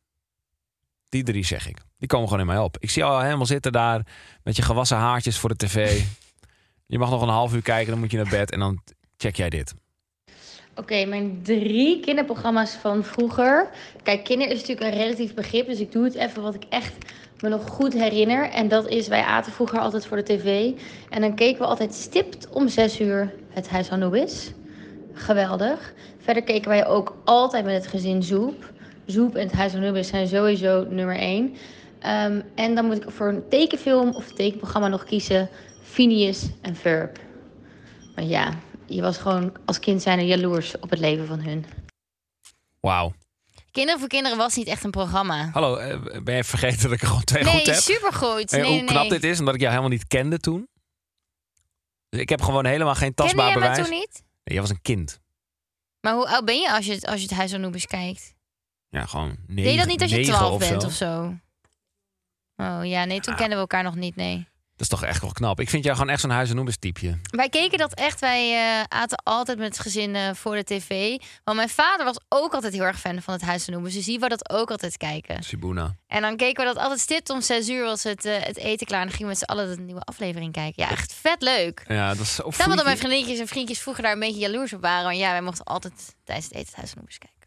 Die 1.09 1.23
drie 1.23 1.45
zeg 1.45 1.67
ik. 1.67 1.77
Die 1.97 2.07
komen 2.07 2.27
gewoon 2.27 2.43
in 2.47 2.53
mij 2.53 2.63
op. 2.63 2.77
Ik 2.79 2.89
zie 2.89 3.01
jou 3.01 3.13
al 3.15 3.21
helemaal 3.21 3.45
zitten 3.45 3.71
daar 3.71 4.07
met 4.43 4.55
je 4.55 4.61
gewassen 4.61 4.97
haartjes 4.97 5.37
voor 5.39 5.49
de 5.49 5.55
tv. 5.55 6.03
Je 6.85 6.99
mag 6.99 7.09
nog 7.09 7.21
een 7.21 7.27
half 7.27 7.53
uur 7.53 7.61
kijken, 7.61 7.91
dan 7.91 7.99
moet 7.99 8.11
je 8.11 8.17
naar 8.17 8.29
bed 8.29 8.51
en 8.51 8.59
dan 8.59 8.83
check 9.23 9.35
jij 9.35 9.49
dit. 9.49 9.73
Oké, 10.75 11.05
mijn 11.05 11.39
drie 11.43 11.99
kinderprogramma's 11.99 12.73
van 12.73 13.03
vroeger. 13.03 13.69
Kijk, 14.03 14.23
kinder 14.23 14.47
is 14.47 14.59
natuurlijk 14.59 14.91
een 14.91 15.01
relatief 15.01 15.33
begrip, 15.33 15.67
dus 15.67 15.79
ik 15.79 15.91
doe 15.91 16.03
het 16.03 16.15
even 16.15 16.41
wat 16.41 16.55
ik 16.55 16.63
echt 16.69 16.93
me 17.39 17.49
nog 17.49 17.69
goed 17.69 17.93
herinner. 17.93 18.49
En 18.49 18.67
dat 18.67 18.87
is, 18.87 19.07
wij 19.07 19.23
aten 19.23 19.51
vroeger 19.51 19.79
altijd 19.79 20.05
voor 20.05 20.17
de 20.17 20.23
tv. 20.23 20.71
En 21.09 21.21
dan 21.21 21.35
keken 21.35 21.61
we 21.61 21.67
altijd 21.67 21.93
stipt 21.93 22.49
om 22.49 22.67
zes 22.67 22.99
uur 22.99 23.33
het 23.49 23.69
Huis 23.69 23.89
Anubis. 23.89 24.51
Geweldig. 25.13 25.93
Verder 26.17 26.43
keken 26.43 26.69
wij 26.69 26.87
ook 26.87 27.15
altijd 27.23 27.65
met 27.65 27.73
het 27.73 27.87
gezin 27.87 28.23
Zoep. 28.23 28.71
Zoep 29.05 29.35
en 29.35 29.43
het 29.47 29.55
Huis 29.55 29.75
Anubis 29.75 30.07
zijn 30.07 30.27
sowieso 30.27 30.85
nummer 30.89 31.17
één. 31.17 31.55
Ehm, 31.99 32.41
en 32.55 32.75
dan 32.75 32.85
moet 32.85 33.03
ik 33.03 33.09
voor 33.09 33.27
een 33.27 33.47
tekenfilm 33.49 34.09
of 34.09 34.31
tekenprogramma 34.31 34.87
nog 34.87 35.03
kiezen 35.03 35.49
Phineas 35.81 36.49
en 36.61 36.75
Ferb. 36.75 37.19
Maar 38.15 38.25
ja, 38.25 38.53
je 38.87 39.01
was 39.01 39.17
gewoon 39.17 39.53
als 39.65 39.79
kind 39.79 40.01
zijn 40.01 40.25
jaloers 40.27 40.79
op 40.79 40.89
het 40.89 40.99
leven 40.99 41.27
van 41.27 41.39
hun. 41.39 41.65
Wauw. 42.79 43.13
Kinderen 43.71 43.99
voor 43.99 44.09
Kinderen 44.09 44.37
was 44.37 44.55
niet 44.55 44.67
echt 44.67 44.83
een 44.83 44.91
programma. 44.91 45.49
Hallo, 45.53 45.75
eh, 45.75 46.21
ben 46.23 46.35
je 46.35 46.43
vergeten 46.43 46.81
dat 46.81 46.91
ik 46.91 47.01
er 47.01 47.07
gewoon 47.07 47.23
twee 47.23 47.43
goed 47.45 47.53
Nee, 47.53 47.65
heb? 47.65 47.75
supergoed. 47.83 48.51
En 48.53 48.59
Nee, 48.59 48.67
hoe 48.69 48.77
nee, 48.77 48.85
knap 48.85 49.01
nee. 49.01 49.09
dit 49.09 49.23
is, 49.23 49.39
omdat 49.39 49.53
ik 49.53 49.59
jou 49.59 49.71
helemaal 49.73 49.93
niet 49.97 50.07
kende 50.07 50.39
toen. 50.39 50.67
Dus 52.09 52.19
ik 52.21 52.29
heb 52.29 52.41
gewoon 52.41 52.65
helemaal 52.65 52.95
geen 52.95 53.13
Kende 53.13 53.21
tastbaar 53.21 53.45
jij 53.45 53.53
me 53.55 53.59
bewijs. 53.61 53.87
toen 53.87 53.97
niet? 53.99 54.13
Nee, 54.23 54.23
jij 54.43 54.61
was 54.61 54.69
een 54.69 54.81
kind. 54.81 55.19
Maar 56.01 56.13
hoe 56.13 56.27
oud 56.27 56.45
ben 56.45 56.59
je 56.59 56.71
als 56.73 56.85
je 56.85 56.91
het, 56.93 57.05
als 57.05 57.15
je 57.21 57.27
het 57.27 57.35
Huis 57.37 57.51
van 57.51 57.59
Anubis 57.59 57.85
kijkt? 57.85 58.33
Ja, 58.89 59.05
gewoon 59.05 59.37
negen, 59.47 59.63
Deed 59.63 59.71
je 59.71 59.77
dat 59.77 59.87
niet 59.87 60.01
als 60.01 60.11
je 60.11 60.17
negen 60.17 60.33
12 60.33 60.51
of 60.53 60.59
bent 60.69 60.83
of 60.83 60.91
zo? 60.93 61.37
Oh 62.55 62.79
ja, 62.83 63.05
nee, 63.05 63.19
toen 63.19 63.33
Ah. 63.33 63.39
kennen 63.39 63.57
we 63.57 63.61
elkaar 63.61 63.83
nog 63.83 63.95
niet, 63.95 64.15
nee. 64.15 64.47
Dat 64.75 64.81
is 64.81 64.87
toch 64.87 65.03
echt 65.03 65.21
wel 65.21 65.31
knap. 65.31 65.59
Ik 65.59 65.69
vind 65.69 65.83
jou 65.83 65.95
gewoon 65.95 66.11
echt 66.11 66.21
zo'n 66.21 66.29
huis 66.29 66.49
en 66.49 66.55
noemers 66.55 66.77
typeje. 66.77 67.19
Wij 67.29 67.49
keken 67.49 67.77
dat 67.77 67.93
echt. 67.93 68.19
Wij 68.19 68.53
eh, 68.53 68.83
aten 68.87 69.21
altijd 69.23 69.57
met 69.57 69.67
het 69.67 69.79
gezin 69.79 70.15
eh, 70.15 70.33
voor 70.33 70.55
de 70.55 70.63
tv. 70.63 71.17
Want 71.43 71.57
mijn 71.57 71.69
vader 71.69 72.05
was 72.05 72.19
ook 72.29 72.53
altijd 72.53 72.73
heel 72.73 72.83
erg 72.83 72.99
fan 72.99 73.21
van 73.21 73.33
het 73.33 73.43
Huis 73.43 73.63
van 73.63 73.73
Anubis. 73.73 73.93
Dus 73.93 74.05
die 74.05 74.19
wou 74.19 74.29
dat 74.29 74.49
ook 74.49 74.71
altijd 74.71 74.97
kijken. 74.97 75.43
Sibuna. 75.43 75.95
En 76.07 76.21
dan 76.21 76.37
keken 76.37 76.65
we 76.65 76.73
dat 76.73 76.83
altijd 76.83 76.99
stipt 76.99 77.29
om 77.29 77.41
6 77.41 77.69
uur 77.69 77.83
was 77.83 78.03
het, 78.03 78.25
eh, 78.25 78.41
het 78.41 78.57
eten 78.57 78.87
klaar. 78.87 79.01
En 79.01 79.07
dan 79.07 79.15
gingen 79.15 79.33
we 79.33 79.39
met 79.39 79.49
z'n 79.49 79.57
allen 79.57 79.75
de 79.75 79.81
nieuwe 79.81 80.01
aflevering 80.01 80.51
kijken. 80.53 80.83
Ja, 80.83 80.89
echt 80.89 81.13
vet 81.13 81.41
leuk. 81.41 81.83
Ja, 81.87 82.07
dat 82.13 82.19
is 82.19 82.35
zo 82.35 82.51
Daarom 82.57 82.75
dat 82.75 82.85
mijn 82.85 82.97
vriendinnetjes 82.97 83.39
en 83.39 83.47
vriendjes 83.47 83.79
vroeger 83.79 84.03
daar 84.03 84.13
een 84.13 84.19
beetje 84.19 84.39
jaloers 84.39 84.73
op 84.73 84.81
waren. 84.81 85.03
Want 85.03 85.17
ja, 85.17 85.31
wij 85.31 85.41
mochten 85.41 85.65
altijd 85.65 86.15
tijdens 86.23 86.47
het 86.47 86.55
eten 86.55 86.67
het 86.67 86.75
Huis 86.75 86.89
van 86.89 86.97
Anubis 86.97 87.17
kijken. 87.17 87.42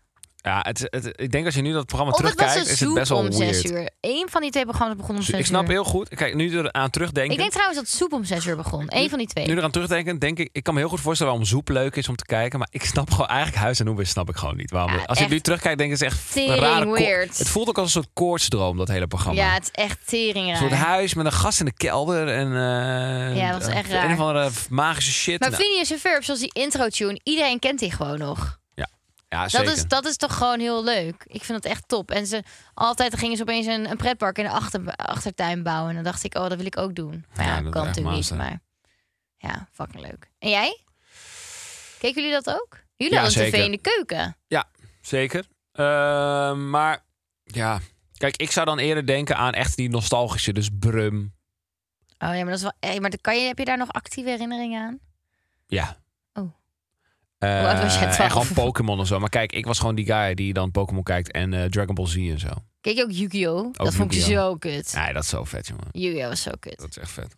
Ja, 0.47 0.61
het, 0.63 0.87
het, 0.91 1.13
ik 1.17 1.33
denk 1.33 1.45
als 1.45 1.55
je 1.55 1.61
nu 1.63 1.73
dat 1.73 1.87
programma 1.87 2.13
Of 2.13 2.19
terugkijkt, 2.19 2.55
een 2.55 2.63
is 2.63 2.69
het 2.69 2.79
soep 2.79 2.95
best 2.95 3.09
wel 3.09 3.19
om 3.19 3.33
6 3.33 3.63
weird. 3.63 3.71
uur. 3.71 3.91
Eén 4.01 4.27
van 4.31 4.41
die 4.43 4.51
twee 4.51 4.65
programma's 4.65 4.97
begon 4.97 5.17
om 5.17 5.23
6 5.23 5.33
uur. 5.35 5.39
Ik 5.41 5.47
snap 5.47 5.67
heel 5.69 5.85
goed. 5.85 6.09
Kijk, 6.09 6.35
nu 6.35 6.59
er 6.59 6.73
aan 6.73 6.91
terugdenken. 6.91 7.33
Ik 7.33 7.39
denk 7.39 7.51
trouwens 7.51 7.79
dat 7.79 7.89
soep 7.89 8.13
om 8.13 8.25
6 8.25 8.47
uur 8.47 8.57
begon. 8.57 8.85
Eén 8.89 9.09
van 9.09 9.19
die 9.19 9.27
twee. 9.27 9.47
Nu 9.47 9.57
eraan 9.57 9.71
terugdenken, 9.71 10.19
denk 10.19 10.39
ik, 10.39 10.49
ik 10.53 10.63
kan 10.63 10.75
me 10.75 10.81
heel 10.81 10.89
goed 10.89 11.01
voorstellen 11.01 11.33
waarom 11.33 11.49
Zoep 11.51 11.69
leuk 11.69 11.97
is 11.97 12.09
om 12.09 12.17
te 12.17 12.25
kijken. 12.25 12.59
Maar 12.59 12.69
ik 12.71 12.85
snap 12.85 13.11
gewoon 13.11 13.27
eigenlijk 13.27 13.63
Huis 13.63 13.79
en 13.79 13.85
Noebes 13.85 14.11
snap 14.11 14.29
ik 14.29 14.37
gewoon 14.37 14.57
niet. 14.57 14.71
Waarom 14.71 14.93
Ja, 14.93 15.03
als 15.05 15.21
ik 15.21 15.29
nu 15.29 15.41
terugkijk, 15.41 15.79
denk 15.79 15.93
ik, 15.93 15.99
het 15.99 16.11
is 16.13 16.17
echt 16.17 16.37
een 16.37 16.43
tering 16.43 16.63
rare 16.63 16.91
weird. 16.93 17.39
Het 17.39 17.49
voelt 17.49 17.69
ook 17.69 17.79
als 17.79 17.87
een 17.95 18.03
soort 18.03 18.15
koortsdroom, 18.15 18.77
dat 18.77 18.89
hele 18.89 19.07
programma. 19.07 19.41
Ja, 19.43 19.53
het 19.55 19.63
is 19.63 19.71
echt 19.85 19.99
tering 20.07 20.51
een 20.51 20.57
soort 20.57 20.73
huis 20.73 21.15
met 21.15 21.27
een 21.27 21.33
gast 21.33 21.59
in 21.61 21.67
de 21.67 21.73
kelder 21.77 22.29
en 22.29 22.47
eh, 22.47 23.37
Ja, 23.37 23.53
dat 23.53 23.61
is 23.69 23.75
echt 23.75 23.91
een 23.91 23.97
raar. 23.97 24.13
of 24.13 24.19
andere 24.19 24.51
magische 24.71 25.13
shit. 25.13 25.41
Maar 25.41 25.51
Nou, 25.51 25.63
Phineas 25.63 25.91
en 25.91 25.99
Ferb, 25.99 26.25
zoals 26.25 26.41
die 26.41 26.51
intro-tune, 26.53 27.21
iedereen 27.23 27.59
kent 27.59 27.79
die 27.79 27.91
gewoon 27.91 28.19
nog. 28.19 28.59
Ja, 29.29 29.43
Dat 29.43 29.51
zeker. 29.51 29.73
is, 29.73 29.87
dat 29.89 30.05
is 30.05 30.17
toch 30.17 30.37
gewoon 30.37 30.61
heel 30.61 30.85
leuk. 30.85 31.25
Ik 31.27 31.45
vind 31.45 31.63
dat 31.63 31.73
echt 31.73 31.89
top. 31.89 32.11
En 32.11 32.27
ze 32.27 32.43
altijd 32.75 33.19
gingen 33.19 33.37
ze 33.37 33.43
opeens 33.43 33.67
een, 33.67 33.91
een 33.91 33.97
pretpark 33.97 34.39
in 34.39 34.45
de 34.45 34.51
achter, 34.51 34.97
achtertuin 34.97 35.63
bouwen. 35.63 35.89
En 35.89 35.95
dan 35.95 36.05
dacht 36.05 36.25
ik, 36.25 36.35
oh, 36.35 36.49
dat 36.49 36.57
wil 36.57 36.67
ik 36.67 36.77
ook 36.77 36.95
doen. 36.95 37.25
Maar 37.37 37.47
ja, 37.47 37.57
Ja, 37.57 37.63
dat 37.63 37.73
kan 37.73 37.85
natuurlijk 37.87 38.17
niet. 38.17 38.31
Maar 38.31 38.61
ja, 39.37 39.69
fucking 39.73 40.03
leuk. 40.03 40.31
En 40.39 40.49
jij? 40.51 40.81
Keken 41.99 42.23
jullie 42.23 42.43
dat 42.43 42.55
ook? 42.55 42.79
Jullie 42.97 43.15
Ja, 43.15 43.21
hadden 43.23 43.51
tv 43.51 43.65
in 43.65 43.71
de 43.71 43.79
keuken. 43.81 44.37
Zeker. 45.01 45.47
Ehm, 45.73 46.71
maar 46.71 47.05
ja, 47.45 47.81
kijk, 48.17 48.37
ik 48.37 48.51
zou 48.51 48.67
dan 48.67 48.79
eerder 48.79 49.07
denken 49.07 49.37
aan 49.37 49.53
echt 49.53 49.77
die 49.77 49.89
nostalgische, 49.89 50.53
dus 50.53 50.69
Brum. 50.79 51.35
Oh 52.19 52.29
ja, 52.29 52.29
maar 52.35 52.45
dat 52.45 52.55
is 52.55 52.63
wel. 52.63 52.73
eh, 52.81 52.99
Maar 52.99 53.13
kan 53.21 53.41
je, 53.41 53.47
heb 53.47 53.59
je 53.59 53.65
daar 53.65 53.77
nog 53.79 53.93
actieve 53.93 54.31
herinneringen 54.31 54.83
aan? 54.87 54.99
Ja. 55.67 55.97
Eh, 57.47 57.59
Hoe 57.59 57.69
oud 57.69 57.83
was 57.83 57.95
jij? 57.99 58.07
en 58.07 58.13
12? 58.13 58.31
gewoon 58.33 58.53
Pokémon 58.67 58.99
en 58.99 59.07
zo. 59.07 59.19
Maar 59.19 59.29
kijk, 59.29 59.53
ik 59.53 59.67
was 59.67 59.79
gewoon 59.79 59.95
die 59.95 60.05
guy 60.07 60.35
die 60.35 60.53
dan 60.53 60.71
Pokémon 60.71 61.03
kijkt 61.03 61.31
en 61.31 61.55
eh, 61.55 61.65
Dragon 61.65 61.95
Ball 61.95 62.07
Z 62.07 62.17
en 62.17 62.39
zo. 62.41 62.49
Keek 62.81 62.97
je 62.97 63.03
ook 63.03 63.11
Yu-Gi-Oh? 63.13 63.73
dat 63.73 63.95
vond 63.95 64.15
ik 64.15 64.21
zo 64.23 64.55
kut. 64.57 64.93
Nee, 64.97 65.13
dat 65.13 65.23
is 65.23 65.29
zo 65.29 65.45
vet, 65.45 65.67
jongen. 65.67 65.87
Yu-Gi-Oh 65.93 66.29
was 66.29 66.43
zo 66.43 66.51
kut. 66.61 66.79
Dat 66.79 66.89
is 66.91 66.99
echt 66.99 67.11
vet. 67.11 67.35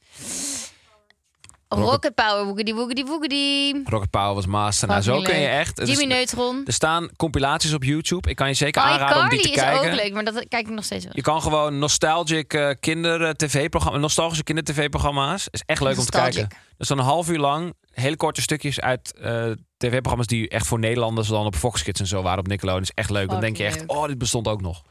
Rocket 1.69 2.15
Power, 2.15 2.45
woogedy 2.45 2.75
woogedy 2.75 3.05
woogedy. 3.05 3.75
Rocket 3.85 4.11
Power 4.11 4.35
was 4.35 4.47
master. 4.47 4.89
Nou, 4.89 5.03
zo 5.03 5.23
kun 5.23 5.39
je 5.39 5.47
echt... 5.47 5.79
Jimmy 5.79 5.93
is- 6.03 6.07
Neutron. 6.07 6.63
er 6.67 6.73
staan 6.73 7.09
compilaties 7.17 7.73
op 7.75 7.85
YouTube. 7.85 8.31
Ik 8.31 8.37
kan 8.37 8.49
je 8.49 8.55
zeker 8.55 8.83
aanraden 8.83 9.23
om 9.23 9.29
die 9.29 9.41
te 9.41 9.49
is 9.49 9.55
kijken. 9.55 9.91
ook 9.91 9.97
leuk, 10.03 10.13
maar 10.13 10.25
dat 10.25 10.45
kijk 10.49 10.67
ik 10.69 10.75
nog 10.75 10.85
steeds 10.85 11.05
wel. 11.05 11.13
Je 11.17 11.23
kan 11.23 11.43
gewoon 11.43 11.79
nostalgic 11.79 12.55
eh, 12.55 12.71
kinder 12.81 13.37
tv-programma's, 13.37 14.01
nostalgische 14.01 14.45
kinder 14.45 14.65
tv-programma's. 14.65 15.49
Is 15.51 15.63
echt 15.67 15.81
leuk 15.83 15.99
om 15.99 16.05
te 16.05 16.11
kijken. 16.11 16.49
Dat 16.49 16.59
is 16.79 16.89
dan 16.89 16.99
een 16.99 17.05
half 17.05 17.29
uur 17.31 17.39
lang, 17.39 17.75
hele 17.93 18.17
korte 18.17 18.43
stukjes 18.43 18.81
uit 18.81 19.15
eh, 19.21 19.45
tv-programma's 19.77 20.27
die 20.27 20.49
echt 20.49 20.67
voor 20.67 20.79
Nederlanders 20.79 21.29
dan 21.29 21.47
op 21.47 21.55
Fox 21.57 21.83
Kids 21.83 22.01
en 22.01 22.07
zo 22.07 22.23
waren 22.23 22.39
op 22.39 22.47
Nickelodeon. 22.47 22.83
Is 22.83 22.91
echt 22.95 23.11
leuk. 23.11 23.29
Dan 23.29 23.41
denk 23.41 23.57
je 23.57 23.65
echt, 23.65 23.87
oh, 23.87 24.07
dit 24.07 24.19
bestond 24.19 24.49
ook 24.49 24.61
nog. 24.61 24.83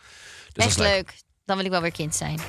Dus 0.54 0.66
Echt 0.66 0.80
is 0.80 0.84
leuk. 0.86 1.14
Dan 1.46 1.56
wil 1.56 1.66
ik 1.66 1.72
wel 1.72 1.82
weer 1.82 1.92
kind 1.92 2.16
zijn. 2.16 2.40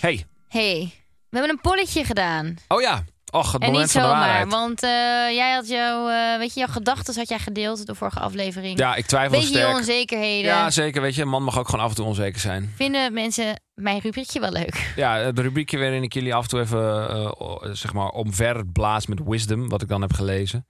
Hey, 0.00 0.24
hey, 0.56 0.92
we 1.28 1.38
hebben 1.38 1.50
een 1.50 1.60
polletje 1.62 2.04
gedaan. 2.04 2.56
oh 2.68 2.80
ja. 2.80 3.04
Och, 3.32 3.52
het 3.52 3.62
en 3.62 3.66
moment 3.66 3.84
niet 3.84 3.92
van 3.92 4.02
de 4.02 4.08
zomaar, 4.08 4.26
waarheid. 4.26 4.50
want 4.52 4.82
eh, 4.82 4.90
jij 5.34 5.52
had 5.52 5.68
jouw, 5.68 6.08
eh, 6.08 6.38
weet 6.38 6.54
je, 6.54 6.60
jouw 6.60 6.68
gedachten 6.68 7.14
had 7.14 7.28
jij 7.28 7.38
gedeeld 7.38 7.86
de 7.86 7.94
vorige 7.94 8.20
aflevering. 8.20 8.78
Ja, 8.78 8.94
ik 8.94 9.06
twijfel 9.06 9.38
Beetje 9.38 9.52
je 9.54 9.58
sterk. 9.58 9.76
onzekerheden. 9.76 10.50
Ja, 10.50 10.70
zeker. 10.70 11.02
Weet 11.02 11.14
je, 11.14 11.22
een 11.22 11.28
man 11.28 11.42
mag 11.42 11.58
ook 11.58 11.68
gewoon 11.68 11.84
af 11.84 11.90
en 11.90 11.96
toe 11.96 12.04
onzeker 12.06 12.40
zijn. 12.40 12.72
Vinden 12.76 13.12
mensen 13.12 13.60
mijn 13.74 14.00
rubriekje 14.00 14.40
wel 14.40 14.50
leuk? 14.50 14.92
Ja, 14.96 15.16
het 15.16 15.38
rubriekje 15.38 15.78
waarin 15.78 16.02
ik 16.02 16.12
jullie 16.14 16.34
af 16.34 16.42
en 16.42 16.48
toe 16.48 16.60
even 16.60 17.08
eh, 17.10 17.70
zeg 17.72 17.92
maar 17.92 18.08
omver 18.08 18.66
blaas 18.66 19.06
met 19.06 19.20
wisdom, 19.24 19.68
wat 19.68 19.82
ik 19.82 19.88
dan 19.88 20.00
heb 20.00 20.12
gelezen. 20.12 20.66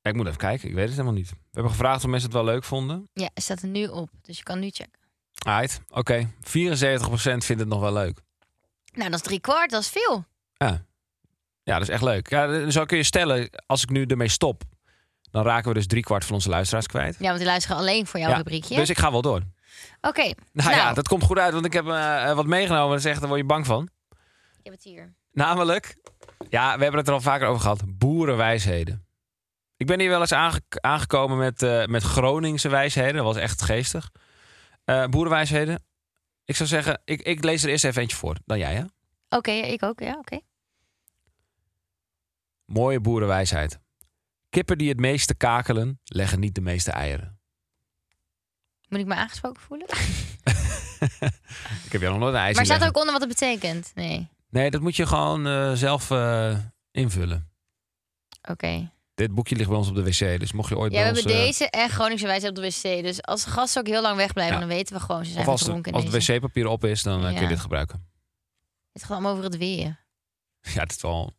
Ja, 0.00 0.10
ik 0.10 0.16
moet 0.16 0.26
even 0.26 0.38
kijken, 0.38 0.68
ik 0.68 0.74
weet 0.74 0.84
het 0.86 0.92
helemaal 0.96 1.14
niet. 1.16 1.30
We 1.30 1.36
hebben 1.50 1.72
gevraagd 1.72 2.04
of 2.04 2.10
mensen 2.10 2.28
het 2.28 2.38
wel 2.38 2.46
leuk 2.46 2.64
vonden. 2.64 3.08
Ja, 3.12 3.30
het 3.34 3.42
staat 3.42 3.62
er 3.62 3.68
nu 3.68 3.86
op, 3.86 4.08
dus 4.22 4.36
je 4.36 4.42
kan 4.42 4.58
nu 4.58 4.70
checken. 4.70 5.00
Right, 5.32 5.80
oké. 5.88 6.28
74% 6.40 6.40
vindt 7.20 7.48
het 7.48 7.68
nog 7.68 7.80
wel 7.80 7.92
leuk. 7.92 8.20
Nou, 8.92 9.10
dat 9.10 9.18
is 9.20 9.26
drie 9.26 9.40
kwart, 9.40 9.70
dat 9.70 9.80
is 9.82 9.88
veel. 9.88 10.24
Ja. 10.52 10.84
ja, 11.62 11.72
dat 11.72 11.82
is 11.82 11.88
echt 11.88 12.02
leuk. 12.02 12.30
Ja, 12.30 12.70
zou 12.70 12.86
kun 12.86 12.96
je 12.96 13.02
stellen, 13.02 13.50
als 13.66 13.82
ik 13.82 13.90
nu 13.90 14.04
ermee 14.04 14.28
stop, 14.28 14.62
dan 15.30 15.44
raken 15.44 15.68
we 15.68 15.74
dus 15.74 15.86
driekwart 15.86 16.24
van 16.24 16.34
onze 16.34 16.48
luisteraars 16.48 16.86
kwijt. 16.86 17.16
Ja, 17.18 17.26
want 17.26 17.38
die 17.38 17.46
luisteren 17.46 17.76
alleen 17.76 18.06
voor 18.06 18.20
jouw 18.20 18.30
Ja, 18.30 18.36
rubriekje. 18.36 18.76
Dus 18.76 18.90
ik 18.90 18.98
ga 18.98 19.10
wel 19.10 19.22
door. 19.22 19.40
Oké, 20.00 20.20
Nou, 20.22 20.34
nou, 20.52 20.70
ja, 20.74 20.92
dat 20.92 21.08
komt 21.08 21.22
goed 21.22 21.38
uit, 21.38 21.52
want 21.52 21.64
ik 21.64 21.72
heb 21.72 21.86
eh, 21.86 22.32
wat 22.34 22.46
meegenomen. 22.46 22.88
Dat 22.90 22.98
is 22.98 23.04
echt, 23.04 23.18
daar 23.20 23.28
word 23.28 23.40
je 23.40 23.46
bang 23.46 23.66
van. 23.66 23.88
ik 24.58 24.60
heb 24.62 24.72
het 24.72 24.82
hier. 24.82 25.14
Namelijk, 25.32 25.96
ja, 26.48 26.76
we 26.76 26.82
hebben 26.82 26.98
het 27.00 27.08
er 27.08 27.14
al 27.14 27.20
vaker 27.20 27.46
over 27.46 27.62
gehad. 27.62 27.82
Boerenwijsheden. 27.86 29.06
Ik 29.76 29.86
ben 29.86 30.00
hier 30.00 30.08
wel 30.08 30.20
eens 30.20 30.32
aange- 30.32 30.60
aangekomen 30.80 31.38
met, 31.38 31.62
eh, 31.62 31.84
met 31.86 32.02
Groningse 32.02 32.68
wijsheden. 32.68 33.14
Dat 33.14 33.24
was 33.24 33.36
echt 33.36 33.62
geestig. 33.62 34.10
Eh, 34.84 35.04
boerenwijsheden. 35.04 35.82
Ik 36.44 36.56
zou 36.56 36.68
zeggen, 36.68 37.00
ik, 37.04 37.22
ik 37.22 37.44
lees 37.44 37.62
er 37.62 37.68
eerst 37.68 37.84
even 37.84 38.00
eentje 38.02 38.16
voor. 38.16 38.36
Dan 38.44 38.58
jij, 38.58 38.74
hè? 38.74 38.84
Oké, 39.36 39.50
ik 39.50 39.82
ook, 39.82 40.00
ja, 40.00 40.18
oké. 40.18 40.40
Mooie 42.64 43.00
boerenwijsheid. 43.00 43.78
Kippen 44.50 44.78
die 44.78 44.88
het 44.88 45.00
meeste 45.00 45.34
kakelen, 45.34 46.00
leggen 46.04 46.40
niet 46.40 46.54
de 46.54 46.60
meeste 46.60 46.90
eieren. 46.90 47.40
Moet 48.88 49.00
ik 49.00 49.06
me 49.06 49.14
aangesproken 49.14 49.62
voelen? 49.62 49.86
Ik 51.86 51.92
heb 51.92 52.00
jou 52.00 52.12
nog 52.12 52.18
nooit 52.18 52.34
een 52.34 52.40
ei 52.40 52.54
Maar 52.54 52.64
staat 52.64 52.80
er 52.80 52.88
ook 52.88 52.96
onder 52.96 53.12
wat 53.12 53.20
het 53.20 53.30
betekent? 53.30 53.92
Nee. 53.94 54.28
Nee, 54.48 54.70
dat 54.70 54.80
moet 54.80 54.96
je 54.96 55.06
gewoon 55.06 55.46
eh, 55.46 55.72
zelf 55.72 56.10
eh, 56.10 56.58
invullen. 56.90 57.50
Oké. 58.50 58.90
Dit 59.14 59.34
boekje 59.34 59.56
ligt 59.56 59.68
bij 59.68 59.78
ons 59.78 59.88
op 59.88 59.94
de 59.94 60.04
wc, 60.04 60.40
dus 60.40 60.52
mocht 60.52 60.68
je 60.68 60.78
ooit 60.78 60.92
Ja, 60.92 61.02
we 61.02 61.08
ons... 61.08 61.18
hebben 61.18 61.36
eh, 61.40 61.44
deze 61.46 61.70
en 61.70 61.88
Groningse 61.90 62.26
wijsheid 62.26 62.58
op 62.58 62.62
de 62.64 62.70
wc. 62.70 63.02
Dus 63.02 63.22
als 63.22 63.44
gasten 63.44 63.80
ook 63.80 63.86
heel 63.86 64.02
lang 64.02 64.16
wegblijven, 64.16 64.54
Ja. 64.54 64.60
dan 64.60 64.68
weten 64.68 64.94
we 64.96 65.00
gewoon, 65.02 65.24
ze 65.24 65.30
zijn 65.30 65.42
of 65.44 65.48
als, 65.50 65.60
de, 65.60 65.66
gedronken. 65.66 65.92
als 65.92 66.04
het 66.04 66.26
wc-papier 66.26 66.66
op 66.66 66.84
is, 66.84 67.02
dan 67.02 67.26
eh, 67.26 67.32
kun 67.32 67.42
je 67.42 67.48
dit 67.48 67.60
gebruiken. 67.60 68.06
Het 68.92 69.02
gaat 69.02 69.10
allemaal 69.10 69.32
over 69.32 69.44
het 69.44 69.56
weer. 69.56 70.00
Ja, 70.60 70.80
het 70.82 70.90
is 70.90 71.00
wel 71.02 71.22
een 71.26 71.34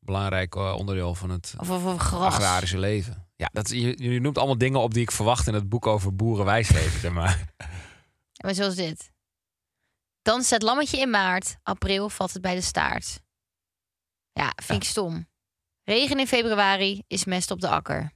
belangrijk 0.00 0.54
eh, 0.54 0.74
onderdeel 0.78 1.14
van 1.14 1.30
het 1.30 1.54
Of 1.58 1.70
over 1.70 1.98
gras. 1.98 2.34
agrarische 2.34 2.78
leven. 2.78 3.26
Ja, 3.36 3.48
dat, 3.52 3.68
je, 3.68 4.02
je 4.10 4.20
noemt 4.20 4.38
allemaal 4.38 4.58
dingen 4.58 4.80
op 4.80 4.94
die 4.94 5.02
ik 5.02 5.10
verwacht 5.10 5.46
in 5.46 5.54
het 5.54 5.68
boek 5.68 5.86
over 5.86 6.14
boerenwijsheden, 6.16 7.00
zeg 7.00 7.12
maar. 7.12 7.44
Maar 8.44 8.54
zoals 8.54 8.74
dit. 8.74 9.10
Dan 10.22 10.42
het 10.48 10.62
lammetje 10.62 10.98
in 11.00 11.10
maart. 11.10 11.56
April 11.62 12.08
valt 12.08 12.32
het 12.32 12.42
bij 12.42 12.54
de 12.54 12.60
staart. 12.60 13.20
Ja, 14.32 14.52
vind 14.62 14.82
ik 14.82 14.88
stom. 14.88 15.26
Regen 15.84 16.18
in 16.18 16.26
februari 16.26 17.02
is 17.06 17.24
mest 17.24 17.50
op 17.50 17.60
de 17.60 17.68
akker. 17.68 18.12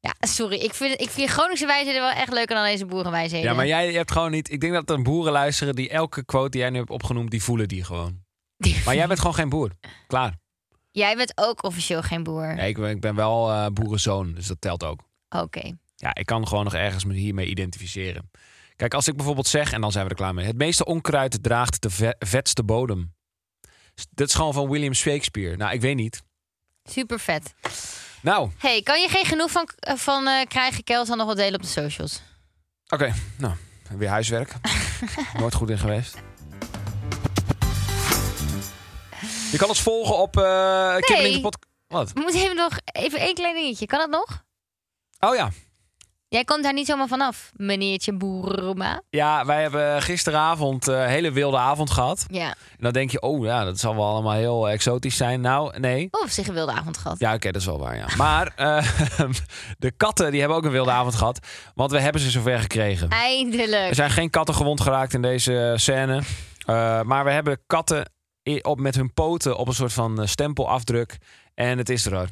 Ja, 0.00 0.14
sorry. 0.20 0.56
Ik 0.56 0.74
vind, 0.74 1.00
ik 1.00 1.10
vind 1.10 1.30
Groningse 1.30 1.66
wijsheden 1.66 2.00
wel 2.00 2.10
echt 2.10 2.32
leuker 2.32 2.54
dan 2.54 2.64
deze 2.64 2.86
boerenwijsheden. 2.86 3.50
Ja, 3.50 3.54
maar 3.56 3.66
jij 3.66 3.92
hebt 3.92 4.10
gewoon 4.12 4.30
niet... 4.30 4.50
Ik 4.50 4.60
denk 4.60 4.72
dat 4.72 4.90
er 4.90 5.02
boeren 5.02 5.32
luisteren 5.32 5.74
die 5.74 5.88
elke 5.88 6.24
quote 6.24 6.50
die 6.50 6.60
jij 6.60 6.70
nu 6.70 6.76
hebt 6.78 6.90
opgenoemd, 6.90 7.30
die 7.30 7.42
voelen 7.42 7.68
die 7.68 7.84
gewoon. 7.84 8.24
Maar 8.84 8.94
jij 8.94 9.06
bent 9.06 9.18
gewoon 9.20 9.34
geen 9.34 9.48
boer. 9.48 9.70
Klaar. 10.06 10.36
Jij 10.90 11.16
bent 11.16 11.32
ook 11.34 11.62
officieel 11.64 12.02
geen 12.02 12.22
boer. 12.22 12.56
Ja, 12.56 12.62
ik, 12.62 12.76
ben, 12.76 12.90
ik 12.90 13.00
ben 13.00 13.14
wel 13.14 13.50
eh, 13.50 13.66
boerenzoon, 13.66 14.34
dus 14.34 14.46
dat 14.46 14.60
telt 14.60 14.84
ook. 14.84 15.00
Oké. 15.28 15.72
Ja, 15.96 16.14
ik 16.14 16.26
kan 16.26 16.48
gewoon 16.48 16.64
nog 16.64 16.74
ergens 16.74 17.04
me 17.04 17.14
hiermee 17.14 17.46
identificeren. 17.46 18.30
Kijk, 18.76 18.94
als 18.94 19.08
ik 19.08 19.16
bijvoorbeeld 19.16 19.46
zeg, 19.46 19.72
en 19.72 19.80
dan 19.80 19.92
zijn 19.92 20.04
we 20.04 20.10
er 20.10 20.16
klaar 20.16 20.34
mee. 20.34 20.46
Het 20.46 20.56
meeste 20.56 20.84
onkruid 20.84 21.42
draagt 21.42 21.82
de 21.82 21.90
ve- 21.90 22.16
vetste 22.18 22.64
bodem. 22.64 23.14
Dit 24.10 24.28
is 24.28 24.34
gewoon 24.34 24.52
van 24.52 24.70
William 24.70 24.94
Shakespeare. 24.94 25.56
Nou, 25.56 25.72
ik 25.74 25.80
weet 25.80 25.96
niet. 25.96 26.22
Super 26.90 27.20
vet. 27.20 27.54
Nou, 28.22 28.50
Hey, 28.58 28.82
kan 28.82 29.00
je 29.00 29.08
geen 29.08 29.24
genoeg 29.24 29.50
van, 29.50 29.68
van 29.80 30.26
eh, 30.26 30.46
krijgen? 30.48 30.84
Kels 30.84 31.08
dan 31.08 31.16
nog 31.16 31.26
wat 31.26 31.36
delen 31.36 31.54
op 31.54 31.62
de 31.62 31.68
socials. 31.68 32.22
oké. 32.88 33.14
Nou, 33.38 33.54
weer 33.96 34.08
huiswerk. 34.08 34.52
Nooit 35.40 35.54
goed 35.54 35.70
in 35.70 35.78
geweest. 35.78 36.16
Je 39.50 39.56
kan 39.58 39.68
ons 39.68 39.82
volgen 39.82 40.16
op 40.16 40.36
uh, 40.36 40.96
podcast. 41.40 41.64
Wat? 41.88 42.12
We 42.12 42.20
moeten 42.20 42.40
even 42.40 42.56
nog 42.56 42.78
even 42.92 43.18
één 43.18 43.34
klein 43.34 43.54
dingetje. 43.54 43.86
Kan 43.86 43.98
dat 43.98 44.10
nog? 44.10 44.44
Oh 45.20 45.34
ja. 45.34 45.50
Jij 46.36 46.44
komt 46.44 46.62
daar 46.62 46.72
niet 46.72 46.86
zomaar 46.86 47.08
vanaf, 47.08 47.52
meneertje 47.54 48.12
Boerma. 48.12 49.02
Ja, 49.10 49.44
wij 49.44 49.62
hebben 49.62 50.02
gisteravond 50.02 50.88
eh, 50.88 51.00
een 51.00 51.08
hele 51.08 51.32
wilde 51.32 51.56
avond 51.56 51.90
gehad. 51.90 52.26
Ja. 52.30 52.46
En 52.48 52.78
dan 52.78 52.92
denk 52.92 53.10
je, 53.10 53.20
oh 53.20 53.44
ja, 53.44 53.64
dat 53.64 53.78
zal 53.78 53.94
wel 53.94 54.04
allemaal 54.04 54.32
heel 54.32 54.68
exotisch 54.68 55.16
zijn. 55.16 55.40
Nou, 55.40 55.78
nee. 55.78 56.08
Of 56.10 56.30
zich 56.30 56.48
een 56.48 56.54
wilde 56.54 56.72
avond 56.72 56.98
gehad. 56.98 57.18
Ja, 57.18 57.34
oké, 57.34 57.50
dat 57.50 57.60
is 57.60 57.66
wel 57.66 57.78
waar, 57.78 57.96
ja. 57.96 58.06
Maar 58.16 58.52
eh, 58.56 58.86
de 59.78 59.90
katten, 59.90 60.30
die 60.30 60.40
hebben 60.40 60.58
ook 60.58 60.64
een 60.64 60.70
wilde 60.70 60.90
avond 60.90 61.14
gehad. 61.14 61.46
Want 61.74 61.90
we 61.90 62.00
hebben 62.00 62.20
ze 62.20 62.30
zover 62.30 62.58
gekregen. 62.58 63.08
Eindelijk. 63.08 63.88
Er 63.88 63.94
zijn 63.94 64.10
geen 64.10 64.30
katten 64.30 64.54
gewond 64.54 64.80
geraakt 64.80 65.14
in 65.14 65.22
deze 65.22 65.72
scène. 65.76 66.22
Eh, 66.66 67.02
maar 67.02 67.24
we 67.24 67.30
hebben 67.30 67.60
katten 67.66 68.10
op, 68.62 68.80
met 68.80 68.94
hun 68.94 69.12
poten 69.12 69.56
op 69.56 69.68
een 69.68 69.74
soort 69.74 69.92
van 69.92 70.20
eh, 70.20 70.26
stempelafdruk. 70.26 71.18
En 71.54 71.78
het 71.78 71.88
is 71.88 72.06
er. 72.06 72.28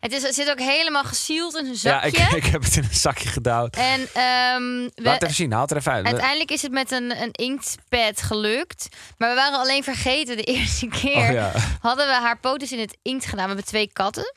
Het, 0.00 0.12
is, 0.12 0.22
het 0.22 0.34
zit 0.34 0.50
ook 0.50 0.58
helemaal 0.60 1.04
gesield 1.04 1.56
in 1.56 1.74
zijn 1.74 1.94
Ja, 1.94 2.02
zakje. 2.10 2.36
ik, 2.36 2.44
ik 2.44 2.52
heb 2.52 2.62
het 2.62 2.76
in 2.76 2.82
een 2.82 2.94
zakje 2.94 3.28
gedouwd. 3.28 3.76
En 3.76 4.00
we, 4.00 4.90
Laat 4.94 5.22
even 5.22 5.34
zien, 5.34 5.52
haal 5.52 5.60
het 5.62 5.70
er 5.70 5.76
even 5.76 5.92
uit. 5.92 6.06
uiteindelijk 6.06 6.50
is 6.50 6.62
het 6.62 6.72
met 6.72 6.90
een, 6.90 7.22
een 7.22 7.32
inktpad 7.32 8.22
gelukt. 8.22 8.88
Maar 9.16 9.28
we 9.28 9.34
waren 9.34 9.58
alleen 9.58 9.84
vergeten 9.84 10.36
de 10.36 10.42
eerste 10.54 10.86
keer. 10.86 11.16
Oh 11.26 11.32
ja. 11.32 11.52
Hadden 11.80 12.06
we 12.06 12.12
haar 12.12 12.38
poten 12.38 12.70
in 12.70 12.78
het 12.80 12.96
inkt 13.02 13.24
gedaan. 13.24 13.42
We 13.42 13.46
hebben 13.50 13.64
twee 13.66 13.92
katten. 13.92 14.34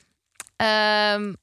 Ehm, 0.56 1.34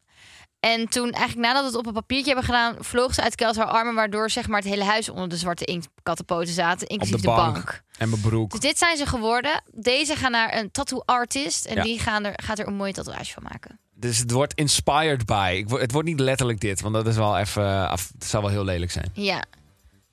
en 0.60 0.88
toen, 0.88 1.10
eigenlijk 1.12 1.46
nadat 1.46 1.60
we 1.62 1.66
het 1.68 1.76
op 1.76 1.86
een 1.86 1.92
papiertje 1.92 2.26
hebben 2.26 2.44
gedaan, 2.44 2.76
vloog 2.80 3.14
ze 3.14 3.22
uit 3.22 3.38
de 3.38 3.44
haar 3.44 3.64
armen, 3.66 3.94
waardoor 3.94 4.30
zeg 4.30 4.48
maar 4.48 4.60
het 4.60 4.68
hele 4.68 4.84
huis 4.84 5.08
onder 5.08 5.28
de 5.28 5.36
zwarte 5.36 5.64
inktkattenpoten 5.64 6.52
zaten, 6.54 6.86
inclusief 6.86 7.16
de 7.16 7.20
de 7.20 7.26
bank. 7.26 7.54
bank. 7.54 7.82
En 7.98 8.08
mijn 8.08 8.20
broek. 8.20 8.50
Dus 8.50 8.60
dit 8.60 8.78
zijn 8.78 8.96
ze 8.96 9.06
geworden. 9.06 9.62
Deze 9.74 10.16
gaan 10.16 10.30
naar 10.30 10.56
een 10.58 10.70
tattoo 10.70 11.02
artist 11.04 11.64
en 11.64 11.74
Ja. 11.76 11.82
die 11.82 11.98
gaan 11.98 12.24
er, 12.24 12.32
gaat 12.44 12.58
er 12.58 12.66
een 12.66 12.74
mooie 12.76 12.92
tatoeage 12.92 13.32
van 13.32 13.42
maken. 13.42 13.78
Dus 13.94 14.18
het 14.18 14.30
wordt 14.30 14.54
inspired 14.54 15.26
by. 15.26 15.54
Ik, 15.66 15.78
het 15.80 15.92
wordt 15.92 16.08
niet 16.08 16.20
letterlijk 16.20 16.60
dit, 16.60 16.80
want 16.80 16.94
dat 16.94 17.06
is 17.06 17.16
wel 17.16 17.38
even. 17.38 17.62
eh, 17.64 17.88
af, 17.90 18.10
het 18.18 18.24
zou 18.28 18.42
wel 18.42 18.52
heel 18.52 18.64
lelijk 18.64 18.90
zijn. 18.90 19.10
Ja. 19.12 19.42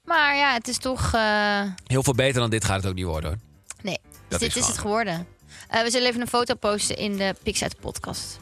Maar 0.03 0.35
ja, 0.35 0.53
het 0.53 0.67
is 0.67 0.77
toch. 0.77 1.13
eh, 1.13 1.61
Heel 1.85 2.03
veel 2.03 2.15
beter 2.15 2.41
dan 2.41 2.49
dit 2.49 2.65
gaat 2.65 2.77
het 2.77 2.85
ook 2.87 2.93
niet 2.95 3.05
worden 3.05 3.29
hoor. 3.29 3.39
Nee, 3.83 3.99
dus 4.27 4.39
dit 4.39 4.55
is, 4.55 4.67
het 4.67 4.77
geworden. 4.77 5.27
Eh, 5.67 5.81
we 5.81 5.89
zullen 5.89 6.07
even 6.07 6.21
een 6.21 6.27
foto 6.27 6.53
posten 6.55 6.95
in 6.97 7.17
de 7.17 7.35
Pix 7.43 7.61
uit 7.61 7.71
de 7.71 7.77
podcast. 7.81 8.39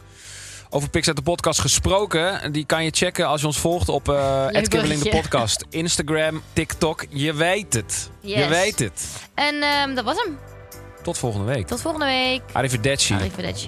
Over 0.74 0.90
Pix 0.90 1.08
uit 1.08 1.16
de 1.16 1.22
podcast 1.22 1.60
gesproken. 1.60 2.52
Die 2.52 2.66
kan 2.66 2.84
je 2.84 2.92
checken 2.94 3.28
als 3.28 3.42
je 3.42 3.48
ons 3.48 3.60
volgt 3.60 3.90
op 3.90 4.04
Kibbeling 4.52 5.02
de 5.02 5.10
podcast. 5.10 5.66
Instagram, 5.84 6.42
TikTok. 6.54 7.06
Je 7.10 7.34
weet 7.34 7.74
het. 7.74 8.10
Je 8.20 8.48
weet 8.48 8.80
het. 8.80 9.08
En 9.34 9.62
ehm, 9.62 9.94
dat 9.94 10.06
was 10.06 10.18
hem. 10.24 10.38
Tot 11.04 11.18
volgende 11.18 11.46
week. 11.46 11.68
Tot 11.68 11.82
volgende 11.82 12.06
week. 12.06 12.42
Arrivederci. 12.52 13.14
Arrivederci. 13.14 13.68